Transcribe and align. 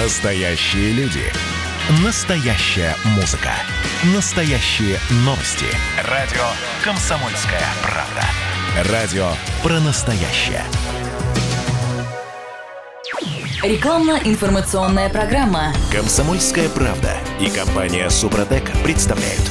Настоящие 0.00 0.92
люди. 0.92 1.24
Настоящая 2.04 2.94
музыка. 3.16 3.50
Настоящие 4.14 4.96
новости. 5.24 5.66
Радио 6.08 6.44
«Комсомольская 6.84 7.64
правда». 7.82 8.92
Радио 8.92 9.28
про 9.60 9.80
настоящее. 9.80 10.62
Рекламно-информационная 13.64 15.08
программа. 15.08 15.72
«Комсомольская 15.90 16.68
правда» 16.68 17.16
и 17.40 17.50
компания 17.50 18.08
«Супротек» 18.08 18.70
представляют. 18.84 19.42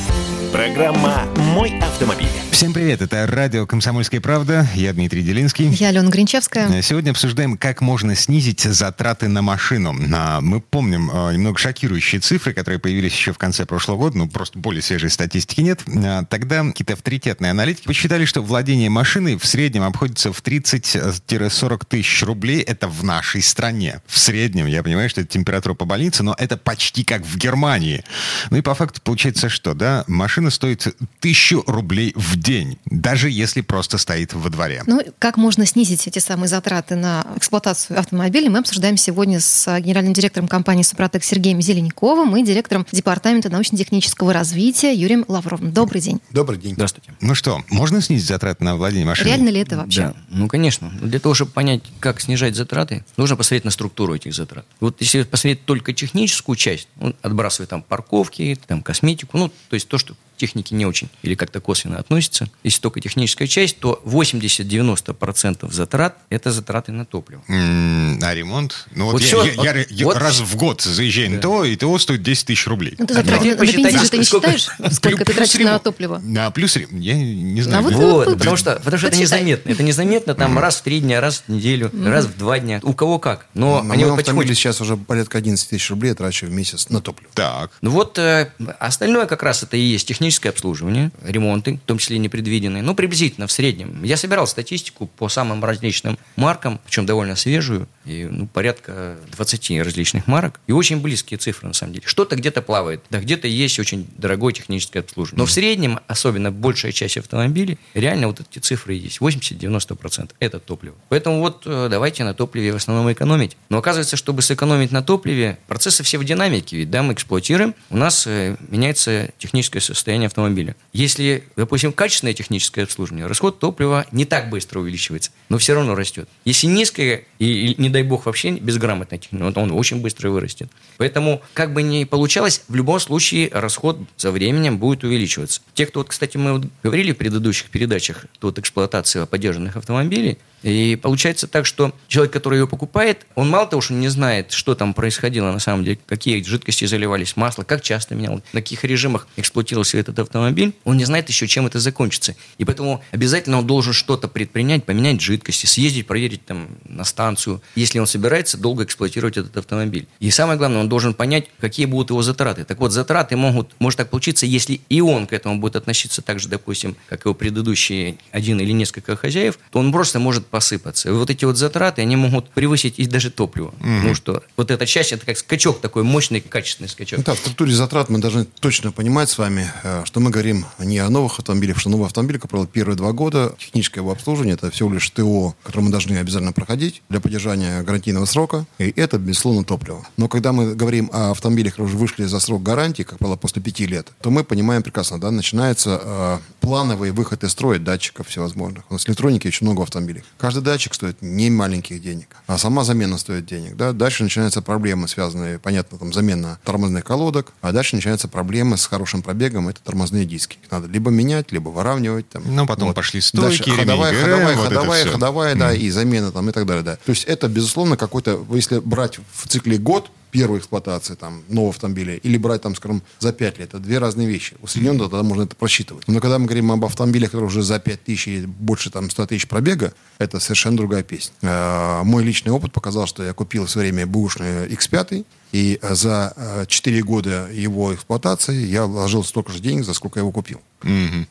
Программа 0.54 1.26
«Мой 1.36 1.78
автомобиль». 1.82 2.47
Всем 2.52 2.74
привет, 2.74 3.04
это 3.04 3.28
радио 3.28 3.68
«Комсомольская 3.68 4.20
правда». 4.20 4.68
Я 4.74 4.92
Дмитрий 4.92 5.22
Делинский. 5.22 5.68
Я 5.68 5.90
Алена 5.90 6.10
Гринчевская. 6.10 6.82
Сегодня 6.82 7.12
обсуждаем, 7.12 7.56
как 7.56 7.82
можно 7.82 8.16
снизить 8.16 8.62
затраты 8.62 9.28
на 9.28 9.44
машину. 9.44 9.96
А, 10.12 10.42
Мы 10.42 10.60
помним 10.60 11.12
а, 11.14 11.32
немного 11.32 11.60
шокирующие 11.60 12.20
цифры, 12.20 12.54
которые 12.54 12.80
появились 12.80 13.14
еще 13.14 13.32
в 13.32 13.38
конце 13.38 13.68
прошлого 13.68 13.98
года, 13.98 14.18
ну 14.18 14.28
просто 14.28 14.58
более 14.58 14.82
свежей 14.82 15.12
статистики 15.12 15.62
нет. 15.62 15.82
А, 15.88 16.24
Тогда 16.26 16.64
какие-то 16.64 16.94
авторитетные 16.94 17.52
аналитики 17.52 17.86
посчитали, 17.86 18.26
что 18.26 18.42
владение 18.42 18.90
машиной 18.90 19.38
в 19.38 19.46
среднем 19.46 19.84
обходится 19.84 20.34
в 20.34 20.42
30-40 20.42 21.84
тысяч 21.88 22.24
рублей. 22.24 22.62
Это 22.62 22.88
в 22.88 23.04
нашей 23.04 23.44
стране. 23.44 24.02
В 24.08 24.18
среднем, 24.18 24.66
я 24.66 24.82
понимаю, 24.82 25.10
что 25.12 25.22
это 25.22 25.30
температура 25.30 25.76
по 25.76 25.86
больнице, 25.86 26.24
но 26.24 26.36
это 26.36 26.58
почти 26.58 27.04
как 27.04 27.24
в 27.24 27.38
Германии. 27.38 28.04
Ну 28.50 28.58
и 28.58 28.62
по 28.62 28.74
факту 28.74 29.00
получается 29.00 29.48
что, 29.50 29.76
да? 29.76 30.06
Машина 30.08 30.50
стоит 30.50 30.88
тысячу 31.20 31.64
рублей 31.68 32.14
в 32.16 32.37
день, 32.40 32.78
даже 32.86 33.30
если 33.30 33.62
просто 33.62 33.98
стоит 33.98 34.34
во 34.34 34.50
дворе. 34.50 34.84
Ну, 34.86 35.02
как 35.20 35.38
можно 35.38 35.66
снизить 35.66 36.08
эти 36.08 36.20
самые 36.20 36.48
затраты 36.48 36.96
на 36.96 37.26
эксплуатацию 37.36 38.00
автомобиля, 38.00 38.50
мы 38.50 38.60
обсуждаем 38.60 38.98
сегодня 38.98 39.40
с 39.40 39.80
генеральным 39.80 40.14
директором 40.14 40.48
компании 40.48 40.84
«Супротек» 40.84 41.24
Сергеем 41.24 41.62
Зеленяковым 41.62 42.36
и 42.38 42.44
директором 42.44 42.86
Департамента 42.92 43.50
научно-технического 43.50 44.34
развития 44.34 44.94
Юрием 44.94 45.26
Лавровым. 45.28 45.72
Добрый 45.72 46.02
день. 46.02 46.22
Добрый 46.32 46.58
день. 46.58 46.74
Здравствуйте. 46.74 47.14
Ну 47.22 47.36
что, 47.36 47.64
можно 47.70 48.02
снизить 48.02 48.28
затраты 48.28 48.64
на 48.64 48.76
владение 48.76 49.06
машиной? 49.06 49.28
Реально 49.30 49.50
ли 49.50 49.60
это 49.62 49.78
вообще? 49.78 50.02
Да, 50.02 50.16
ну 50.30 50.48
конечно. 50.48 50.92
Для 51.02 51.20
того, 51.20 51.34
чтобы 51.34 51.52
понять, 51.52 51.82
как 52.00 52.22
снижать 52.22 52.56
затраты, 52.56 53.04
нужно 53.18 53.36
посмотреть 53.36 53.66
на 53.66 53.72
структуру 53.72 54.16
этих 54.16 54.34
затрат. 54.34 54.66
Вот 54.80 55.02
если 55.02 55.24
посмотреть 55.24 55.66
только 55.66 55.94
техническую 55.94 56.56
часть, 56.56 56.88
ну, 57.00 57.16
отбрасывая 57.22 57.68
там 57.68 57.82
парковки, 57.82 58.58
там 58.68 58.82
косметику, 58.82 59.38
ну, 59.38 59.50
то 59.50 59.74
есть 59.74 59.88
то, 59.88 59.98
что 59.98 60.16
технике 60.38 60.76
не 60.76 60.86
очень 60.86 61.10
или 61.24 61.36
как-то 61.36 61.60
косвенно 61.60 61.98
относится, 61.98 62.50
если 62.64 62.82
только 62.82 63.00
техническая 63.02 63.48
часть, 63.48 63.80
то 63.80 64.02
80-90% 64.06 65.72
затрат– 65.72 66.18
это 66.30 66.52
затраты 66.52 66.92
на 66.92 67.06
топливо. 67.06 67.42
М, 67.48 68.20
А 68.24 68.34
ремонт? 68.34 68.88
Ну 68.96 69.06
вот, 69.06 69.14
Вот 69.14 69.22
я, 69.22 69.28
всё, 69.28 69.44
я- 69.44 69.52
я- 69.64 69.74
вот- 69.74 69.92
я 69.92 70.06
вот- 70.06 70.18
раз 70.18 70.40
в 70.40 70.56
год 70.56 70.82
заезжаю 70.82 71.32
на 71.32 71.40
ТО, 71.40 71.64
и 71.64 71.76
ТО 71.76 71.98
стоит 72.00 72.24
10 72.24 72.46
тысяч 72.48 72.68
рублей. 72.68 72.96
Ну, 72.98 73.06
ты 73.06 73.14
затраты 73.14 73.40
теперь 73.56 73.56
на, 73.58 73.64
на 73.82 73.88
бензин 73.90 74.00
же 74.04 74.10
ты 74.10 74.18
не 74.18 74.24
сколько- 74.24 74.58
считаешь, 74.58 74.94
сколько 74.96 75.26
ты 75.26 75.34
тратишь 75.34 75.60
на 75.60 75.80
топливо? 75.80 76.20
Да, 76.24 76.52
плюс 76.52 76.76
ремонт. 76.76 77.04
Я 77.04 77.16
не 77.16 77.62
знаю. 77.62 77.80
А 77.80 77.82
вот 77.82 77.94
Ну, 78.28 78.38
потому 78.38 78.56
что, 78.58 78.76
потому 78.84 78.98
что 78.98 79.08
это 79.08 79.18
незаметно. 79.18 79.70
Это 79.72 79.84
незаметно 79.84 80.34
там 80.36 80.58
раз 80.60 80.78
в 80.78 80.82
три 80.84 81.00
дня, 81.00 81.22
раз 81.22 81.44
в 81.48 81.52
неделю, 81.52 81.92
раз 82.06 82.26
в 82.26 82.38
два 82.38 82.60
дня. 82.60 82.80
У 82.84 82.94
кого 82.94 83.20
как. 83.20 83.46
Но 83.54 83.82
На 83.84 83.94
они 83.94 84.04
потихонечку... 84.04 84.56
сейчас 84.56 84.82
уже 84.82 84.98
порядка 84.98 85.38
11 85.38 85.70
тысяч 85.70 85.90
рублей 85.90 86.10
я 86.10 86.16
трачу 86.16 86.46
в 86.48 86.52
месяц 86.52 86.90
на 86.90 87.02
топливо. 87.02 87.32
Так. 87.34 87.72
Ну 87.82 87.92
вот 87.92 88.18
э, 88.18 88.52
остальное 88.80 89.26
как 89.26 89.44
раз 89.44 89.64
это 89.64 89.78
и 89.78 89.82
есть 89.82 90.10
техническое 90.28 90.50
обслуживание, 90.50 91.12
ремонты, 91.24 91.76
в 91.76 91.88
том 91.88 91.98
числе 91.98 92.18
непредвиденные. 92.18 92.84
Ну, 92.84 92.94
приблизительно 92.96 93.48
в 93.48 93.52
среднем. 93.52 94.04
Я 94.04 94.18
собирал 94.18 94.46
статистику 94.46 95.08
по 95.08 95.30
самым 95.30 95.64
различным 95.64 96.18
маркам, 96.36 96.82
причем 96.86 97.06
довольно 97.06 97.38
свежую, 97.38 97.88
и, 98.04 98.26
ну, 98.26 98.48
порядка 98.48 99.18
20 99.32 99.80
различных 99.82 100.28
марок. 100.28 100.60
И 100.68 100.74
очень 100.74 101.00
близкие 101.00 101.38
цифры, 101.38 101.70
на 101.70 101.74
самом 101.74 101.94
деле. 101.94 102.06
Что-то 102.06 102.36
где-то 102.36 102.62
плавает, 102.62 103.02
да 103.10 103.20
где-то 103.20 103.48
есть 103.48 103.80
очень 103.80 104.08
дорогое 104.18 104.54
техническое 104.54 105.00
обслуживание. 105.00 105.40
Но 105.40 105.46
в 105.46 105.52
среднем, 105.52 106.00
особенно 106.08 106.52
большая 106.52 106.92
часть 106.92 107.18
автомобилей, 107.18 107.78
реально 107.94 108.28
вот 108.28 108.42
эти 108.42 108.60
цифры 108.60 108.94
есть. 108.94 109.20
80-90% 109.20 110.32
это 110.40 110.60
топливо. 110.60 110.96
Поэтому 111.10 111.40
вот 111.40 111.64
э, 111.66 111.88
давайте 111.90 112.24
на 112.26 112.34
топливе 112.34 112.74
в 112.74 112.76
основном 112.76 113.12
экономить. 113.12 113.56
Но 113.70 113.78
оказывается, 113.78 114.18
чтобы 114.18 114.42
сэкономить 114.42 114.92
на 114.92 115.02
топливе, 115.04 115.58
процессы 115.68 116.04
все 116.04 116.18
в 116.18 116.26
динамике, 116.26 116.78
ведь 116.78 116.90
да, 116.90 117.02
мы 117.04 117.14
эксплуатируем, 117.14 117.76
у 117.90 117.98
нас 117.98 118.26
э, 118.28 118.58
меняется 118.68 119.30
техническое 119.38 119.80
состояние 119.80 120.17
автомобиля. 120.26 120.76
Если, 120.94 121.44
допустим, 121.56 121.94
качественное 121.94 122.34
техническое 122.34 122.84
обслуживание, 122.84 123.28
расход 123.28 123.60
топлива 123.60 124.06
не 124.12 124.26
так 124.26 124.50
быстро 124.50 124.80
увеличивается, 124.80 125.32
но 125.50 125.58
все 125.58 125.76
равно 125.76 125.96
растет. 125.96 126.28
Если 126.44 126.68
низкое, 126.68 127.24
и, 127.40 127.72
и, 127.72 127.82
не 127.82 127.90
дай 127.90 128.04
бог 128.04 128.26
вообще 128.26 128.52
безграмотное 128.52 129.20
техническое, 129.20 129.62
он 129.62 129.72
очень 129.72 130.02
быстро 130.02 130.30
вырастет. 130.30 130.70
Поэтому, 130.98 131.42
как 131.54 131.74
бы 131.74 131.84
ни 131.84 132.04
получалось, 132.04 132.64
в 132.68 132.76
любом 132.76 133.00
случае 133.00 133.50
расход 133.54 134.00
со 134.16 134.32
временем 134.32 134.78
будет 134.78 135.04
увеличиваться. 135.04 135.62
Те, 135.74 135.86
кто, 135.86 136.00
вот, 136.00 136.10
кстати, 136.10 136.38
мы 136.38 136.54
вот 136.54 136.66
говорили 136.84 137.12
в 137.12 137.18
предыдущих 137.18 137.70
передачах, 137.70 138.26
тут 138.40 138.58
эксплуатация 138.60 139.26
поддержанных 139.26 139.78
автомобилей, 139.78 140.40
и 140.64 140.98
получается 141.02 141.48
так, 141.48 141.66
что 141.66 141.94
человек, 142.08 142.34
который 142.34 142.60
ее 142.60 142.68
покупает, 142.68 143.26
он 143.36 143.50
мало 143.50 143.68
того, 143.68 143.82
что 143.82 143.94
не 143.94 144.08
знает, 144.08 144.52
что 144.52 144.76
там 144.76 144.94
происходило 144.94 145.52
на 145.52 145.60
самом 145.60 145.84
деле, 145.84 146.00
какие 146.08 146.42
жидкости 146.42 146.86
заливались, 146.86 147.36
масло, 147.36 147.64
как 147.64 147.82
часто 147.82 148.16
менял, 148.16 148.42
на 148.54 148.62
каких 148.62 148.84
режимах 148.84 149.28
эксплуатировался 149.36 149.98
этот 150.08 150.20
автомобиль, 150.20 150.74
он 150.84 150.98
не 150.98 151.06
знает 151.06 151.30
еще, 151.30 151.48
чем 151.48 151.68
это 151.68 151.80
закончится. 151.80 152.36
И 152.58 152.66
поэтому 152.66 153.04
обязательно 153.12 153.60
он 153.60 153.68
должен 153.68 153.94
что-то 153.94 154.28
предпринять, 154.28 154.84
поменять 154.86 155.22
жидкости, 155.22 155.66
съездить, 155.66 156.08
проверить 156.08 156.46
там 156.46 156.70
на 156.86 157.04
станцию, 157.04 157.62
если 157.76 158.00
он 158.00 158.08
собирается 158.08 158.58
долго 158.58 158.84
эксплуатировать 158.84 159.38
этот 159.38 159.58
автомобиль. 159.58 160.08
И 160.20 160.32
самое 160.32 160.58
главное, 160.58 160.80
он 160.82 160.90
должен 160.90 161.14
понять, 161.14 161.46
какие 161.60 161.86
будут 161.86 162.10
его 162.10 162.22
затраты. 162.22 162.64
Так 162.64 162.80
вот, 162.80 162.92
затраты 162.92 163.36
могут, 163.36 163.74
может 163.80 163.98
так 163.98 164.10
получиться, 164.10 164.46
если 164.46 164.82
и 164.90 165.02
он 165.02 165.28
к 165.28 165.34
этому 165.34 165.60
будет 165.60 165.76
относиться 165.76 166.22
так 166.22 166.40
же, 166.40 166.48
допустим, 166.50 166.96
как 167.10 167.26
его 167.26 167.34
предыдущие 167.34 168.18
один 168.32 168.60
или 168.60 168.72
несколько 168.72 169.16
хозяев, 169.16 169.60
то 169.72 169.80
он 169.80 169.92
просто 169.92 170.20
может 170.20 170.48
посыпаться. 170.48 171.10
И 171.10 171.12
вот 171.12 171.30
эти 171.30 171.46
вот 171.46 171.58
затраты, 171.58 172.02
они 172.02 172.16
могут 172.16 172.50
превысить 172.50 173.00
и 173.00 173.06
даже 173.06 173.32
топливо. 173.32 173.74
Потому 173.80 174.16
что 174.16 174.44
вот 174.56 174.72
эта 174.72 174.86
часть, 174.86 175.12
это 175.12 175.26
как 175.26 175.38
скачок 175.38 175.82
такой, 175.82 176.04
мощный, 176.04 176.42
качественный 176.42 176.90
скачок. 176.90 177.20
Ну 177.20 177.24
Да, 177.24 177.34
в 177.36 177.40
структуре 177.40 177.74
затрат 177.74 178.10
мы 178.10 178.20
должны 178.20 178.46
точно 178.46 178.92
понимать 178.92 179.30
с 179.30 179.38
вами, 179.38 179.72
э, 179.84 179.97
что 180.06 180.20
мы 180.20 180.30
говорим 180.30 180.66
не 180.80 181.00
о 181.00 181.10
новых 181.10 181.40
автомобилях, 181.40 181.78
что 181.80 181.90
новый 181.90 182.06
автомобиль, 182.06 182.40
как 182.40 182.50
правило, 182.50 182.68
первые 182.68 182.96
два 182.96 183.12
года 183.12 183.56
техническое 183.58 184.02
его 184.02 184.12
обслуживание, 184.12 184.56
это 184.56 184.72
всего 184.72 184.92
лишь 184.92 185.10
ТО, 185.10 185.56
которое 185.64 185.86
мы 185.86 185.92
должны 185.92 186.18
обязательно 186.18 186.54
проходить 186.54 187.02
для 187.10 187.20
поддержания 187.20 187.82
гарантийного 187.84 188.26
срока, 188.26 188.66
и 188.78 188.94
это, 188.96 189.18
безусловно, 189.18 189.64
топливо. 189.64 190.06
Но 190.18 190.28
когда 190.28 190.52
мы 190.52 190.76
говорим 190.76 191.10
о 191.14 191.32
автомобилях, 191.32 191.74
которые 191.74 191.90
уже 191.90 191.98
вышли 191.98 192.26
за 192.26 192.40
срок 192.40 192.64
гарантии, 192.64 193.04
как 193.04 193.20
правило, 193.20 193.38
после 193.38 193.62
пяти 193.62 193.86
лет, 193.86 194.12
то 194.22 194.30
мы 194.32 194.44
понимаем 194.44 194.84
прекрасно, 194.84 195.20
да, 195.20 195.32
начинается 195.32 196.02
э, 196.04 196.38
плановый 196.60 197.12
выход 197.12 197.44
из 197.44 197.52
строя 197.52 197.80
датчиков 197.80 198.28
всевозможных. 198.28 198.84
У 198.90 198.94
нас 198.94 199.08
электроники 199.08 199.48
очень 199.48 199.66
много 199.66 199.84
автомобилей. 199.84 200.24
Каждый 200.38 200.64
датчик 200.64 200.94
стоит 200.94 201.22
не 201.22 201.50
маленьких 201.50 202.02
денег, 202.02 202.36
а 202.48 202.58
сама 202.58 202.84
замена 202.84 203.18
стоит 203.18 203.46
денег. 203.46 203.76
Да? 203.76 203.94
Дальше 203.94 204.24
начинаются 204.24 204.62
проблемы, 204.62 205.08
связанные, 205.08 205.60
понятно, 205.60 205.98
там 205.98 206.14
замена 206.14 206.60
тормозных 206.64 207.04
колодок, 207.04 207.54
а 207.62 207.72
дальше 207.72 207.96
начинаются 207.96 208.28
проблемы 208.28 208.78
с 208.78 208.86
хорошим 208.86 209.22
пробегом, 209.22 209.70
это 209.70 209.82
тормозные 209.88 210.26
диски. 210.26 210.58
Их 210.62 210.70
надо 210.70 210.88
либо 210.88 211.10
менять, 211.10 211.52
либо 211.52 211.70
выравнивать. 211.70 212.30
Там. 212.30 212.44
Ну, 212.46 212.68
потом 212.68 212.94
пошли 212.94 213.22
стойки, 213.22 213.70
ремень 213.70 213.80
ходовая, 213.80 214.12
ГРМ, 214.12 214.26
ходовая, 214.28 214.56
вот 214.56 214.68
ходовая, 214.68 215.06
ходовая, 215.06 215.56
да, 215.56 215.74
и 215.74 215.90
замена 215.90 216.32
там 216.32 216.50
и 216.50 216.52
так 216.52 216.66
далее, 216.66 216.84
да. 216.84 216.98
То 216.98 217.10
есть 217.12 217.24
это, 217.24 217.48
безусловно, 217.48 217.96
какой-то, 217.96 218.46
если 218.52 218.80
брать 218.80 219.20
в 219.34 219.48
цикле 219.48 219.78
год, 219.78 220.12
первой 220.38 220.60
эксплуатации 220.60 221.16
там, 221.16 221.42
нового 221.50 221.72
автомобиля 221.72 222.16
или 222.16 222.38
брать, 222.38 222.62
там, 222.62 222.76
скажем, 222.76 223.02
за 223.20 223.34
5 223.34 223.58
лет. 223.58 223.70
Это 223.70 223.80
две 223.80 223.98
разные 223.98 224.28
вещи. 224.28 224.56
Усредненно 224.62 225.00
тогда 225.00 225.24
можно 225.24 225.44
это 225.44 225.56
просчитывать. 225.56 226.08
Но 226.08 226.20
когда 226.20 226.38
мы 226.38 226.46
говорим 226.46 226.72
об 226.72 226.86
автомобилях, 226.86 227.32
которые 227.32 227.48
уже 227.48 227.64
за 227.64 227.80
5 227.80 228.04
тысяч 228.04 228.28
и 228.28 228.46
больше 228.46 228.92
там, 228.92 229.10
100 229.10 229.26
тысяч 229.26 229.48
пробега, 229.48 229.94
это 230.20 230.40
совершенно 230.40 230.78
другая 230.78 231.02
песня. 231.02 231.34
Э, 231.42 232.04
Мой 232.04 232.24
личный 232.24 232.52
опыт 232.52 232.72
показал, 232.72 233.08
что 233.08 233.24
я 233.24 233.34
купил 233.34 233.66
в 233.66 233.70
свое 233.72 233.92
время 233.92 234.06
бэушный 234.06 234.68
X5, 234.68 235.26
и 235.54 235.80
э, 235.82 235.96
за 235.96 236.34
э, 236.36 236.66
4 236.68 237.02
года 237.02 237.50
его 237.52 237.96
эксплуатации 237.96 238.66
я 238.66 238.86
вложил 238.86 239.24
столько 239.24 239.52
же 239.52 239.60
денег, 239.60 239.86
за 239.86 239.94
сколько 239.94 240.20
я 240.20 240.22
его 240.22 240.32
купил. 240.32 240.62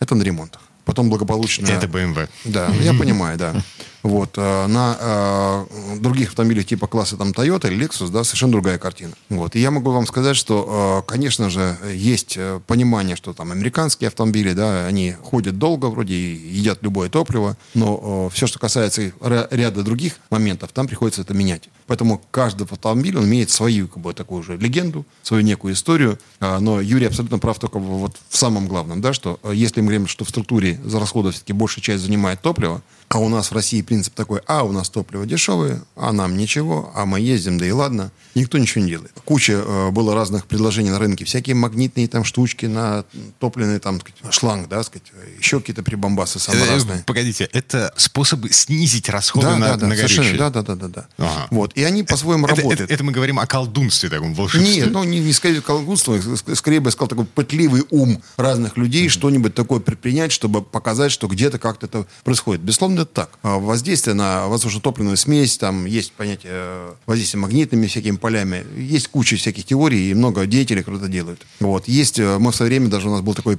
Это 0.00 0.16
на 0.16 0.22
ремонтах. 0.25 0.62
Потом 0.84 1.10
благополучно... 1.10 1.66
Это 1.66 1.86
BMW. 1.88 2.28
Да, 2.44 2.69
я 2.81 2.94
понимаю, 2.94 3.36
да. 3.36 3.54
Вот, 4.06 4.35
э, 4.37 4.67
на 4.69 4.97
э, 5.00 5.97
других 5.99 6.29
автомобилях 6.29 6.64
типа 6.64 6.87
класса 6.87 7.17
там 7.17 7.31
Toyota 7.31 7.69
или 7.69 7.85
Lexus, 7.85 8.08
да, 8.11 8.23
совершенно 8.23 8.53
другая 8.53 8.79
картина. 8.79 9.12
Вот, 9.29 9.56
и 9.56 9.61
я 9.61 9.73
могу 9.73 9.91
вам 9.91 10.06
сказать, 10.06 10.37
что, 10.37 11.03
э, 11.05 11.11
конечно 11.11 11.50
же, 11.50 11.76
есть 11.93 12.37
э, 12.37 12.61
понимание, 12.69 13.17
что 13.17 13.32
там 13.32 13.50
американские 13.50 14.06
автомобили, 14.06 14.53
да, 14.53 14.87
они 14.87 15.11
ходят 15.20 15.58
долго 15.58 15.87
вроде 15.87 16.14
и 16.14 16.37
едят 16.37 16.79
любое 16.82 17.08
топливо, 17.08 17.56
но 17.75 18.31
все, 18.32 18.47
что 18.47 18.61
касается 18.61 19.12
ряда 19.50 19.82
других 19.82 20.19
моментов, 20.31 20.70
там 20.73 20.87
приходится 20.87 21.23
это 21.23 21.35
менять. 21.35 21.69
Поэтому 21.88 22.23
каждый 22.31 22.62
автомобиль, 22.64 23.17
он 23.17 23.25
имеет 23.25 23.50
свою, 23.50 23.88
как 23.88 23.99
бы, 24.03 24.14
такую 24.14 24.44
же 24.44 24.56
легенду, 24.56 25.05
свою 25.23 25.43
некую 25.43 25.75
историю, 25.75 26.19
А, 26.38 26.61
но 26.61 26.81
Юрий 26.81 27.06
абсолютно 27.06 27.38
прав 27.38 27.58
только 27.58 27.79
вот 27.79 28.17
в 28.29 28.37
самом 28.37 28.69
главном, 28.69 29.00
да, 29.00 29.12
что 29.12 29.41
э, 29.43 29.53
если 29.55 29.81
мы 29.81 29.87
говорим, 29.87 30.06
что 30.06 30.25
в 30.25 30.29
структуре 30.29 30.79
за 30.85 31.00
расходов 31.00 31.35
все-таки 31.35 31.53
большая 31.53 31.82
часть 31.82 32.05
занимает 32.05 32.43
топливо, 32.43 32.82
а 33.08 33.19
у 33.19 33.29
нас 33.29 33.50
в 33.50 33.55
России 33.55 33.82
принцип 33.82 34.14
такой, 34.14 34.41
а 34.47 34.64
у 34.64 34.73
нас 34.73 34.88
топливо 34.91 35.26
дешевое, 35.26 35.82
а 35.94 36.12
нам 36.12 36.37
ничего, 36.37 36.91
а 36.94 37.06
мы 37.06 37.20
ездим, 37.20 37.56
да 37.58 37.64
и 37.67 37.70
ладно. 37.70 38.11
Никто 38.35 38.58
ничего 38.58 38.82
не 38.85 38.91
делает. 38.91 39.12
Куча 39.25 39.53
э, 39.64 39.91
было 39.91 40.14
разных 40.14 40.47
предложений 40.47 40.91
на 40.91 40.99
рынке, 40.99 41.25
всякие 41.25 41.55
магнитные 41.55 42.08
там 42.08 42.25
штучки 42.25 42.67
на 42.67 43.05
топливный 43.38 43.79
там 43.79 44.00
сказать, 44.00 44.35
шланг, 44.35 44.69
да, 44.69 44.82
сказать, 44.82 45.11
еще 45.38 45.61
какие-то 45.61 45.82
прибамбасы 45.82 46.38
самые 46.38 46.64
Э, 46.67 46.70
разные. 46.73 47.03
Погодите, 47.06 47.49
это 47.53 47.94
способы 47.97 48.50
снизить 48.53 49.08
расходы 49.08 49.47
Да, 49.47 49.56
на, 49.56 49.69
да, 49.69 49.76
да, 49.76 49.87
на 49.87 49.97
горючее? 49.97 50.37
да, 50.37 50.50
да, 50.50 50.62
да, 50.62 50.75
да, 50.75 50.88
да. 50.88 51.06
Ага. 51.17 51.47
Вот, 51.50 51.73
и 51.76 51.82
они 51.85 52.03
по-своему 52.03 52.47
Это, 52.47 52.56
работают. 52.56 52.81
это- 52.82 52.93
это 52.94 53.05
мы 53.05 53.12
говорим 53.12 53.38
о 53.38 53.47
колдунстве 53.47 54.11
таком, 54.11 54.35
волшебстве. 54.35 54.75
Нет, 54.82 54.91
ну 54.93 55.05
не, 55.05 55.20
не 55.20 55.32
скорее 55.32 55.62
колдунство, 55.62 56.14
ск- 56.17 56.55
скорее 56.56 56.81
бы 56.81 56.88
я 56.88 56.91
сказал 56.93 57.08
такой 57.08 57.25
пытливый 57.25 57.85
ум 57.91 58.20
разных 58.37 58.76
людей, 58.76 59.08
что-нибудь 59.08 59.55
такое 59.55 59.81
предпринять, 59.81 60.32
чтобы 60.32 60.61
показать, 60.61 61.12
что 61.12 61.29
где-то 61.29 61.58
как-то 61.58 61.87
это 61.87 62.06
происходит. 62.25 62.61
Безусловно, 62.62 62.95
это 63.02 63.12
так. 63.12 63.31
А 63.43 63.58
Воздействие 63.58 64.14
на 64.14 64.46
воздушно-топливную 64.48 65.16
смесь, 65.16 65.58
там 65.58 65.84
есть 65.87 66.12
понятие 66.12 66.52
э, 66.52 66.93
воздействия 67.06 67.40
магнитными 67.40 67.87
всякими 67.87 68.16
полями, 68.16 68.64
есть 68.76 69.08
куча 69.08 69.37
всяких 69.37 69.64
теорий 69.64 70.10
и 70.10 70.14
много 70.14 70.46
деятелей, 70.46 70.81
которые 70.82 71.00
это 71.02 71.10
делают. 71.10 71.46
Вот. 71.60 71.88
Есть, 71.88 72.19
э, 72.19 72.38
мы 72.38 72.52
в 72.52 72.56
свое 72.56 72.69
время, 72.70 72.88
даже 72.88 73.08
у 73.08 73.12
нас 73.12 73.20
был 73.22 73.34
такой 73.34 73.58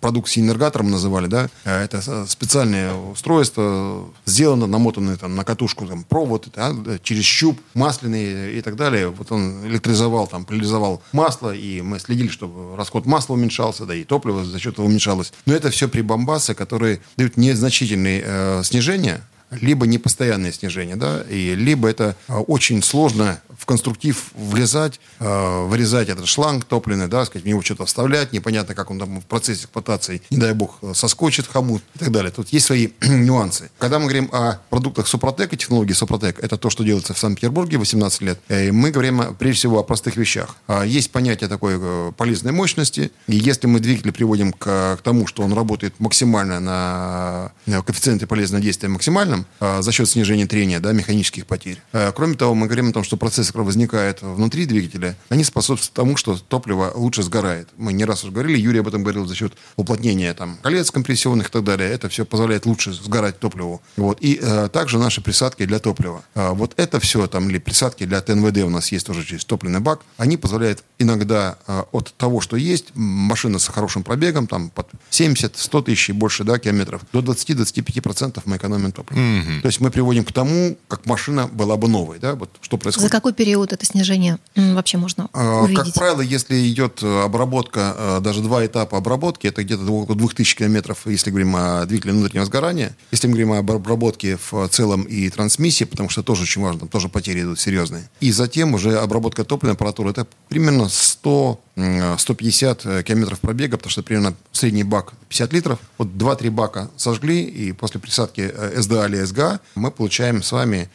продукт 0.00 0.28
синергатором 0.28 0.90
называли, 0.90 1.26
да, 1.26 1.48
Э, 1.64 1.82
это 1.84 2.00
с- 2.02 2.30
специальное 2.30 2.94
устройство, 3.40 4.04
сделано, 4.26 4.66
намотанное 4.66 5.16
там 5.16 5.36
на 5.36 5.44
катушку, 5.44 5.86
там, 5.86 6.04
провод, 6.04 6.48
да, 6.54 6.74
через 7.02 7.24
щуп, 7.24 7.58
масляный 7.74 8.58
и 8.58 8.60
так 8.62 8.76
далее. 8.76 9.08
Вот 9.08 9.30
он 9.32 9.66
электризовал, 9.66 10.26
там, 10.26 10.44
поляризовал 10.44 11.02
масло, 11.12 11.54
и 11.54 11.80
мы 11.80 11.98
следили, 11.98 12.28
чтобы 12.28 12.76
расход 12.76 13.06
масла 13.06 13.34
уменьшался, 13.34 13.86
да 13.86 13.94
и 13.94 14.04
топливо 14.04 14.44
за 14.44 14.58
счет 14.58 14.74
этого 14.74 14.86
уменьшалось. 14.86 15.32
Но 15.46 15.54
это 15.54 15.70
все 15.70 15.88
прибамбасы, 15.88 16.54
которые 16.54 17.00
дают 17.16 17.36
незначительные 17.36 18.22
э, 18.24 18.62
снижения, 18.70 19.20
либо 19.50 19.86
непостоянное 19.86 20.52
снижение, 20.52 20.96
да, 20.96 21.22
и 21.28 21.54
либо 21.54 21.88
это 21.88 22.16
э, 22.28 22.34
очень 22.34 22.82
сложно 22.82 23.40
в 23.60 23.66
конструктив 23.66 24.30
влезать, 24.34 25.00
э, 25.18 25.64
вырезать 25.66 26.08
этот 26.08 26.26
шланг 26.26 26.64
топливный, 26.64 27.08
да, 27.08 27.26
сказать, 27.26 27.44
в 27.44 27.48
него 27.48 27.60
что-то 27.60 27.84
вставлять, 27.84 28.32
непонятно, 28.32 28.74
как 28.74 28.90
он 28.90 28.98
там 28.98 29.20
в 29.20 29.26
процессе 29.26 29.64
эксплуатации, 29.64 30.22
не 30.30 30.38
дай 30.38 30.54
бог, 30.54 30.78
э, 30.80 30.94
соскочит 30.94 31.46
хомут 31.46 31.82
и 31.94 31.98
так 31.98 32.10
далее. 32.10 32.30
Тут 32.30 32.48
есть 32.48 32.66
свои 32.66 32.88
нюансы. 33.02 33.70
Когда 33.78 33.98
мы 33.98 34.04
говорим 34.04 34.30
о 34.32 34.60
продуктах 34.70 35.06
Супротека, 35.06 35.56
технологии 35.56 35.92
Супротек, 35.92 36.38
это 36.42 36.56
то, 36.56 36.70
что 36.70 36.84
делается 36.84 37.12
в 37.12 37.18
Санкт-Петербурге 37.18 37.76
18 37.76 38.22
лет, 38.22 38.40
э, 38.48 38.72
мы 38.72 38.90
говорим 38.90 39.20
э, 39.20 39.34
прежде 39.38 39.58
всего 39.58 39.78
о 39.78 39.82
простых 39.82 40.16
вещах. 40.16 40.56
А, 40.66 40.84
Есть 40.84 41.10
понятие 41.10 41.48
такой 41.48 42.12
полезной 42.12 42.52
мощности, 42.52 43.12
и 43.26 43.36
если 43.36 43.66
мы 43.66 43.80
двигатель 43.80 44.12
приводим 44.12 44.52
к, 44.52 44.96
к 44.96 45.00
тому, 45.02 45.26
что 45.26 45.42
он 45.42 45.52
работает 45.52 45.94
максимально 45.98 46.60
на 46.60 47.52
э, 47.66 47.82
коэффициенте 47.82 48.26
полезного 48.26 48.62
действия 48.62 48.88
максимальном, 48.88 49.44
за 49.60 49.92
счет 49.92 50.08
снижения 50.08 50.46
трения, 50.46 50.80
да, 50.80 50.92
механических 50.92 51.46
потерь. 51.46 51.80
Кроме 52.14 52.34
того, 52.34 52.54
мы 52.54 52.66
говорим 52.66 52.90
о 52.90 52.92
том, 52.92 53.04
что 53.04 53.16
которые 53.50 53.66
возникают 53.66 54.22
внутри 54.22 54.66
двигателя, 54.66 55.16
они 55.28 55.44
способствуют 55.44 55.92
тому, 55.92 56.16
что 56.16 56.36
топливо 56.36 56.92
лучше 56.94 57.22
сгорает. 57.22 57.68
Мы 57.76 57.92
не 57.92 58.04
раз 58.04 58.24
уже 58.24 58.32
говорили, 58.32 58.58
Юрий 58.58 58.80
об 58.80 58.88
этом 58.88 59.02
говорил, 59.02 59.26
за 59.26 59.34
счет 59.34 59.52
уплотнения 59.76 60.32
там, 60.34 60.58
колец 60.62 60.90
компрессионных 60.90 61.48
и 61.48 61.50
так 61.50 61.64
далее. 61.64 61.90
Это 61.90 62.08
все 62.08 62.24
позволяет 62.24 62.66
лучше 62.66 62.92
сгорать 62.92 63.38
топливу. 63.38 63.82
Вот. 63.96 64.18
И 64.20 64.38
э, 64.40 64.68
также 64.72 64.98
наши 64.98 65.20
присадки 65.20 65.66
для 65.66 65.78
топлива. 65.78 66.22
А, 66.34 66.52
вот 66.52 66.74
это 66.76 67.00
все, 67.00 67.26
там, 67.26 67.50
или 67.50 67.58
присадки 67.58 68.04
для 68.04 68.20
ТНВД 68.20 68.58
у 68.58 68.70
нас 68.70 68.92
есть 68.92 69.06
тоже 69.06 69.24
через 69.24 69.44
топливный 69.44 69.80
бак, 69.80 70.00
они 70.16 70.36
позволяют 70.36 70.84
иногда 70.98 71.58
э, 71.66 71.82
от 71.92 72.14
того, 72.16 72.40
что 72.40 72.56
есть, 72.56 72.86
машина 72.94 73.58
с 73.58 73.68
хорошим 73.68 74.02
пробегом, 74.02 74.46
там, 74.46 74.70
под 74.70 74.88
70-100 75.10 75.82
тысяч 75.84 76.10
и 76.10 76.12
больше 76.12 76.44
да, 76.44 76.58
километров, 76.58 77.02
до 77.12 77.20
20-25% 77.20 78.42
мы 78.44 78.56
экономим 78.56 78.92
топливо. 78.92 79.20
То 79.62 79.66
есть 79.66 79.80
мы 79.80 79.90
приводим 79.90 80.24
к 80.24 80.32
тому, 80.32 80.76
как 80.88 81.06
машина 81.06 81.46
была 81.46 81.76
бы 81.76 81.88
новой. 81.88 82.18
Да? 82.18 82.34
Вот 82.34 82.50
что 82.60 82.76
За 82.76 82.80
происходит. 82.80 83.10
какой 83.10 83.32
период 83.40 83.72
это 83.72 83.86
снижение 83.86 84.36
вообще 84.54 84.98
можно 84.98 85.30
А, 85.32 85.62
увидеть? 85.62 85.82
Как 85.82 85.94
правило, 85.94 86.20
если 86.20 86.68
идет 86.70 87.02
э, 87.02 87.22
обработка, 87.24 87.94
э, 87.96 88.20
даже 88.20 88.42
два 88.42 88.66
этапа 88.66 88.98
обработки, 88.98 89.46
это 89.46 89.64
где-то 89.64 89.90
около 89.90 90.14
2000 90.14 90.56
километров, 90.58 91.06
если 91.06 91.30
говорим 91.30 91.56
о 91.56 91.86
двигателе 91.86 92.12
внутреннего 92.12 92.44
сгорания. 92.44 92.94
Если 93.12 93.28
мы 93.28 93.32
говорим 93.32 93.52
об 93.52 93.70
обработке 93.70 94.38
в 94.50 94.68
целом 94.68 95.04
и 95.04 95.30
трансмиссии, 95.30 95.84
потому 95.84 96.10
что 96.10 96.22
тоже 96.22 96.42
очень 96.42 96.60
важно, 96.60 96.80
там 96.80 96.88
тоже 96.90 97.08
потери 97.08 97.40
идут 97.40 97.58
серьезные. 97.58 98.10
И 98.20 98.30
затем 98.30 98.74
уже 98.74 98.98
обработка 98.98 99.42
топливной 99.42 99.72
аппаратуры, 99.72 100.10
это 100.10 100.26
примерно 100.50 100.90
100 100.90 101.60
м, 101.76 102.18
150 102.18 102.84
э, 102.84 103.02
километров 103.04 103.40
пробега, 103.40 103.78
потому 103.78 103.90
что 103.90 104.02
примерно 104.02 104.34
средний 104.52 104.84
бак 104.84 105.14
50 105.30 105.52
литров. 105.54 105.78
Вот 105.96 106.08
2-3 106.08 106.50
бака 106.50 106.90
сожгли, 106.98 107.42
и 107.42 107.72
после 107.72 108.00
присадки 108.00 108.52
СДА 108.76 109.06
или 109.06 109.24
СГА 109.24 109.60
мы 109.76 109.90
получаем 109.90 110.42
с 110.42 110.52
вами 110.52 110.90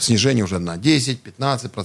снижение 0.00 0.44
уже 0.44 0.60
на 0.60 0.76
10-15%, 0.76 1.79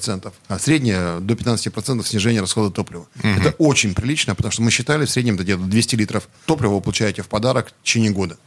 а 0.47 0.59
среднее 0.59 1.19
до 1.19 1.33
15% 1.33 2.05
снижение 2.05 2.41
расхода 2.41 2.73
топлива. 2.73 3.07
Это 3.21 3.53
очень 3.57 3.93
прилично, 3.93 4.35
потому 4.35 4.51
что 4.51 4.61
мы 4.61 4.71
считали 4.71 5.05
в 5.05 5.09
среднем 5.09 5.37
где-то 5.37 5.61
200 5.61 5.95
литров 5.95 6.27
топлива 6.45 6.75
вы 6.75 6.81
получаете 6.81 7.21
в 7.21 7.27
подарок 7.27 7.69
в 7.69 7.83
течение 7.83 8.11
года. 8.11 8.37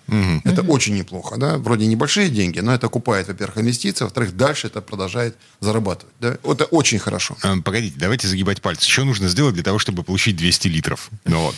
Это 0.44 0.62
очень 0.62 0.96
неплохо. 0.96 1.36
Да? 1.36 1.58
Вроде 1.58 1.86
небольшие 1.86 2.28
деньги, 2.28 2.60
но 2.60 2.74
это 2.74 2.86
окупает, 2.86 3.28
во-первых, 3.28 3.58
инвестиции, 3.58 4.04
во-вторых, 4.04 4.36
дальше 4.36 4.66
это 4.66 4.80
продолжает 4.80 5.36
зарабатывать. 5.60 6.14
Да? 6.20 6.38
Это 6.44 6.64
очень 6.64 6.98
хорошо. 6.98 7.36
Э, 7.42 7.56
Погодите, 7.62 7.96
давайте 7.98 8.28
загибать 8.28 8.62
пальцы. 8.62 8.88
Что 8.88 9.04
нужно 9.04 9.28
сделать 9.28 9.54
для 9.54 9.62
того, 9.62 9.78
чтобы 9.78 10.02
получить 10.02 10.36
200 10.36 10.68
литров? 10.68 11.10
Ну 11.24 11.40
вот. 11.40 11.54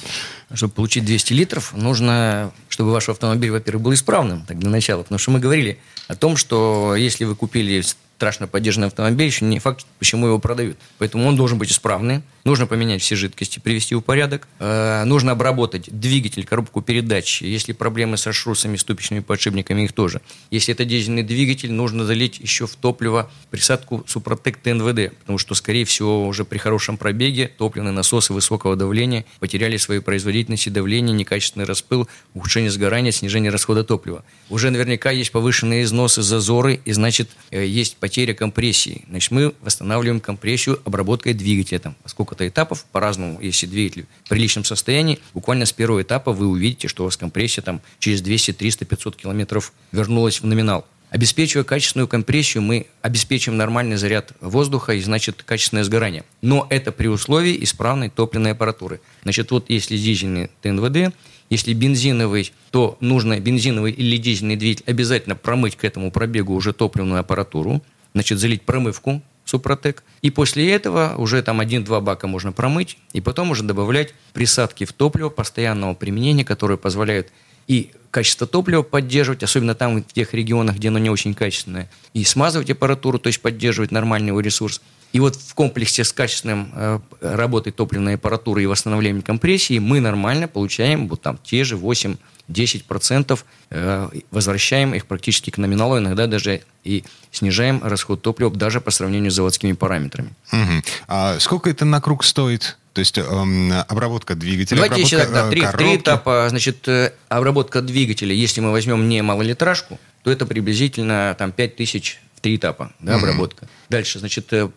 Чтобы 0.52 0.72
получить 0.72 1.04
200 1.04 1.32
литров, 1.32 1.72
нужно, 1.74 2.52
чтобы 2.68 2.92
ваш 2.92 3.08
автомобиль, 3.08 3.50
во-первых, 3.50 3.82
был 3.82 3.94
исправным, 3.94 4.44
так 4.46 4.58
для 4.58 4.70
начала. 4.70 5.02
Потому 5.02 5.18
что 5.18 5.30
мы 5.30 5.38
говорили 5.38 5.78
о 6.08 6.16
том, 6.16 6.36
что 6.36 6.96
если 6.96 7.24
вы 7.24 7.36
купили 7.36 7.82
страшно 8.20 8.46
поддержанный 8.46 8.88
автомобиль, 8.88 9.28
еще 9.28 9.46
не 9.46 9.58
факт, 9.60 9.86
почему 9.98 10.26
его 10.26 10.38
продают. 10.38 10.76
Поэтому 10.98 11.26
он 11.26 11.36
должен 11.36 11.56
быть 11.56 11.72
исправный. 11.72 12.20
Нужно 12.44 12.66
поменять 12.66 13.00
все 13.00 13.16
жидкости, 13.16 13.60
привести 13.60 13.94
в 13.94 14.02
порядок. 14.02 14.46
Э, 14.58 15.04
нужно 15.04 15.32
обработать 15.32 15.88
двигатель, 15.90 16.44
коробку 16.44 16.82
передач. 16.82 17.40
Если 17.40 17.72
проблемы 17.72 18.18
со 18.18 18.32
шрусами, 18.32 18.76
ступичными 18.76 19.20
подшипниками, 19.20 19.82
их 19.84 19.94
тоже. 19.94 20.20
Если 20.50 20.74
это 20.74 20.84
дизельный 20.84 21.22
двигатель, 21.22 21.72
нужно 21.72 22.04
залить 22.04 22.38
еще 22.38 22.66
в 22.66 22.76
топливо 22.76 23.30
присадку 23.50 24.04
Супротек 24.06 24.58
ТНВД. 24.58 25.16
Потому 25.20 25.38
что, 25.38 25.54
скорее 25.54 25.86
всего, 25.86 26.26
уже 26.26 26.44
при 26.44 26.58
хорошем 26.58 26.98
пробеге 26.98 27.50
топливные 27.56 27.92
насосы 27.92 28.34
высокого 28.34 28.76
давления 28.76 29.24
потеряли 29.38 29.78
свои 29.78 30.00
производительности, 30.00 30.68
давление, 30.68 31.16
некачественный 31.16 31.64
распыл, 31.64 32.06
ухудшение 32.34 32.70
сгорания, 32.70 33.12
снижение 33.12 33.50
расхода 33.50 33.82
топлива. 33.82 34.24
Уже 34.50 34.70
наверняка 34.70 35.10
есть 35.10 35.32
повышенные 35.32 35.84
износы, 35.84 36.20
зазоры, 36.20 36.80
и 36.84 36.92
значит, 36.92 37.30
э, 37.50 37.64
есть 37.64 37.96
потеря 37.96 38.09
компрессии. 38.34 39.04
Значит, 39.08 39.30
мы 39.30 39.54
восстанавливаем 39.60 40.20
компрессию 40.20 40.80
обработкой 40.84 41.32
двигателя. 41.32 41.78
Там 41.78 41.96
сколько-то 42.04 42.46
этапов, 42.46 42.84
по-разному, 42.92 43.40
если 43.40 43.66
двигатель 43.66 44.06
в 44.24 44.28
приличном 44.28 44.64
состоянии, 44.64 45.18
буквально 45.34 45.64
с 45.64 45.72
первого 45.72 46.02
этапа 46.02 46.32
вы 46.32 46.46
увидите, 46.46 46.88
что 46.88 47.02
у 47.02 47.06
вас 47.06 47.16
компрессия 47.16 47.62
там 47.62 47.80
через 47.98 48.20
200, 48.20 48.52
300, 48.52 48.84
500 48.84 49.16
километров 49.16 49.72
вернулась 49.92 50.40
в 50.40 50.46
номинал. 50.46 50.86
Обеспечивая 51.10 51.64
качественную 51.64 52.06
компрессию, 52.06 52.62
мы 52.62 52.86
обеспечим 53.02 53.56
нормальный 53.56 53.96
заряд 53.96 54.32
воздуха 54.40 54.92
и, 54.92 55.00
значит, 55.00 55.42
качественное 55.42 55.82
сгорание. 55.82 56.24
Но 56.40 56.68
это 56.70 56.92
при 56.92 57.08
условии 57.08 57.62
исправной 57.64 58.10
топливной 58.10 58.52
аппаратуры. 58.52 59.00
Значит, 59.24 59.50
вот 59.50 59.70
если 59.70 59.96
дизельный 59.96 60.50
ТНВД, 60.62 61.12
если 61.50 61.72
бензиновый, 61.74 62.52
то 62.70 62.96
нужно 63.00 63.40
бензиновый 63.40 63.90
или 63.90 64.16
дизельный 64.18 64.54
двигатель 64.54 64.84
обязательно 64.86 65.34
промыть 65.34 65.74
к 65.74 65.84
этому 65.84 66.12
пробегу 66.12 66.54
уже 66.54 66.72
топливную 66.72 67.20
аппаратуру, 67.20 67.82
значит, 68.12 68.38
залить 68.38 68.62
промывку 68.62 69.22
Супротек. 69.44 70.04
И 70.22 70.30
после 70.30 70.70
этого 70.72 71.14
уже 71.16 71.42
там 71.42 71.60
один-два 71.60 72.00
бака 72.00 72.26
можно 72.26 72.52
промыть, 72.52 72.98
и 73.12 73.20
потом 73.20 73.50
уже 73.50 73.64
добавлять 73.64 74.14
присадки 74.32 74.84
в 74.84 74.92
топливо 74.92 75.28
постоянного 75.28 75.94
применения, 75.94 76.44
которые 76.44 76.78
позволяют 76.78 77.28
и 77.70 77.92
качество 78.10 78.48
топлива 78.48 78.82
поддерживать, 78.82 79.44
особенно 79.44 79.76
там, 79.76 80.02
в 80.02 80.12
тех 80.12 80.34
регионах, 80.34 80.74
где 80.74 80.88
оно 80.88 80.98
не 80.98 81.08
очень 81.08 81.34
качественное, 81.34 81.88
и 82.14 82.24
смазывать 82.24 82.68
аппаратуру, 82.68 83.20
то 83.20 83.28
есть 83.28 83.40
поддерживать 83.40 83.92
нормальный 83.92 84.28
его 84.28 84.40
ресурс. 84.40 84.80
И 85.12 85.20
вот 85.20 85.36
в 85.36 85.54
комплексе 85.54 86.02
с 86.02 86.12
качественным 86.12 86.72
э, 86.74 86.98
работой 87.20 87.72
топливной 87.72 88.14
аппаратуры 88.14 88.64
и 88.64 88.66
восстановлением 88.66 89.22
компрессии 89.22 89.78
мы 89.78 90.00
нормально 90.00 90.48
получаем 90.48 91.06
вот 91.06 91.22
там 91.22 91.38
те 91.44 91.62
же 91.62 91.76
8-10%, 91.76 93.38
э, 93.70 94.08
возвращаем 94.32 94.92
их 94.92 95.06
практически 95.06 95.50
к 95.50 95.58
номиналу, 95.58 95.98
иногда 95.98 96.26
даже 96.26 96.62
и 96.82 97.04
снижаем 97.30 97.80
расход 97.84 98.20
топлива 98.20 98.50
даже 98.50 98.80
по 98.80 98.90
сравнению 98.90 99.30
с 99.30 99.34
заводскими 99.34 99.74
параметрами. 99.74 100.30
Мгм. 100.50 100.82
А 101.06 101.38
сколько 101.38 101.70
это 101.70 101.84
на 101.84 102.00
круг 102.00 102.24
стоит? 102.24 102.78
То 102.92 102.98
есть 102.98 103.18
эм, 103.18 103.72
обработка 103.88 104.34
двигателя, 104.34 104.76
Давайте 104.76 105.02
еще 105.02 105.18
обработка 105.18 105.40
так, 105.40 105.50
да, 105.52 105.68
э, 105.68 105.72
три, 105.72 105.78
три 105.78 105.96
этапа. 105.96 106.46
Значит, 106.48 106.88
э, 106.88 107.12
обработка 107.28 107.82
двигателя, 107.82 108.34
если 108.34 108.60
мы 108.60 108.72
возьмем 108.72 109.08
не 109.08 109.22
малолитражку, 109.22 109.98
то 110.24 110.30
это 110.30 110.44
приблизительно 110.44 111.36
там 111.38 111.52
5 111.52 111.76
тысяч 111.76 112.20
в 112.34 112.40
три 112.40 112.56
этапа, 112.56 112.92
да, 112.98 113.14
обработка. 113.14 113.68
Дальше, 113.88 114.18
значит, 114.18 114.52
э, 114.52 114.70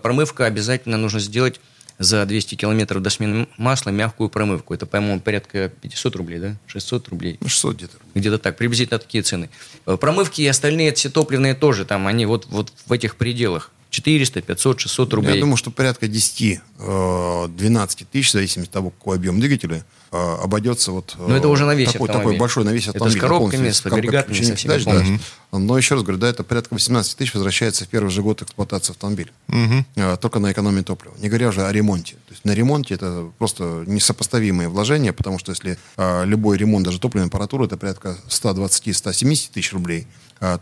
промывка 0.00 0.46
обязательно 0.46 0.96
нужно 0.96 1.18
сделать 1.18 1.60
за 1.98 2.24
200 2.24 2.54
километров 2.56 3.02
до 3.02 3.10
смены 3.10 3.48
масла 3.56 3.90
мягкую 3.90 4.28
промывку. 4.28 4.74
Это, 4.74 4.86
по-моему, 4.86 5.20
порядка 5.20 5.68
500 5.68 6.16
рублей, 6.16 6.38
да? 6.38 6.56
600 6.66 7.08
рублей. 7.08 7.38
600 7.44 7.64
ну, 7.64 7.76
где-то. 7.76 7.96
Где-то 8.14 8.38
так, 8.38 8.56
приблизительно 8.58 8.98
такие 8.98 9.22
цены. 9.22 9.48
Промывки 9.84 10.42
и 10.42 10.46
остальные 10.46 10.92
все 10.92 11.08
топливные 11.08 11.54
тоже, 11.54 11.84
там 11.84 12.06
они 12.06 12.26
вот, 12.26 12.46
вот 12.46 12.72
в 12.84 12.92
этих 12.92 13.16
пределах. 13.16 13.72
400, 13.96 14.42
500, 14.42 14.80
600 14.80 15.14
рублей. 15.14 15.34
Я 15.34 15.40
думаю, 15.40 15.56
что 15.56 15.70
порядка 15.70 16.06
10-12 16.06 16.60
э, 16.78 18.04
тысяч, 18.12 18.28
в 18.28 18.32
зависимости 18.32 18.68
от 18.68 18.74
того, 18.74 18.90
какой 18.90 19.16
объем 19.16 19.40
двигателя, 19.40 19.84
э, 20.12 20.36
обойдется 20.42 20.92
вот 20.92 21.16
Но 21.18 21.36
это 21.36 21.48
уже 21.48 21.64
на 21.64 21.74
весь 21.74 21.92
такой, 21.92 22.08
такой 22.08 22.36
большой 22.36 22.64
на 22.64 22.70
весь 22.70 22.88
автомобиль. 22.88 23.18
Это 23.18 23.26
с 23.26 23.28
коробками, 23.28 23.70
с 23.70 23.86
агрегатами, 23.86 24.42
со 24.42 24.56
всеми 24.56 24.84
да. 24.84 25.58
Но 25.58 25.78
еще 25.78 25.94
раз 25.94 26.02
говорю, 26.02 26.18
да, 26.18 26.28
это 26.28 26.44
порядка 26.44 26.74
18 26.74 27.16
тысяч 27.16 27.34
возвращается 27.34 27.84
в 27.84 27.88
первый 27.88 28.10
же 28.10 28.22
год 28.22 28.42
эксплуатации 28.42 28.92
автомобиля. 28.92 29.30
Угу. 29.48 30.16
Только 30.20 30.38
на 30.38 30.52
экономии 30.52 30.82
топлива. 30.82 31.14
Не 31.18 31.28
говоря 31.28 31.48
уже 31.48 31.66
о 31.66 31.72
ремонте. 31.72 32.14
То 32.26 32.32
есть 32.32 32.44
на 32.44 32.52
ремонте 32.52 32.94
это 32.94 33.30
просто 33.38 33.84
несопоставимые 33.86 34.68
вложения, 34.68 35.12
потому 35.12 35.38
что 35.38 35.52
если 35.52 35.78
любой 36.24 36.58
ремонт, 36.58 36.84
даже 36.84 37.00
топливной 37.00 37.28
аппаратуры, 37.28 37.66
это 37.66 37.76
порядка 37.76 38.18
120-170 38.28 39.50
тысяч 39.52 39.72
рублей, 39.72 40.06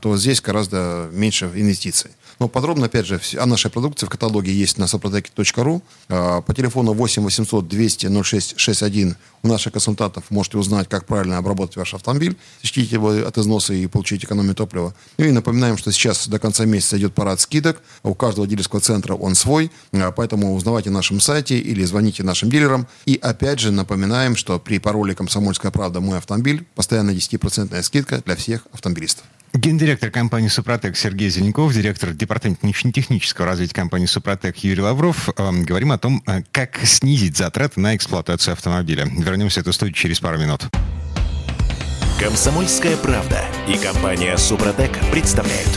то 0.00 0.16
здесь 0.16 0.40
гораздо 0.40 1.08
меньше 1.12 1.50
инвестиций. 1.54 2.10
Но 2.38 2.48
подробно, 2.48 2.86
опять 2.86 3.06
же, 3.06 3.20
о 3.38 3.46
нашей 3.46 3.70
продукции 3.70 4.06
в 4.06 4.10
каталоге 4.10 4.52
есть 4.52 4.78
на 4.78 4.84
soprotec.ru. 4.84 5.82
А, 6.08 6.40
по 6.40 6.54
телефону 6.54 6.92
8 6.92 7.22
800 7.22 7.68
200 7.68 8.22
06 8.22 8.58
61 8.58 9.16
у 9.44 9.48
наших 9.48 9.74
консультантов 9.74 10.24
можете 10.30 10.58
узнать, 10.58 10.88
как 10.88 11.06
правильно 11.06 11.36
обработать 11.36 11.76
ваш 11.76 11.94
автомобиль, 11.94 12.36
защитить 12.62 12.90
его 12.90 13.10
от 13.10 13.38
износа 13.38 13.74
и 13.74 13.86
получить 13.86 14.24
экономию 14.24 14.54
топлива. 14.54 14.94
Ну 15.18 15.26
и 15.26 15.30
напоминаем, 15.30 15.76
что 15.76 15.92
сейчас 15.92 16.26
до 16.26 16.38
конца 16.38 16.64
месяца 16.64 16.96
идет 16.98 17.14
парад 17.14 17.40
скидок. 17.40 17.82
У 18.02 18.14
каждого 18.14 18.46
дилерского 18.46 18.80
центра 18.80 19.14
он 19.14 19.34
свой, 19.34 19.70
а, 19.92 20.10
поэтому 20.12 20.54
узнавайте 20.54 20.90
на 20.90 20.96
нашем 20.96 21.20
сайте 21.20 21.58
или 21.58 21.84
звоните 21.84 22.22
нашим 22.22 22.50
дилерам. 22.50 22.88
И 23.04 23.18
опять 23.20 23.60
же 23.60 23.70
напоминаем, 23.70 24.34
что 24.34 24.58
при 24.58 24.78
пароле 24.78 25.14
«Комсомольская 25.14 25.70
правда. 25.70 26.00
Мой 26.00 26.18
автомобиль» 26.18 26.66
постоянно 26.74 27.10
10% 27.10 27.82
скидка 27.82 28.22
для 28.24 28.36
всех 28.36 28.66
автомобилистов. 28.72 29.24
Гендиректор 29.54 30.10
компании 30.10 30.48
«Супротек» 30.48 30.96
Сергей 30.96 31.30
Зеленков, 31.30 31.72
директор 31.72 32.12
департамента 32.12 32.66
технического 32.72 33.46
развития 33.46 33.74
компании 33.74 34.06
«Супротек» 34.06 34.56
Юрий 34.56 34.82
Лавров. 34.82 35.28
Э, 35.28 35.52
говорим 35.52 35.92
о 35.92 35.98
том, 35.98 36.24
э, 36.26 36.42
как 36.50 36.80
снизить 36.84 37.36
затраты 37.36 37.78
на 37.78 37.94
эксплуатацию 37.94 38.54
автомобиля. 38.54 39.04
Вернемся 39.04 39.60
в 39.60 39.62
эту 39.62 39.72
студию 39.72 39.94
через 39.94 40.18
пару 40.18 40.38
минут. 40.38 40.62
«Комсомольская 42.18 42.96
правда» 42.96 43.44
и 43.68 43.76
компания 43.78 44.36
«Супротек» 44.38 44.90
представляют. 45.12 45.70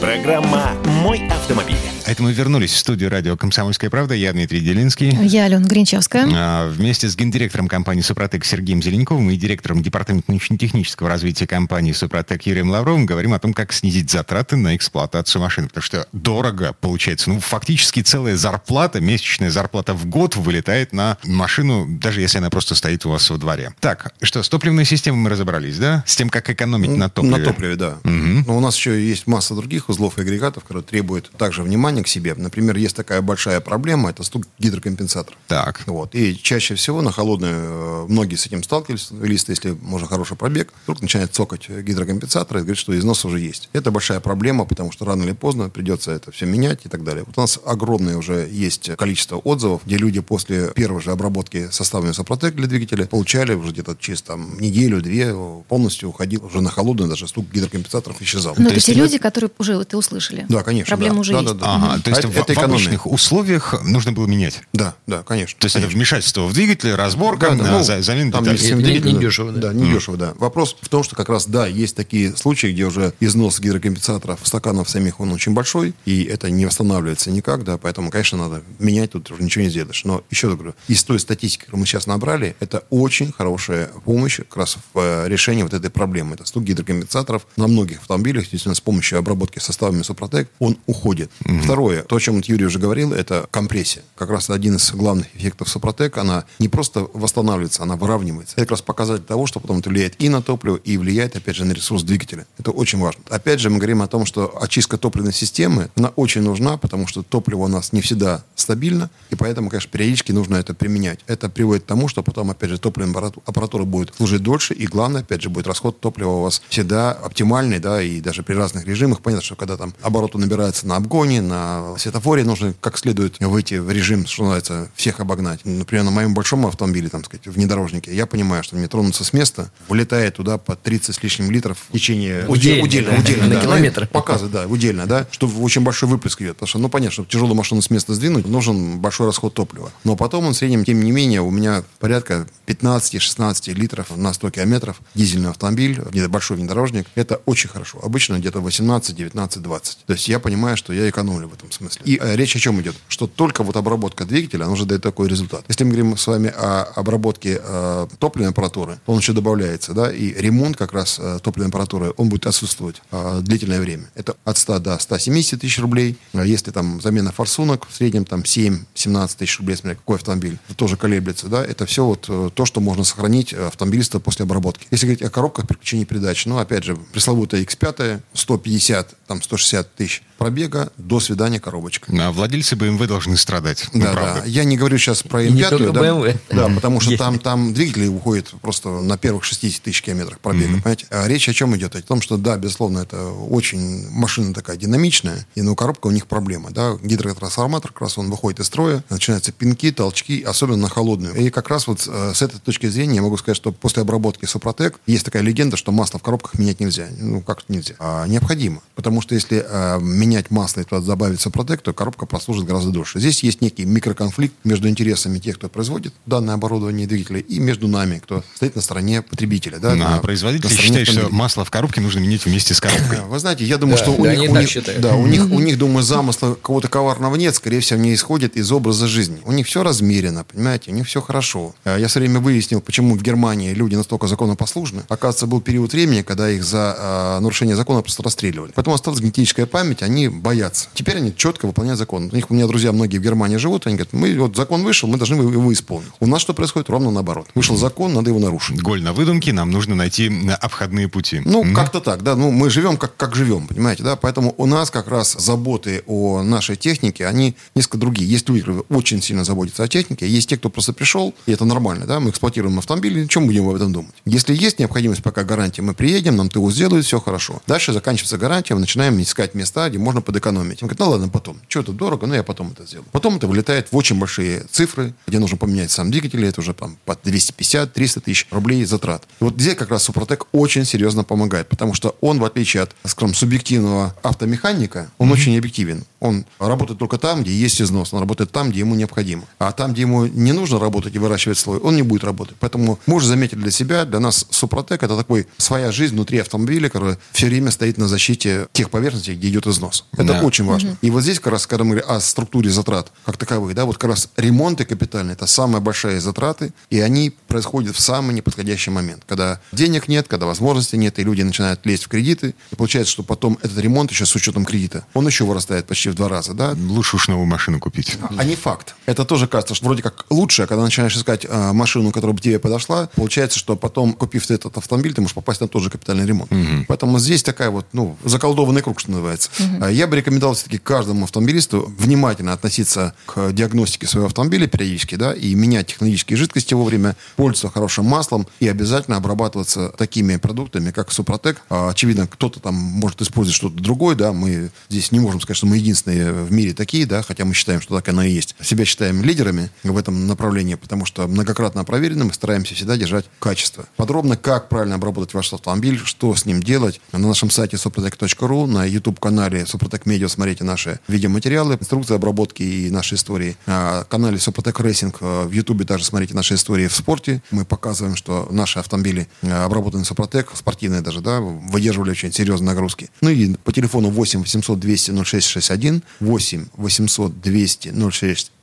Программа 0.00 0.72
«Мой 1.02 1.26
автомобиль». 1.28 1.76
А 2.06 2.10
это 2.10 2.22
мы 2.22 2.32
вернулись 2.32 2.72
в 2.72 2.76
студию 2.76 3.10
радио 3.10 3.36
«Комсомольская 3.36 3.88
правда». 3.88 4.14
Я 4.14 4.32
Дмитрий 4.32 4.60
Делинский. 4.60 5.10
Я 5.22 5.44
Алена 5.44 5.66
Гринчевская. 5.66 6.28
А, 6.34 6.68
вместе 6.68 7.08
с 7.08 7.16
гендиректором 7.16 7.66
компании 7.66 8.02
«Супротек» 8.02 8.44
Сергеем 8.44 8.82
Зеленковым 8.82 9.30
и 9.30 9.36
директором 9.36 9.82
департамента 9.82 10.30
научно-технического 10.30 11.08
развития 11.08 11.46
компании 11.46 11.92
«Супротек» 11.92 12.42
Юрием 12.42 12.70
Лавровым 12.70 13.06
говорим 13.06 13.32
о 13.32 13.38
том, 13.38 13.54
как 13.54 13.72
снизить 13.72 14.10
затраты 14.10 14.56
на 14.56 14.76
эксплуатацию 14.76 15.40
машины. 15.40 15.68
Потому 15.68 15.82
что 15.82 16.06
дорого 16.12 16.74
получается. 16.78 17.30
Ну, 17.30 17.40
фактически 17.40 18.02
целая 18.02 18.36
зарплата, 18.36 19.00
месячная 19.00 19.50
зарплата 19.50 19.94
в 19.94 20.06
год 20.06 20.36
вылетает 20.36 20.92
на 20.92 21.16
машину, 21.24 21.86
даже 21.88 22.20
если 22.20 22.38
она 22.38 22.50
просто 22.50 22.74
стоит 22.74 23.06
у 23.06 23.10
вас 23.10 23.30
во 23.30 23.38
дворе. 23.38 23.72
Так, 23.80 24.12
что, 24.20 24.42
с 24.42 24.48
топливной 24.50 24.84
системой 24.84 25.20
мы 25.20 25.30
разобрались, 25.30 25.78
да? 25.78 26.04
С 26.06 26.16
тем, 26.16 26.28
как 26.28 26.50
экономить 26.50 26.90
на 26.90 27.08
топливе. 27.08 27.36
На 27.36 27.44
топливе, 27.44 27.76
да. 27.76 27.98
Угу. 28.04 28.12
Но 28.46 28.56
у 28.56 28.60
нас 28.60 28.76
еще 28.76 29.02
есть 29.02 29.26
масса 29.26 29.54
других 29.54 29.88
узлов 29.88 30.18
и 30.18 30.22
агрегатов, 30.22 30.64
которые 30.64 30.82
требуют 30.84 31.30
также 31.36 31.62
внимания 31.62 32.02
к 32.02 32.08
себе. 32.08 32.34
Например, 32.34 32.76
есть 32.76 32.96
такая 32.96 33.22
большая 33.22 33.60
проблема, 33.60 34.10
это 34.10 34.22
стук 34.22 34.44
гидрокомпенсатора. 34.58 35.36
Так. 35.48 35.82
Вот. 35.86 36.14
И 36.14 36.36
чаще 36.36 36.74
всего 36.74 37.02
на 37.02 37.12
холодную, 37.12 37.54
э, 37.54 38.06
многие 38.08 38.36
с 38.36 38.46
этим 38.46 38.62
сталкивались, 38.62 39.12
если 39.48 39.76
можно 39.82 40.06
хороший 40.06 40.36
пробег, 40.36 40.72
вдруг 40.84 41.02
начинает 41.02 41.34
цокать 41.34 41.68
гидрокомпенсатор 41.68 42.58
и 42.58 42.60
говорит, 42.60 42.78
что 42.78 42.96
износ 42.98 43.24
уже 43.24 43.40
есть. 43.40 43.68
Это 43.72 43.90
большая 43.90 44.20
проблема, 44.20 44.64
потому 44.64 44.92
что 44.92 45.04
рано 45.04 45.22
или 45.24 45.32
поздно 45.32 45.68
придется 45.68 46.12
это 46.12 46.30
все 46.32 46.46
менять 46.46 46.80
и 46.84 46.88
так 46.88 47.04
далее. 47.04 47.24
Вот 47.26 47.36
у 47.38 47.40
нас 47.40 47.58
огромное 47.64 48.16
уже 48.16 48.48
есть 48.50 48.94
количество 48.96 49.36
отзывов, 49.36 49.82
где 49.84 49.96
люди 49.96 50.20
после 50.20 50.70
первой 50.70 51.02
же 51.02 51.10
обработки 51.10 51.68
составами 51.70 52.12
Сопротек 52.12 52.54
для 52.54 52.66
двигателя 52.66 53.06
получали 53.06 53.54
уже 53.54 53.72
где-то 53.72 53.96
через 53.98 54.22
там 54.22 54.58
неделю-две 54.60 55.34
полностью 55.68 56.08
уходил 56.08 56.44
уже 56.44 56.60
на 56.60 56.70
холодную, 56.70 57.10
даже 57.10 57.26
стук 57.26 57.46
гидрокомпенсаторов 57.52 58.20
исчезал. 58.34 58.54
Но 58.58 58.70
это 58.70 58.80
те 58.80 58.94
люди, 58.94 59.18
которые 59.18 59.50
уже 59.58 59.74
это 59.74 59.96
услышали. 59.96 60.46
Да, 60.48 60.62
конечно. 60.62 60.88
Проблема 60.88 61.16
да. 61.16 61.20
уже 61.20 61.32
да, 61.32 61.40
есть. 61.40 61.52
Да, 61.54 61.60
да. 61.60 61.74
Ага, 61.74 62.02
то 62.02 62.10
есть 62.10 62.24
а, 62.24 62.28
в, 62.28 62.36
это 62.36 62.54
в 62.54 62.58
обычных 62.58 63.06
условиях 63.06 63.74
нужно 63.84 64.12
было 64.12 64.26
менять? 64.26 64.62
Да, 64.72 64.94
да, 65.06 65.22
конечно. 65.22 65.58
То 65.58 65.66
есть 65.66 65.74
конечно. 65.74 65.94
вмешательство 65.94 66.46
в 66.46 66.52
двигателе, 66.52 66.94
разборка, 66.94 67.50
да, 67.50 67.64
да, 67.64 67.70
ну, 67.78 67.82
замена 67.82 68.32
там 68.32 68.44
деталей. 68.44 69.00
Не, 69.00 69.12
не, 69.12 69.20
дешево, 69.20 69.52
да. 69.52 69.60
Да, 69.60 69.72
не 69.72 69.84
mm. 69.84 69.94
дешево, 69.94 70.16
да. 70.16 70.34
Вопрос 70.38 70.76
в 70.80 70.88
том, 70.88 71.02
что 71.02 71.16
как 71.16 71.28
раз, 71.28 71.46
да, 71.46 71.66
есть 71.66 71.96
такие 71.96 72.36
случаи, 72.36 72.68
где 72.68 72.84
уже 72.84 73.12
износ 73.20 73.60
гидрокомпенсаторов 73.60 74.40
стаканов 74.42 74.88
самих, 74.90 75.20
он 75.20 75.32
очень 75.32 75.52
большой, 75.52 75.94
и 76.04 76.24
это 76.24 76.50
не 76.50 76.66
восстанавливается 76.66 77.30
никак, 77.30 77.64
да, 77.64 77.78
поэтому, 77.78 78.10
конечно, 78.10 78.38
надо 78.38 78.62
менять, 78.78 79.12
тут 79.12 79.30
уже 79.30 79.42
ничего 79.42 79.64
не 79.64 79.70
сделаешь. 79.70 80.04
Но 80.04 80.22
еще 80.30 80.48
раз 80.48 80.56
говорю, 80.56 80.74
из 80.88 81.02
той 81.04 81.18
статистики, 81.18 81.62
которую 81.62 81.80
мы 81.80 81.86
сейчас 81.86 82.06
набрали, 82.06 82.56
это 82.60 82.84
очень 82.90 83.32
хорошая 83.32 83.88
помощь 84.04 84.38
как 84.38 84.56
раз 84.56 84.76
в 84.92 84.98
э, 84.98 85.28
решении 85.28 85.62
вот 85.62 85.74
этой 85.74 85.90
проблемы. 85.90 86.34
Это 86.34 86.44
стук 86.44 86.64
гидрокомпенсаторов 86.64 87.46
на 87.56 87.66
многих 87.66 87.98
автомобилях, 87.98 88.23
действительно, 88.32 88.74
с 88.74 88.80
помощью 88.80 89.18
обработки 89.18 89.58
составами 89.58 90.02
Супротек, 90.02 90.48
он 90.58 90.78
уходит. 90.86 91.30
Mm-hmm. 91.44 91.62
Второе, 91.62 92.02
то, 92.02 92.16
о 92.16 92.20
чем 92.20 92.40
Юрий 92.44 92.66
уже 92.66 92.78
говорил, 92.78 93.12
это 93.12 93.46
компрессия. 93.50 94.02
Как 94.16 94.30
раз 94.30 94.50
один 94.50 94.76
из 94.76 94.92
главных 94.92 95.34
эффектов 95.36 95.68
Супротек, 95.68 96.18
она 96.18 96.44
не 96.58 96.68
просто 96.68 97.06
восстанавливается, 97.12 97.82
она 97.82 97.96
выравнивается. 97.96 98.54
Это 98.56 98.62
как 98.62 98.70
раз 98.72 98.82
показатель 98.82 99.24
того, 99.24 99.46
что 99.46 99.60
потом 99.60 99.78
это 99.78 99.90
влияет 99.90 100.20
и 100.22 100.28
на 100.28 100.42
топливо, 100.42 100.76
и 100.76 100.96
влияет, 100.96 101.36
опять 101.36 101.56
же, 101.56 101.64
на 101.64 101.72
ресурс 101.72 102.02
двигателя. 102.02 102.46
Это 102.58 102.70
очень 102.70 102.98
важно. 102.98 103.22
Опять 103.28 103.60
же, 103.60 103.70
мы 103.70 103.78
говорим 103.78 104.02
о 104.02 104.06
том, 104.06 104.26
что 104.26 104.62
очистка 104.62 104.98
топливной 104.98 105.32
системы, 105.32 105.90
она 105.96 106.08
очень 106.16 106.42
нужна, 106.42 106.76
потому 106.76 107.06
что 107.06 107.22
топливо 107.22 107.64
у 107.64 107.68
нас 107.68 107.92
не 107.92 108.00
всегда 108.00 108.44
стабильно, 108.54 109.10
и 109.30 109.34
поэтому, 109.34 109.70
конечно, 109.70 109.90
периодически 109.90 110.32
нужно 110.32 110.56
это 110.56 110.74
применять. 110.74 111.20
Это 111.26 111.48
приводит 111.48 111.84
к 111.84 111.86
тому, 111.86 112.08
что 112.08 112.22
потом, 112.22 112.50
опять 112.50 112.70
же, 112.70 112.78
топливная 112.78 113.32
аппаратура 113.44 113.84
будет 113.84 114.14
служить 114.16 114.42
дольше, 114.42 114.74
и 114.74 114.86
главное, 114.86 115.22
опять 115.22 115.42
же, 115.42 115.50
будет 115.50 115.66
расход 115.66 116.00
топлива 116.00 116.30
у 116.30 116.42
вас 116.42 116.62
всегда 116.68 117.12
оптимальный, 117.12 117.78
да, 117.78 118.02
и 118.02 118.13
даже 118.20 118.42
при 118.42 118.54
разных 118.54 118.86
режимах. 118.86 119.20
Понятно, 119.20 119.44
что 119.44 119.56
когда 119.56 119.76
там 119.76 119.94
обороты 120.02 120.38
набираются 120.38 120.86
на 120.86 120.96
обгоне, 120.96 121.40
на 121.40 121.96
светофоре, 121.98 122.44
нужно 122.44 122.74
как 122.80 122.98
следует 122.98 123.40
выйти 123.40 123.74
в 123.74 123.90
режим, 123.90 124.26
что 124.26 124.42
называется, 124.42 124.90
всех 124.94 125.20
обогнать. 125.20 125.60
Например, 125.64 126.04
на 126.04 126.10
моем 126.10 126.34
большом 126.34 126.66
автомобиле, 126.66 127.08
там 127.08 127.24
сказать, 127.24 127.46
внедорожнике, 127.46 128.14
я 128.14 128.26
понимаю, 128.26 128.62
что 128.62 128.76
мне 128.76 128.88
тронуться 128.88 129.24
с 129.24 129.32
места, 129.32 129.70
вылетает 129.88 130.36
туда 130.36 130.58
по 130.58 130.76
30 130.76 131.14
с 131.14 131.22
лишним 131.22 131.50
литров 131.50 131.78
в 131.88 131.92
течение... 131.92 132.46
Удельно, 132.46 132.84
удельно, 132.84 133.10
да, 133.10 133.18
удельно, 133.18 133.46
на 133.46 133.54
да, 133.54 133.60
километр. 133.60 134.08
Показывает, 134.08 134.52
да, 134.52 134.66
удельно, 134.66 135.06
да, 135.06 135.26
что 135.30 135.46
очень 135.46 135.82
большой 135.82 136.08
выплеск 136.08 136.40
идет. 136.42 136.56
Потому 136.56 136.68
что, 136.68 136.78
ну, 136.78 136.88
понятно, 136.88 137.12
чтобы 137.12 137.28
тяжелую 137.28 137.54
машину 137.54 137.82
с 137.82 137.90
места 137.90 138.14
сдвинуть, 138.14 138.46
нужен 138.46 138.98
большой 138.98 139.26
расход 139.26 139.54
топлива. 139.54 139.90
Но 140.04 140.16
потом 140.16 140.46
он 140.46 140.54
в 140.54 140.56
среднем, 140.56 140.84
тем 140.84 141.02
не 141.02 141.12
менее, 141.12 141.40
у 141.40 141.50
меня 141.50 141.84
порядка 141.98 142.46
15-16 142.66 143.72
литров 143.74 144.16
на 144.16 144.32
100 144.32 144.50
километров 144.50 145.00
дизельный 145.14 145.50
автомобиль, 145.50 146.00
большой 146.28 146.56
внедорожник. 146.56 147.06
Это 147.14 147.40
очень 147.46 147.68
хорошо. 147.68 147.98
Обычно 148.04 148.38
где-то 148.38 148.60
18, 148.60 149.16
19, 149.16 149.62
20. 149.62 149.98
То 150.06 150.12
есть 150.12 150.28
я 150.28 150.38
понимаю, 150.38 150.76
что 150.76 150.92
я 150.92 151.08
экономлю 151.08 151.48
в 151.48 151.54
этом 151.54 151.70
смысле. 151.72 152.02
И 152.04 152.18
э, 152.20 152.36
речь 152.36 152.54
о 152.56 152.58
чем 152.58 152.80
идет? 152.80 152.94
Что 153.08 153.26
только 153.26 153.62
вот 153.62 153.76
обработка 153.76 154.24
двигателя, 154.24 154.64
она 154.64 154.72
уже 154.72 154.84
дает 154.86 155.02
такой 155.02 155.28
результат. 155.28 155.64
Если 155.68 155.84
мы 155.84 155.90
говорим 155.90 156.16
с 156.16 156.26
вами 156.26 156.52
о 156.54 156.82
обработке 156.94 157.60
э, 157.62 158.06
топливной 158.18 158.50
аппаратуры, 158.50 158.98
он 159.06 159.18
еще 159.18 159.32
добавляется, 159.32 159.92
да, 159.94 160.12
и 160.12 160.32
ремонт 160.34 160.76
как 160.76 160.92
раз 160.92 161.18
э, 161.18 161.38
топливной 161.42 161.70
аппаратуры, 161.70 162.12
он 162.16 162.28
будет 162.28 162.46
отсутствовать 162.46 163.02
э, 163.10 163.40
длительное 163.42 163.80
время. 163.80 164.10
Это 164.14 164.36
от 164.44 164.58
100 164.58 164.78
до 164.80 164.98
170 164.98 165.60
тысяч 165.60 165.78
рублей. 165.78 166.16
А 166.32 166.44
если 166.44 166.70
там 166.70 167.00
замена 167.00 167.32
форсунок, 167.32 167.86
в 167.88 167.94
среднем 167.94 168.24
там 168.24 168.40
7-17 168.40 169.36
тысяч 169.38 169.58
рублей, 169.58 169.76
смотря 169.76 169.96
какой 169.96 170.16
автомобиль, 170.16 170.58
тоже 170.76 170.96
колеблется, 170.96 171.48
да, 171.48 171.64
это 171.64 171.86
все 171.86 172.04
вот 172.04 172.26
э, 172.28 172.50
то, 172.54 172.64
что 172.64 172.80
можно 172.80 173.04
сохранить 173.04 173.52
э, 173.52 173.66
автомобилиста 173.66 174.20
после 174.20 174.44
обработки. 174.44 174.86
Если 174.90 175.06
говорить 175.06 175.22
о 175.22 175.30
коробках 175.30 175.66
переключения 175.66 176.04
передач, 176.04 176.46
ну, 176.46 176.58
опять 176.58 176.84
же, 176.84 176.96
пресловутая 176.96 177.62
X5, 177.84 178.20
150, 178.34 179.06
там, 179.26 179.40
160 179.42 179.86
тысяч 179.96 180.22
пробега, 180.44 180.92
до 180.98 181.20
свидания, 181.20 181.58
коробочка. 181.58 182.12
А 182.20 182.30
владельцы 182.30 182.74
BMW 182.74 183.06
должны 183.06 183.36
страдать. 183.36 183.88
Ну, 183.94 184.04
да, 184.04 184.12
ну, 184.12 184.14
да. 184.14 184.42
Я 184.44 184.64
не 184.64 184.76
говорю 184.76 184.98
сейчас 184.98 185.22
про 185.22 185.42
М5, 185.42 185.92
да, 185.92 186.00
BMW. 186.00 186.38
да, 186.50 186.68
потому 186.68 187.00
что 187.00 187.16
там, 187.16 187.38
там 187.38 187.72
двигатели 187.72 188.08
уходят 188.08 188.52
просто 188.60 188.90
на 188.90 189.16
первых 189.16 189.44
60 189.44 189.82
тысяч 189.82 190.02
километрах 190.02 190.38
пробега, 190.40 190.66
mm-hmm. 190.66 190.82
понимаете? 190.82 191.06
А 191.10 191.26
речь 191.26 191.48
о 191.48 191.54
чем 191.54 191.74
идет? 191.76 191.96
О 191.96 192.02
том, 192.02 192.20
что, 192.20 192.36
да, 192.36 192.58
безусловно, 192.58 192.98
это 192.98 193.30
очень 193.30 194.06
машина 194.10 194.52
такая 194.52 194.76
динамичная, 194.76 195.46
и, 195.54 195.62
ну, 195.62 195.74
коробка 195.74 196.08
у 196.08 196.10
них 196.10 196.26
проблема, 196.26 196.70
да, 196.70 196.96
гидротрансформатор, 197.02 197.90
как 197.92 198.02
раз 198.02 198.18
он 198.18 198.30
выходит 198.30 198.60
из 198.60 198.66
строя, 198.66 199.02
начинаются 199.08 199.50
пинки, 199.50 199.90
толчки, 199.92 200.42
особенно 200.42 200.76
на 200.76 200.88
холодную. 200.90 201.34
И 201.36 201.48
как 201.48 201.70
раз 201.70 201.86
вот 201.86 202.06
э, 202.06 202.32
с 202.34 202.42
этой 202.42 202.60
точки 202.60 202.86
зрения 202.86 203.16
я 203.16 203.22
могу 203.22 203.38
сказать, 203.38 203.56
что 203.56 203.72
после 203.72 204.02
обработки 204.02 204.44
Супротек 204.44 205.00
есть 205.06 205.24
такая 205.24 205.42
легенда, 205.42 205.78
что 205.78 205.90
масло 205.90 206.18
в 206.18 206.22
коробках 206.22 206.58
менять 206.58 206.80
нельзя. 206.80 207.06
Ну, 207.18 207.40
как 207.40 207.64
нельзя? 207.68 207.94
А 207.98 208.26
необходимо. 208.26 208.82
Потому 208.94 209.22
что 209.22 209.34
если 209.34 209.64
а, 209.66 209.98
менять 209.98 210.33
масло 210.50 210.80
и 210.80 210.84
туда 210.84 211.00
добавить 211.00 211.40
Супротек, 211.40 211.80
то 211.82 211.92
коробка 211.92 212.26
прослужит 212.26 212.64
гораздо 212.64 212.90
дольше. 212.90 213.18
Здесь 213.20 213.42
есть 213.42 213.60
некий 213.60 213.84
микроконфликт 213.84 214.54
между 214.64 214.88
интересами 214.88 215.38
тех, 215.38 215.56
кто 215.56 215.68
производит 215.68 216.12
данное 216.26 216.54
оборудование 216.54 217.06
двигателя, 217.06 217.40
и 217.40 217.58
между 217.58 217.88
нами, 217.88 218.18
кто 218.22 218.42
стоит 218.54 218.76
на 218.76 218.82
стороне 218.82 219.22
потребителя. 219.22 219.78
Да, 219.78 219.94
ну, 219.94 220.04
а 220.06 220.18
производитель 220.18 220.68
считает, 220.70 221.06
что 221.08 221.28
масло 221.30 221.64
в 221.64 221.70
коробке 221.70 222.00
нужно 222.00 222.20
менять 222.20 222.44
вместе 222.44 222.74
с 222.74 222.80
коробкой. 222.80 223.20
Вы 223.28 223.38
знаете, 223.38 223.64
я 223.64 223.78
думаю, 223.78 223.96
Да, 223.98 224.02
что 224.02 224.12
у 224.12 224.22
да, 224.24 224.30
них, 224.30 224.38
они 224.40 224.48
у 224.48 224.56
них- 224.60 224.68
считают. 224.68 225.00
да, 225.00 225.14
у 225.16 225.26
них, 225.26 225.44
у 225.50 225.60
них, 225.60 225.78
думаю, 225.78 226.02
замысла 226.02 226.50
какого-то 226.54 226.88
коварного 226.88 227.36
нет, 227.36 227.54
скорее 227.54 227.80
всего, 227.80 228.00
они 228.00 228.14
исходят 228.14 228.56
из 228.56 228.70
образа 228.72 229.06
жизни. 229.06 229.38
У 229.44 229.52
них 229.52 229.66
все 229.66 229.82
размерено, 229.82 230.44
понимаете, 230.44 230.90
у 230.90 230.94
них 230.94 231.06
все 231.06 231.20
хорошо. 231.20 231.74
Э, 231.84 231.96
Я 232.00 232.08
все 232.08 232.20
время 232.20 232.40
выяснил, 232.40 232.80
почему 232.80 233.16
в 233.16 233.22
Германии 233.22 233.72
люди 233.72 233.94
настолько 233.94 234.26
законопослушны. 234.26 235.02
Оказывается, 235.08 235.46
был 235.46 235.60
период 235.60 235.92
времени, 235.92 236.22
когда 236.22 236.50
их 236.50 236.64
за 236.64 236.96
э, 236.98 237.40
нарушение 237.40 237.76
закона 237.76 238.02
просто 238.02 238.22
расстреливали. 238.22 238.72
Поэтому 238.74 238.94
осталась 238.94 239.20
генетическая 239.20 239.66
память, 239.66 240.02
они 240.02 240.23
боятся. 240.28 240.88
Теперь 240.94 241.16
они 241.16 241.34
четко 241.34 241.66
выполняют 241.66 241.98
закон. 241.98 242.28
У 242.32 242.36
них 242.36 242.50
у 242.50 242.54
меня 242.54 242.66
друзья 242.66 242.92
многие 242.92 243.18
в 243.18 243.22
Германии 243.22 243.56
живут, 243.56 243.86
они 243.86 243.96
говорят, 243.96 244.12
мы 244.12 244.34
вот 244.38 244.56
закон 244.56 244.82
вышел, 244.82 245.08
мы 245.08 245.16
должны 245.16 245.34
его 245.36 245.72
исполнить. 245.72 246.08
У 246.20 246.26
нас 246.26 246.40
что 246.40 246.54
происходит? 246.54 246.90
Ровно 246.90 247.10
наоборот. 247.10 247.46
Вышел 247.54 247.76
закон, 247.76 248.14
надо 248.14 248.30
его 248.30 248.38
нарушить. 248.38 248.80
Голь 248.82 249.02
на 249.02 249.12
выдумке, 249.12 249.52
нам 249.52 249.70
нужно 249.70 249.94
найти 249.94 250.28
э, 250.28 250.52
обходные 250.52 251.08
пути. 251.08 251.42
Ну, 251.44 251.62
М? 251.62 251.74
как-то 251.74 252.00
так, 252.00 252.22
да. 252.22 252.36
Ну, 252.36 252.50
мы 252.50 252.70
живем 252.70 252.96
как, 252.96 253.16
как 253.16 253.34
живем, 253.34 253.66
понимаете, 253.66 254.02
да. 254.02 254.16
Поэтому 254.16 254.54
у 254.56 254.66
нас 254.66 254.90
как 254.90 255.08
раз 255.08 255.34
заботы 255.38 256.02
о 256.06 256.42
нашей 256.42 256.76
технике, 256.76 257.26
они 257.26 257.54
несколько 257.74 257.98
другие. 257.98 258.28
Есть 258.28 258.48
люди, 258.48 258.60
которые 258.60 258.84
очень 258.90 259.22
сильно 259.22 259.44
заботятся 259.44 259.82
о 259.82 259.88
технике, 259.88 260.26
есть 260.28 260.48
те, 260.48 260.56
кто 260.56 260.70
просто 260.70 260.92
пришел, 260.92 261.34
и 261.46 261.52
это 261.52 261.64
нормально, 261.64 262.06
да. 262.06 262.20
Мы 262.20 262.30
эксплуатируем 262.30 262.78
автомобиль, 262.78 263.26
чем 263.28 263.46
будем 263.46 263.68
об 263.68 263.74
этом 263.74 263.92
думать? 263.92 264.14
Если 264.24 264.54
есть 264.54 264.78
необходимость 264.78 265.22
пока 265.22 265.44
гарантии, 265.44 265.80
мы 265.80 265.94
приедем, 265.94 266.36
нам 266.36 266.48
ТУ 266.48 266.70
сделают, 266.70 267.06
все 267.06 267.20
хорошо. 267.20 267.62
Дальше 267.66 267.92
заканчивается 267.92 268.38
гарантия, 268.38 268.74
мы 268.74 268.80
начинаем 268.80 269.20
искать 269.20 269.54
места, 269.54 269.88
где 269.88 269.98
можно 270.04 270.20
подэкономить. 270.20 270.82
Он 270.82 270.88
говорит, 270.88 271.00
ну 271.00 271.10
ладно, 271.10 271.28
потом. 271.28 271.56
Что 271.68 271.80
это 271.80 271.92
дорого, 271.92 272.26
ну 272.26 272.34
я 272.34 272.42
потом 272.42 272.70
это 272.72 272.86
сделаю. 272.86 273.06
Потом 273.10 273.36
это 273.36 273.46
вылетает 273.46 273.90
в 273.90 273.96
очень 273.96 274.18
большие 274.18 274.64
цифры, 274.70 275.14
где 275.26 275.38
нужно 275.38 275.56
поменять 275.56 275.90
сам 275.90 276.10
двигатель, 276.10 276.44
это 276.44 276.60
уже 276.60 276.74
там 276.74 276.96
под 277.04 277.24
250-300 277.24 278.20
тысяч 278.20 278.46
рублей 278.50 278.84
затрат. 278.84 279.24
И 279.40 279.44
вот 279.44 279.54
здесь 279.54 279.74
как 279.74 279.90
раз 279.90 280.04
Супротек 280.04 280.46
очень 280.52 280.84
серьезно 280.84 281.24
помогает, 281.24 281.68
потому 281.68 281.94
что 281.94 282.16
он, 282.20 282.38
в 282.38 282.44
отличие 282.44 282.82
от, 282.84 282.94
скажем, 283.04 283.34
субъективного 283.34 284.14
автомеханика, 284.22 285.10
он 285.18 285.32
очень 285.32 285.56
объективен. 285.56 286.04
Он 286.20 286.44
работает 286.58 286.98
только 286.98 287.18
там, 287.18 287.42
где 287.42 287.52
есть 287.52 287.80
износ, 287.82 288.14
он 288.14 288.20
работает 288.20 288.50
там, 288.50 288.70
где 288.70 288.80
ему 288.80 288.94
необходимо. 288.94 289.44
А 289.58 289.72
там, 289.72 289.92
где 289.92 290.02
ему 290.02 290.26
не 290.26 290.52
нужно 290.52 290.78
работать 290.78 291.14
и 291.14 291.18
выращивать 291.18 291.58
слой, 291.58 291.78
он 291.78 291.96
не 291.96 292.02
будет 292.02 292.24
работать. 292.24 292.56
Поэтому 292.60 292.98
мы 293.06 293.16
уже 293.16 293.26
заметили 293.26 293.58
для 293.58 293.70
себя, 293.70 294.04
для 294.04 294.20
нас 294.20 294.46
Супротек 294.50 295.02
это 295.02 295.16
такой 295.16 295.46
своя 295.58 295.92
жизнь 295.92 296.14
внутри 296.14 296.38
автомобиля, 296.38 296.88
которая 296.88 297.18
все 297.32 297.46
время 297.46 297.70
стоит 297.70 297.98
на 297.98 298.08
защите 298.08 298.68
тех 298.72 298.90
поверхностей, 298.90 299.34
где 299.34 299.48
идет 299.48 299.66
износ. 299.66 299.93
Это 300.12 300.24
Да. 300.24 300.42
очень 300.42 300.64
важно. 300.64 300.96
И 301.00 301.10
вот 301.10 301.22
здесь 301.22 301.38
как 301.40 301.52
раз, 301.52 301.66
когда 301.66 301.84
мы 301.84 301.90
говорим 301.96 302.10
о 302.10 302.20
структуре 302.20 302.70
затрат 302.70 303.12
как 303.24 303.36
таковых, 303.36 303.74
да, 303.74 303.84
вот 303.84 303.98
как 303.98 304.10
раз 304.10 304.28
ремонты 304.36 304.84
капитальные, 304.84 305.34
это 305.34 305.46
самые 305.46 305.80
большие 305.80 306.20
затраты, 306.20 306.72
и 306.90 307.00
они 307.00 307.30
происходят 307.48 307.94
в 307.96 308.00
самый 308.00 308.34
неподходящий 308.34 308.90
момент, 308.90 309.22
когда 309.26 309.60
денег 309.72 310.08
нет, 310.08 310.26
когда 310.28 310.46
возможностей 310.46 310.96
нет, 310.96 311.18
и 311.18 311.24
люди 311.24 311.42
начинают 311.42 311.84
лезть 311.86 312.04
в 312.04 312.08
кредиты, 312.08 312.54
и 312.72 312.76
получается, 312.76 313.12
что 313.12 313.22
потом 313.22 313.58
этот 313.62 313.78
ремонт 313.78 314.10
еще 314.10 314.26
с 314.26 314.34
учетом 314.34 314.64
кредита, 314.64 315.04
он 315.14 315.26
еще 315.26 315.44
вырастает 315.44 315.86
почти 315.86 316.08
в 316.10 316.14
два 316.14 316.28
раза, 316.28 316.54
да, 316.54 316.74
Лучше 316.88 317.16
уж 317.16 317.28
новую 317.28 317.46
машину 317.46 317.78
купить. 317.80 318.16
а 318.36 318.44
не 318.44 318.56
факт. 318.56 318.94
Это 319.06 319.24
тоже 319.24 319.46
кажется, 319.46 319.74
что 319.74 319.84
вроде 319.86 320.02
как 320.02 320.26
лучше, 320.30 320.62
а 320.62 320.66
когда 320.66 320.82
начинаешь 320.82 321.16
искать 321.16 321.44
э, 321.48 321.72
машину, 321.72 322.10
которая 322.12 322.34
бы 322.34 322.40
тебе 322.40 322.58
подошла, 322.58 323.08
получается, 323.14 323.58
что 323.58 323.76
потом, 323.76 324.12
купив 324.14 324.46
ты 324.46 324.54
этот 324.54 324.76
автомобиль, 324.76 325.14
ты 325.14 325.20
можешь 325.20 325.34
попасть 325.34 325.60
на 325.60 325.68
тот 325.68 325.82
же 325.82 325.90
капитальный 325.90 326.26
ремонт. 326.26 326.50
Поэтому 326.88 327.18
здесь 327.18 327.42
такая 327.42 327.70
вот, 327.70 327.86
ну, 327.92 328.16
заколдованный 328.24 328.82
круг, 328.82 329.00
что 329.00 329.10
называется. 329.10 329.50
А 329.80 329.83
Я 329.90 330.06
бы 330.06 330.16
рекомендовал 330.16 330.54
все-таки 330.54 330.78
каждому 330.78 331.24
автомобилисту 331.24 331.92
внимательно 331.98 332.52
относиться 332.52 333.14
к 333.26 333.52
диагностике 333.52 334.06
своего 334.06 334.26
автомобиля 334.26 334.66
периодически, 334.66 335.14
да, 335.14 335.32
и 335.32 335.54
менять 335.54 335.88
технологические 335.88 336.36
жидкости 336.36 336.74
вовремя, 336.74 337.16
пользоваться 337.36 337.70
хорошим 337.70 338.04
маслом 338.06 338.46
и 338.60 338.68
обязательно 338.68 339.16
обрабатываться 339.16 339.90
такими 339.90 340.36
продуктами, 340.36 340.90
как 340.90 341.12
Супротек. 341.12 341.62
А, 341.70 341.90
Очевидно, 341.90 342.26
кто-то 342.26 342.60
там 342.60 342.74
может 342.74 343.22
использовать 343.22 343.56
что-то 343.56 343.76
другое, 343.76 344.16
да, 344.16 344.32
мы 344.32 344.70
здесь 344.88 345.12
не 345.12 345.20
можем 345.20 345.40
сказать, 345.40 345.58
что 345.58 345.66
мы 345.66 345.76
единственные 345.76 346.32
в 346.32 346.52
мире 346.52 346.74
такие, 346.74 347.06
да, 347.06 347.22
хотя 347.22 347.44
мы 347.44 347.54
считаем, 347.54 347.80
что 347.80 347.94
так 347.96 348.08
оно 348.08 348.22
и 348.22 348.30
есть. 348.30 348.56
Себя 348.60 348.84
считаем 348.84 349.22
лидерами 349.22 349.70
в 349.82 349.96
этом 349.96 350.26
направлении, 350.26 350.74
потому 350.74 351.04
что 351.04 351.26
многократно 351.26 351.84
проверены, 351.84 352.24
мы 352.24 352.34
стараемся 352.34 352.74
всегда 352.74 352.96
держать 352.96 353.26
качество. 353.38 353.86
Подробно, 353.96 354.36
как 354.36 354.68
правильно 354.68 354.96
обработать 354.96 355.34
ваш 355.34 355.52
автомобиль, 355.52 356.00
что 356.04 356.34
с 356.34 356.46
ним 356.46 356.62
делать, 356.62 357.00
на 357.12 357.18
нашем 357.18 357.50
сайте 357.50 357.76
suprotec.ru, 357.76 358.66
на 358.66 358.84
YouTube-канале 358.84 359.64
Suprotec 359.74 360.04
Media 360.04 360.28
смотрите 360.28 360.64
наши 360.64 361.00
видеоматериалы, 361.08 361.74
инструкции 361.74 362.14
обработки 362.14 362.62
и 362.62 362.90
наши 362.90 363.16
истории. 363.16 363.56
На 363.66 364.04
канале 364.04 364.36
Suprotec 364.36 364.74
Racing 364.74 365.14
э, 365.20 365.46
в 365.46 365.52
YouTube 365.52 365.86
также 365.86 366.04
смотрите 366.04 366.34
наши 366.34 366.54
истории 366.54 366.86
в 366.86 366.94
спорте. 366.94 367.42
Мы 367.50 367.64
показываем, 367.64 368.16
что 368.16 368.46
наши 368.50 368.78
автомобили 368.78 369.28
э, 369.42 369.50
обработаны 369.50 370.02
Suprotec, 370.02 370.48
спортивные 370.54 371.00
даже, 371.00 371.20
да, 371.20 371.40
выдерживали 371.40 372.10
очень 372.10 372.32
серьезные 372.32 372.68
нагрузки. 372.68 373.10
Ну 373.20 373.30
и 373.30 373.54
по 373.54 373.72
телефону 373.72 374.10
8 374.10 374.40
800 374.40 374.78
200 374.78 375.24
0661, 375.24 376.02
8 376.20 376.66
800 376.76 377.40
200 377.40 377.88
0661 377.88 378.54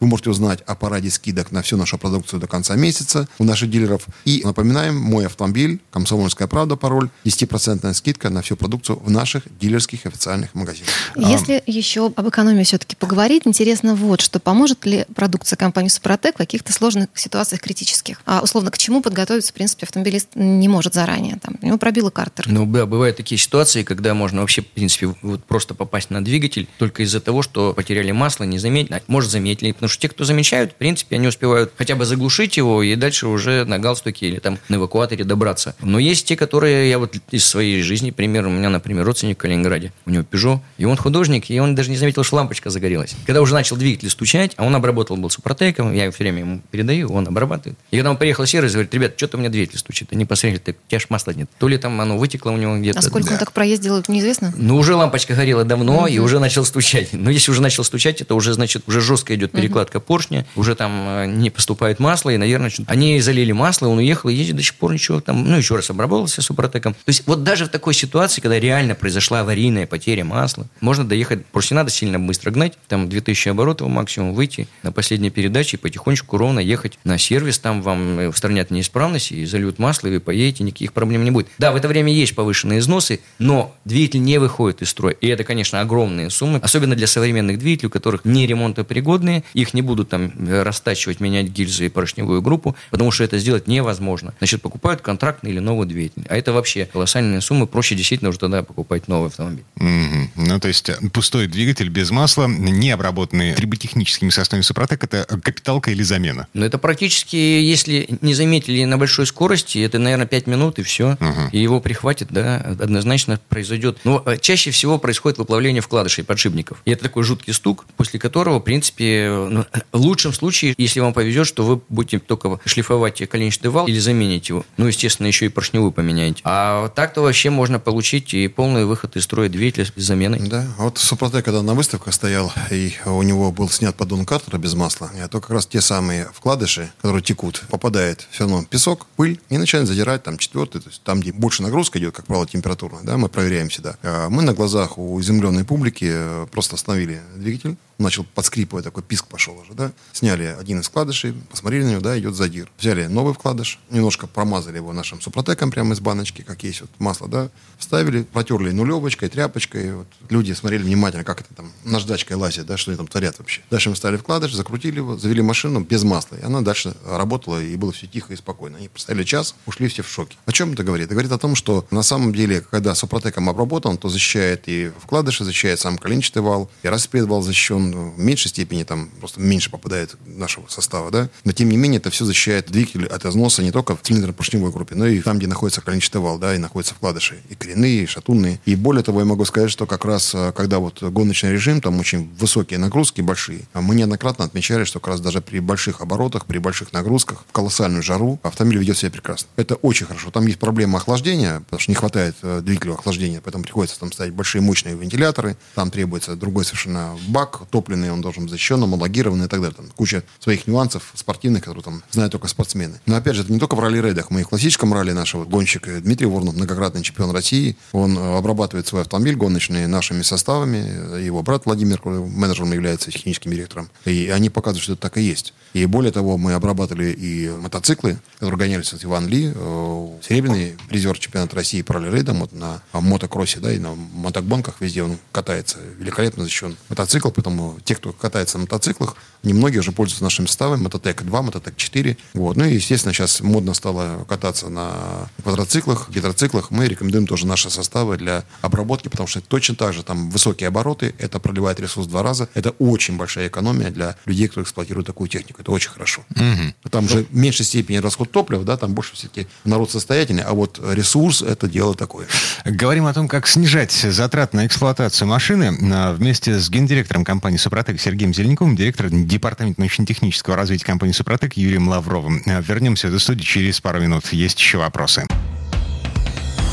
вы 0.00 0.06
можете 0.06 0.30
узнать 0.30 0.60
о 0.66 0.74
параде 0.74 1.10
скидок 1.10 1.52
на 1.52 1.62
всю 1.62 1.76
нашу 1.76 1.98
продукцию 1.98 2.40
до 2.40 2.46
конца 2.46 2.74
месяца 2.76 3.28
у 3.38 3.44
наших 3.44 3.70
дилеров. 3.70 4.06
И 4.24 4.42
напоминаем, 4.44 4.96
мой 4.96 5.26
автомобиль, 5.26 5.80
комсомольская 5.90 6.48
правда, 6.48 6.76
пароль, 6.76 7.10
10% 7.24 7.92
скидка 7.94 8.30
на 8.30 8.42
всю 8.42 8.56
продукцию 8.56 8.98
в 8.98 9.10
наших 9.10 9.44
дилерских 9.58 10.06
официальных 10.06 10.54
магазинах. 10.54 10.90
Если 11.16 11.62
еще 11.66 12.06
об 12.06 12.28
экономии 12.28 12.64
все-таки 12.64 12.96
поговорить, 12.96 13.42
интересно 13.46 13.94
вот, 13.94 14.20
что 14.20 14.40
поможет 14.40 14.84
ли 14.86 15.06
продукция 15.14 15.56
компании 15.56 15.88
Супротек 15.88 16.34
в 16.34 16.38
каких-то 16.38 16.72
сложных 16.72 17.08
ситуациях 17.14 17.60
критических? 17.60 18.20
А 18.26 18.40
условно, 18.40 18.70
к 18.70 18.78
чему 18.78 19.02
подготовиться, 19.02 19.52
в 19.52 19.54
принципе, 19.54 19.86
автомобилист 19.86 20.28
не 20.34 20.68
может 20.68 20.94
заранее. 20.94 21.38
Там, 21.42 21.56
у 21.60 21.66
него 21.66 21.78
пробило 21.78 22.10
картер. 22.10 22.46
Ну, 22.48 22.66
да, 22.66 22.86
бывают 22.86 23.16
такие 23.16 23.38
ситуации, 23.38 23.82
когда 23.82 24.14
можно 24.14 24.40
вообще, 24.40 24.62
в 24.62 24.66
принципе, 24.66 25.14
вот 25.22 25.44
просто 25.44 25.74
попасть 25.74 26.10
на 26.10 26.24
двигатель 26.24 26.68
только 26.78 27.02
из-за 27.02 27.20
того, 27.20 27.42
что 27.42 27.72
потеряли 27.72 28.12
масло, 28.12 28.44
не 28.44 28.58
заметили. 28.58 28.95
А, 28.96 29.12
Может, 29.12 29.30
заметили, 29.30 29.72
потому 29.72 29.88
что 29.88 30.00
те, 30.00 30.08
кто 30.08 30.24
замечают, 30.24 30.72
в 30.72 30.74
принципе, 30.74 31.16
они 31.16 31.28
успевают 31.28 31.72
хотя 31.76 31.94
бы 31.94 32.04
заглушить 32.04 32.56
его 32.56 32.82
и 32.82 32.94
дальше 32.96 33.26
уже 33.26 33.64
на 33.64 33.78
галстуке 33.78 34.28
или 34.28 34.38
там 34.38 34.58
на 34.68 34.76
эвакуаторе 34.76 35.24
добраться. 35.24 35.74
Но 35.80 35.98
есть 35.98 36.26
те, 36.26 36.36
которые, 36.36 36.88
я 36.88 36.98
вот 36.98 37.16
из 37.30 37.44
своей 37.44 37.82
жизни, 37.82 38.10
пример, 38.10 38.46
у 38.46 38.50
меня, 38.50 38.70
например, 38.70 39.04
родственник 39.04 39.38
в 39.38 39.40
Калининграде, 39.40 39.92
у 40.06 40.10
него 40.10 40.24
Peugeot, 40.30 40.60
и 40.78 40.84
он 40.84 40.96
художник, 40.96 41.50
и 41.50 41.58
он 41.60 41.74
даже 41.74 41.90
не 41.90 41.96
заметил, 41.96 42.22
что 42.22 42.36
лампочка 42.36 42.70
загорелась. 42.70 43.14
Когда 43.26 43.40
уже 43.40 43.54
начал 43.54 43.76
двигатель 43.76 44.10
стучать, 44.10 44.52
а 44.56 44.64
он 44.64 44.74
обработал 44.74 45.16
был 45.16 45.30
супротеком, 45.30 45.92
я 45.92 46.10
все 46.10 46.24
время 46.24 46.40
ему 46.40 46.62
передаю, 46.70 47.12
он 47.12 47.26
обрабатывает. 47.26 47.78
И 47.90 47.96
когда 47.96 48.10
он 48.10 48.16
приехал 48.16 48.46
сервис, 48.46 48.72
говорит, 48.72 48.92
ребят, 48.94 49.14
что-то 49.16 49.36
у 49.36 49.40
меня 49.40 49.50
двигатель 49.50 49.78
стучит. 49.78 50.12
Они 50.12 50.24
посмотрели, 50.24 50.58
так 50.58 50.76
у 50.76 50.90
тебя 50.90 51.00
ж 51.00 51.06
масла 51.08 51.32
нет. 51.32 51.48
То 51.58 51.68
ли 51.68 51.78
там 51.78 52.00
оно 52.00 52.18
вытекло 52.18 52.50
у 52.50 52.56
него 52.56 52.76
где-то. 52.78 52.98
А 52.98 53.02
сколько 53.02 53.32
он 53.32 53.38
так 53.38 53.52
проездил, 53.52 54.02
неизвестно? 54.08 54.52
Ну, 54.56 54.76
уже 54.76 54.94
лампочка 54.94 55.34
горела 55.34 55.64
давно, 55.64 56.06
и 56.06 56.18
уже 56.18 56.38
начал 56.38 56.64
стучать. 56.64 57.12
Но 57.12 57.30
если 57.30 57.50
уже 57.50 57.62
начал 57.62 57.84
стучать, 57.84 58.20
это 58.20 58.34
уже, 58.34 58.52
значит, 58.54 58.85
уже 58.86 59.00
жестко 59.00 59.34
идет 59.34 59.52
перекладка 59.52 60.00
поршня, 60.00 60.46
уже 60.56 60.74
там 60.74 60.92
э, 61.08 61.26
не 61.26 61.50
поступает 61.50 61.98
масло, 61.98 62.30
и, 62.30 62.36
наверное, 62.36 62.70
они 62.86 63.20
залили 63.20 63.52
масло, 63.52 63.88
он 63.88 63.98
уехал, 63.98 64.28
и 64.28 64.34
ездит 64.34 64.56
до 64.56 64.62
сих 64.62 64.74
пор 64.74 64.92
ничего 64.92 65.20
там, 65.20 65.44
ну, 65.44 65.56
еще 65.56 65.76
раз 65.76 65.90
обработался 65.90 66.42
супротеком. 66.42 66.94
То 66.94 67.08
есть 67.08 67.26
вот 67.26 67.42
даже 67.42 67.66
в 67.66 67.68
такой 67.68 67.94
ситуации, 67.94 68.40
когда 68.40 68.58
реально 68.58 68.94
произошла 68.94 69.40
аварийная 69.40 69.86
потеря 69.86 70.24
масла, 70.24 70.66
можно 70.80 71.06
доехать, 71.06 71.44
просто 71.46 71.74
не 71.74 71.76
надо 71.76 71.90
сильно 71.90 72.18
быстро 72.18 72.50
гнать, 72.50 72.74
там 72.88 73.08
2000 73.08 73.48
оборотов 73.48 73.88
максимум 73.88 74.34
выйти 74.34 74.68
на 74.82 74.92
последней 74.92 75.30
передаче 75.30 75.76
и 75.76 75.80
потихонечку 75.80 76.36
ровно 76.36 76.60
ехать 76.60 76.98
на 77.04 77.18
сервис, 77.18 77.58
там 77.58 77.82
вам 77.82 78.18
э, 78.18 78.28
устранят 78.28 78.70
неисправности 78.70 79.34
и 79.34 79.46
зальют 79.46 79.78
масло, 79.78 80.08
и 80.08 80.12
вы 80.12 80.20
поедете, 80.20 80.64
никаких 80.64 80.92
проблем 80.92 81.24
не 81.24 81.30
будет. 81.30 81.48
Да, 81.58 81.72
в 81.72 81.76
это 81.76 81.88
время 81.88 82.12
есть 82.12 82.34
повышенные 82.34 82.80
износы, 82.80 83.20
но 83.38 83.74
двигатель 83.84 84.22
не 84.22 84.38
выходит 84.38 84.82
из 84.82 84.90
строя. 84.90 85.14
И 85.14 85.26
это, 85.28 85.44
конечно, 85.44 85.80
огромные 85.80 86.30
суммы, 86.30 86.58
особенно 86.62 86.94
для 86.94 87.06
современных 87.06 87.58
двигателей, 87.58 87.88
у 87.88 87.90
которых 87.90 88.24
не 88.24 88.46
ремонтопригодные, 88.76 89.44
их 89.54 89.74
не 89.74 89.82
будут 89.82 90.08
там 90.08 90.32
э, 90.48 90.62
растачивать, 90.62 91.20
менять 91.20 91.48
гильзы 91.48 91.86
и 91.86 91.88
поршневую 91.88 92.42
группу, 92.42 92.76
потому 92.90 93.10
что 93.10 93.24
это 93.24 93.38
сделать 93.38 93.66
невозможно. 93.66 94.34
Значит, 94.38 94.62
покупают 94.62 95.00
контрактный 95.00 95.50
или 95.50 95.58
новый 95.58 95.86
двигатель. 95.86 96.24
А 96.28 96.36
это 96.36 96.52
вообще 96.52 96.86
колоссальные 96.86 97.40
суммы, 97.40 97.66
проще 97.66 97.94
действительно 97.94 98.30
уже 98.30 98.38
тогда 98.38 98.62
покупать 98.62 99.08
новый 99.08 99.28
автомобиль. 99.28 99.64
Мгм. 99.76 100.30
Ну, 100.36 100.60
то 100.60 100.68
есть 100.68 100.88
э, 100.88 100.96
пустой 101.12 101.46
двигатель 101.46 101.88
без 101.88 102.10
масла, 102.10 102.46
не 102.46 102.90
обработанный 102.90 103.54
триботехническими 103.54 104.30
составами 104.30 104.62
Супротек, 104.62 105.04
это 105.04 105.24
капиталка 105.42 105.90
или 105.90 106.02
замена? 106.02 106.46
Но 106.54 106.64
это 106.64 106.78
практически, 106.78 107.36
если 107.36 108.08
не 108.20 108.34
заметили 108.34 108.84
на 108.84 108.98
большой 108.98 109.26
скорости, 109.26 109.78
это, 109.78 109.98
наверное, 109.98 110.26
5 110.26 110.46
минут 110.46 110.78
и 110.78 110.82
все. 110.82 111.16
Ага. 111.20 111.48
И 111.52 111.58
его 111.60 111.80
прихватит, 111.80 112.28
да, 112.30 112.56
однозначно 112.56 113.40
произойдет. 113.48 113.98
Но 114.04 114.22
э, 114.26 114.36
чаще 114.38 114.70
всего 114.70 114.98
происходит 114.98 115.38
выплавление 115.38 115.82
вкладышей, 115.82 116.24
подшипников. 116.24 116.82
И 116.84 116.90
это 116.90 117.04
такой 117.04 117.24
жуткий 117.24 117.52
стук, 117.52 117.86
после 117.96 118.18
которого 118.18 118.60
принципе, 118.66 119.30
ну, 119.48 119.64
в 119.92 120.00
лучшем 120.00 120.32
случае, 120.32 120.74
если 120.76 120.98
вам 120.98 121.14
повезет, 121.14 121.46
что 121.46 121.64
вы 121.64 121.80
будете 121.88 122.18
только 122.18 122.58
шлифовать 122.64 123.22
коленчатый 123.28 123.70
вал 123.70 123.86
или 123.86 123.98
заменить 124.00 124.48
его. 124.48 124.64
Ну, 124.76 124.88
естественно, 124.88 125.28
еще 125.28 125.46
и 125.46 125.48
поршневую 125.48 125.92
поменяете. 125.92 126.40
А 126.42 126.88
так-то 126.88 127.20
вообще 127.20 127.50
можно 127.50 127.78
получить 127.78 128.34
и 128.34 128.48
полный 128.48 128.84
выход 128.84 129.16
из 129.16 129.22
строя 129.22 129.48
двигателя 129.48 129.86
с 129.86 129.92
заменой. 130.02 130.40
Да, 130.40 130.66
а 130.78 130.82
вот 130.82 130.98
Супротек, 130.98 131.44
когда 131.44 131.62
на 131.62 131.74
выставках 131.74 132.12
стоял, 132.12 132.52
и 132.72 132.92
у 133.04 133.22
него 133.22 133.52
был 133.52 133.68
снят 133.68 133.94
поддон 133.94 134.26
картера 134.26 134.58
без 134.58 134.74
масла, 134.74 135.12
а 135.14 135.28
то 135.28 135.40
как 135.40 135.50
раз 135.50 135.66
те 135.66 135.80
самые 135.80 136.28
вкладыши, 136.34 136.90
которые 137.00 137.22
текут, 137.22 137.62
попадает 137.70 138.26
все 138.32 138.44
равно 138.44 138.64
песок, 138.64 139.06
пыль, 139.14 139.40
и 139.48 139.58
начинает 139.58 139.86
задирать 139.86 140.24
там 140.24 140.38
четвертый, 140.38 140.80
то 140.80 140.88
есть 140.88 141.02
там, 141.04 141.20
где 141.20 141.32
больше 141.32 141.62
нагрузка 141.62 142.00
идет, 142.00 142.16
как 142.16 142.26
правило, 142.26 142.48
температурная, 142.48 143.04
да, 143.04 143.16
мы 143.16 143.28
проверяем 143.28 143.68
всегда. 143.68 143.96
А 144.02 144.28
мы 144.28 144.42
на 144.42 144.54
глазах 144.54 144.98
у 144.98 145.20
изумленной 145.20 145.64
публики 145.64 146.08
э, 146.08 146.46
просто 146.50 146.74
остановили 146.74 147.20
двигатель, 147.36 147.76
начал 147.98 148.24
подскрипывать, 148.56 148.84
такой 148.84 149.02
писк 149.02 149.26
пошел 149.26 149.58
уже, 149.58 149.74
да. 149.74 149.92
Сняли 150.12 150.56
один 150.58 150.80
из 150.80 150.86
вкладышей, 150.86 151.34
посмотрели 151.50 151.84
на 151.84 151.90
него, 151.90 152.00
да, 152.00 152.18
идет 152.18 152.34
задир. 152.34 152.70
Взяли 152.78 153.06
новый 153.06 153.34
вкладыш, 153.34 153.78
немножко 153.90 154.26
промазали 154.26 154.76
его 154.76 154.92
нашим 154.92 155.20
супротеком 155.20 155.70
прямо 155.70 155.94
из 155.94 156.00
баночки, 156.00 156.42
как 156.42 156.62
есть 156.62 156.80
вот 156.80 156.90
масло, 156.98 157.28
да, 157.28 157.50
вставили, 157.78 158.22
протерли 158.22 158.70
нулевочкой, 158.70 159.28
тряпочкой. 159.28 159.94
Вот. 159.94 160.06
Люди 160.30 160.52
смотрели 160.52 160.82
внимательно, 160.82 161.24
как 161.24 161.40
это 161.40 161.54
там 161.54 161.72
наждачкой 161.84 162.36
лазит, 162.36 162.66
да, 162.66 162.76
что 162.76 162.90
они 162.90 162.96
там 162.96 163.06
творят 163.06 163.38
вообще. 163.38 163.60
Дальше 163.70 163.90
мы 163.90 163.96
ставили 163.96 164.18
вкладыш, 164.18 164.54
закрутили 164.54 164.96
его, 164.96 165.18
завели 165.18 165.42
машину 165.42 165.80
без 165.80 166.02
масла, 166.04 166.36
и 166.36 166.42
она 166.42 166.62
дальше 166.62 166.94
работала, 167.04 167.62
и 167.62 167.76
было 167.76 167.92
все 167.92 168.06
тихо 168.06 168.32
и 168.32 168.36
спокойно. 168.36 168.78
Они 168.78 168.88
поставили 168.88 169.24
час, 169.24 169.54
ушли 169.66 169.88
все 169.88 170.02
в 170.02 170.08
шоке. 170.08 170.36
О 170.46 170.52
чем 170.52 170.72
это 170.72 170.82
говорит? 170.82 171.06
Это 171.06 171.14
говорит 171.14 171.32
о 171.32 171.38
том, 171.38 171.54
что 171.54 171.86
на 171.90 172.02
самом 172.02 172.32
деле, 172.32 172.62
когда 172.62 172.94
супротеком 172.94 173.50
обработан, 173.50 173.98
то 173.98 174.08
защищает 174.08 174.62
и 174.66 174.90
вкладыши, 174.98 175.44
защищает 175.44 175.78
сам 175.78 175.98
коленчатый 175.98 176.42
вал, 176.42 176.70
и 176.82 176.88
распред 176.88 177.26
вал 177.26 177.42
защищен 177.42 177.90
ну, 177.90 178.10
в 178.12 178.18
меньшей 178.18 178.45
степени, 178.48 178.84
там 178.84 179.10
просто 179.20 179.40
меньше 179.40 179.70
попадает 179.70 180.16
нашего 180.26 180.66
состава, 180.68 181.10
да, 181.10 181.28
но 181.44 181.52
тем 181.52 181.68
не 181.68 181.76
менее 181.76 181.98
это 181.98 182.10
все 182.10 182.24
защищает 182.24 182.70
двигатель 182.70 183.06
от 183.06 183.24
износа 183.24 183.62
не 183.62 183.72
только 183.72 183.96
в 183.96 184.02
цилиндро-поршневой 184.02 184.72
группе, 184.72 184.94
но 184.94 185.06
и 185.06 185.20
там, 185.20 185.38
где 185.38 185.46
находится 185.46 185.80
коленчатый 185.80 186.20
вал, 186.20 186.38
да, 186.38 186.54
и 186.54 186.58
находятся 186.58 186.94
вкладыши, 186.94 187.36
и 187.48 187.54
коренные, 187.54 188.04
и 188.04 188.06
шатунные. 188.06 188.60
И 188.64 188.76
более 188.76 189.02
того, 189.02 189.20
я 189.20 189.24
могу 189.24 189.44
сказать, 189.44 189.70
что 189.70 189.86
как 189.86 190.04
раз, 190.04 190.34
э, 190.34 190.52
когда 190.52 190.78
вот 190.78 191.02
гоночный 191.02 191.52
режим, 191.52 191.80
там 191.80 191.98
очень 191.98 192.30
высокие 192.38 192.78
нагрузки, 192.78 193.20
большие, 193.20 193.62
а 193.72 193.80
мы 193.80 193.94
неоднократно 193.94 194.44
отмечали, 194.44 194.84
что 194.84 195.00
как 195.00 195.08
раз 195.08 195.20
даже 195.20 195.40
при 195.40 195.60
больших 195.60 196.00
оборотах, 196.00 196.46
при 196.46 196.58
больших 196.58 196.92
нагрузках, 196.92 197.44
в 197.48 197.52
колоссальную 197.52 198.02
жару, 198.02 198.38
автомобиль 198.42 198.78
ведет 198.78 198.98
себя 198.98 199.10
прекрасно. 199.10 199.48
Это 199.56 199.76
очень 199.76 200.06
хорошо. 200.06 200.30
Там 200.30 200.46
есть 200.46 200.58
проблема 200.58 200.98
охлаждения, 200.98 201.60
потому 201.60 201.80
что 201.80 201.90
не 201.90 201.96
хватает 201.96 202.36
э, 202.42 202.60
двигателю 202.62 202.94
охлаждения, 202.94 203.40
поэтому 203.40 203.64
приходится 203.64 203.98
там 203.98 204.12
ставить 204.12 204.32
большие 204.32 204.62
мощные 204.62 204.94
вентиляторы, 204.96 205.56
там 205.74 205.90
требуется 205.90 206.36
другой 206.36 206.64
совершенно 206.64 207.16
бак 207.28 207.62
топливный, 207.70 208.10
он 208.10 208.20
должен 208.20 208.35
быть 208.44 208.50
защищен, 208.50 208.80
homологированный 208.80 209.46
и 209.46 209.48
так 209.48 209.60
далее. 209.60 209.76
Там 209.76 209.86
куча 209.94 210.22
своих 210.38 210.66
нюансов 210.66 211.12
спортивных, 211.14 211.62
которые 211.62 211.82
там 211.82 212.02
знают 212.10 212.32
только 212.32 212.48
спортсмены. 212.48 213.00
Но 213.06 213.16
опять 213.16 213.34
же, 213.34 213.42
это 213.42 213.52
не 213.52 213.58
только 213.58 213.74
в 213.74 213.80
ралли-рейдах. 213.80 214.30
Мы 214.30 214.40
и 214.40 214.44
в 214.44 214.48
классическом 214.48 214.92
ралли 214.92 215.12
нашего 215.12 215.44
гонщик 215.44 215.88
Дмитрий 216.02 216.26
Воронов, 216.26 216.54
многократный 216.54 217.02
чемпион 217.02 217.30
России, 217.30 217.76
он 217.92 218.16
э, 218.16 218.38
обрабатывает 218.38 218.86
свой 218.86 219.02
автомобиль 219.02 219.36
гоночный 219.36 219.86
нашими 219.86 220.22
составами. 220.22 221.22
Его 221.22 221.42
брат 221.42 221.66
Владимир 221.66 222.00
менеджером 222.04 222.72
является 222.72 223.10
техническим 223.10 223.50
директором. 223.50 223.90
И 224.04 224.28
они 224.28 224.50
показывают, 224.50 224.82
что 224.82 224.92
это 224.92 225.02
так 225.02 225.16
и 225.18 225.22
есть. 225.22 225.54
И 225.72 225.84
более 225.86 226.12
того, 226.12 226.38
мы 226.38 226.54
обрабатывали 226.54 227.12
и 227.12 227.48
мотоциклы, 227.50 228.18
которые 228.38 228.58
гонялись 228.58 228.92
от 228.92 229.04
Иван 229.04 229.28
Ли, 229.28 229.52
э, 229.54 230.08
серебряный 230.26 230.76
призер 230.88 231.18
чемпионата 231.18 231.56
России 231.56 231.82
по 231.82 231.94
ралли-рейдам 231.94 232.40
вот 232.40 232.52
на 232.52 232.82
мотокроссе, 232.92 233.60
да, 233.60 233.72
и 233.72 233.78
на 233.78 233.94
мотогонках 233.94 234.80
везде 234.80 235.02
он 235.02 235.18
катается. 235.32 235.78
Великолепно 235.98 236.44
защищен 236.44 236.76
мотоцикл, 236.88 237.30
поэтому 237.30 237.78
те, 237.84 237.94
кто 237.94 238.12
катается 238.26 238.58
на 238.58 238.62
мотоциклах, 238.62 239.16
немногие 239.46 239.80
уже 239.80 239.92
пользуются 239.92 240.24
нашими 240.24 240.46
составами. 240.46 240.82
Мототек 240.82 241.22
2, 241.22 241.42
Мототек 241.42 241.76
4. 241.76 242.16
Вот. 242.34 242.56
Ну 242.56 242.64
и, 242.64 242.74
естественно, 242.74 243.14
сейчас 243.14 243.40
модно 243.40 243.74
стало 243.74 244.24
кататься 244.28 244.68
на 244.68 245.28
квадроциклах, 245.42 246.10
гидроциклах. 246.10 246.70
Мы 246.70 246.86
рекомендуем 246.86 247.26
тоже 247.26 247.46
наши 247.46 247.70
составы 247.70 248.16
для 248.16 248.44
обработки, 248.60 249.08
потому 249.08 249.26
что 249.26 249.40
точно 249.40 249.74
так 249.74 249.94
же 249.94 250.02
там 250.02 250.30
высокие 250.30 250.68
обороты, 250.68 251.14
это 251.18 251.38
проливает 251.38 251.80
ресурс 251.80 252.06
два 252.06 252.22
раза. 252.22 252.48
Это 252.54 252.70
очень 252.78 253.16
большая 253.16 253.48
экономия 253.48 253.90
для 253.90 254.16
людей, 254.26 254.48
кто 254.48 254.62
эксплуатирует 254.62 255.06
такую 255.06 255.28
технику. 255.28 255.62
Это 255.62 255.70
очень 255.72 255.90
хорошо. 255.90 256.22
Угу. 256.30 256.90
Там 256.90 257.08
же 257.08 257.24
в 257.30 257.36
меньшей 257.36 257.64
степени 257.64 257.98
расход 257.98 258.30
топлива, 258.30 258.64
да, 258.64 258.76
там 258.76 258.94
больше 258.94 259.14
все-таки 259.14 259.46
народ 259.64 259.90
состоятельный, 259.90 260.42
а 260.42 260.52
вот 260.54 260.80
ресурс 260.92 261.42
это 261.42 261.68
дело 261.68 261.94
такое. 261.94 262.26
Говорим 262.64 263.06
о 263.06 263.14
том, 263.14 263.28
как 263.28 263.46
снижать 263.46 263.92
затраты 263.92 264.56
на 264.56 264.66
эксплуатацию 264.66 265.28
машины 265.28 265.76
а, 265.92 266.14
вместе 266.14 266.58
с 266.58 266.68
гендиректором 266.70 267.24
компании 267.24 267.58
«Супротек» 267.58 268.00
Сергеем 268.00 268.34
Зеленяковым, 268.34 268.76
директором 268.76 269.26
департамента 269.36 269.80
научно-технического 269.80 270.56
развития 270.56 270.84
компании 270.84 271.12
«Супротек» 271.12 271.54
Юрием 271.54 271.88
Лавровым. 271.88 272.42
А, 272.46 272.60
вернемся 272.60 273.10
до 273.10 273.18
студии 273.18 273.44
через 273.44 273.80
пару 273.80 274.00
минут. 274.00 274.32
Есть 274.32 274.58
еще 274.58 274.78
вопросы. 274.78 275.26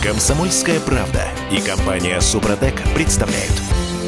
Комсомольская 0.02 0.80
правда 0.80 1.28
и 1.52 1.60
компания 1.60 2.20
«Супротек» 2.22 2.76
представляют. 2.96 3.54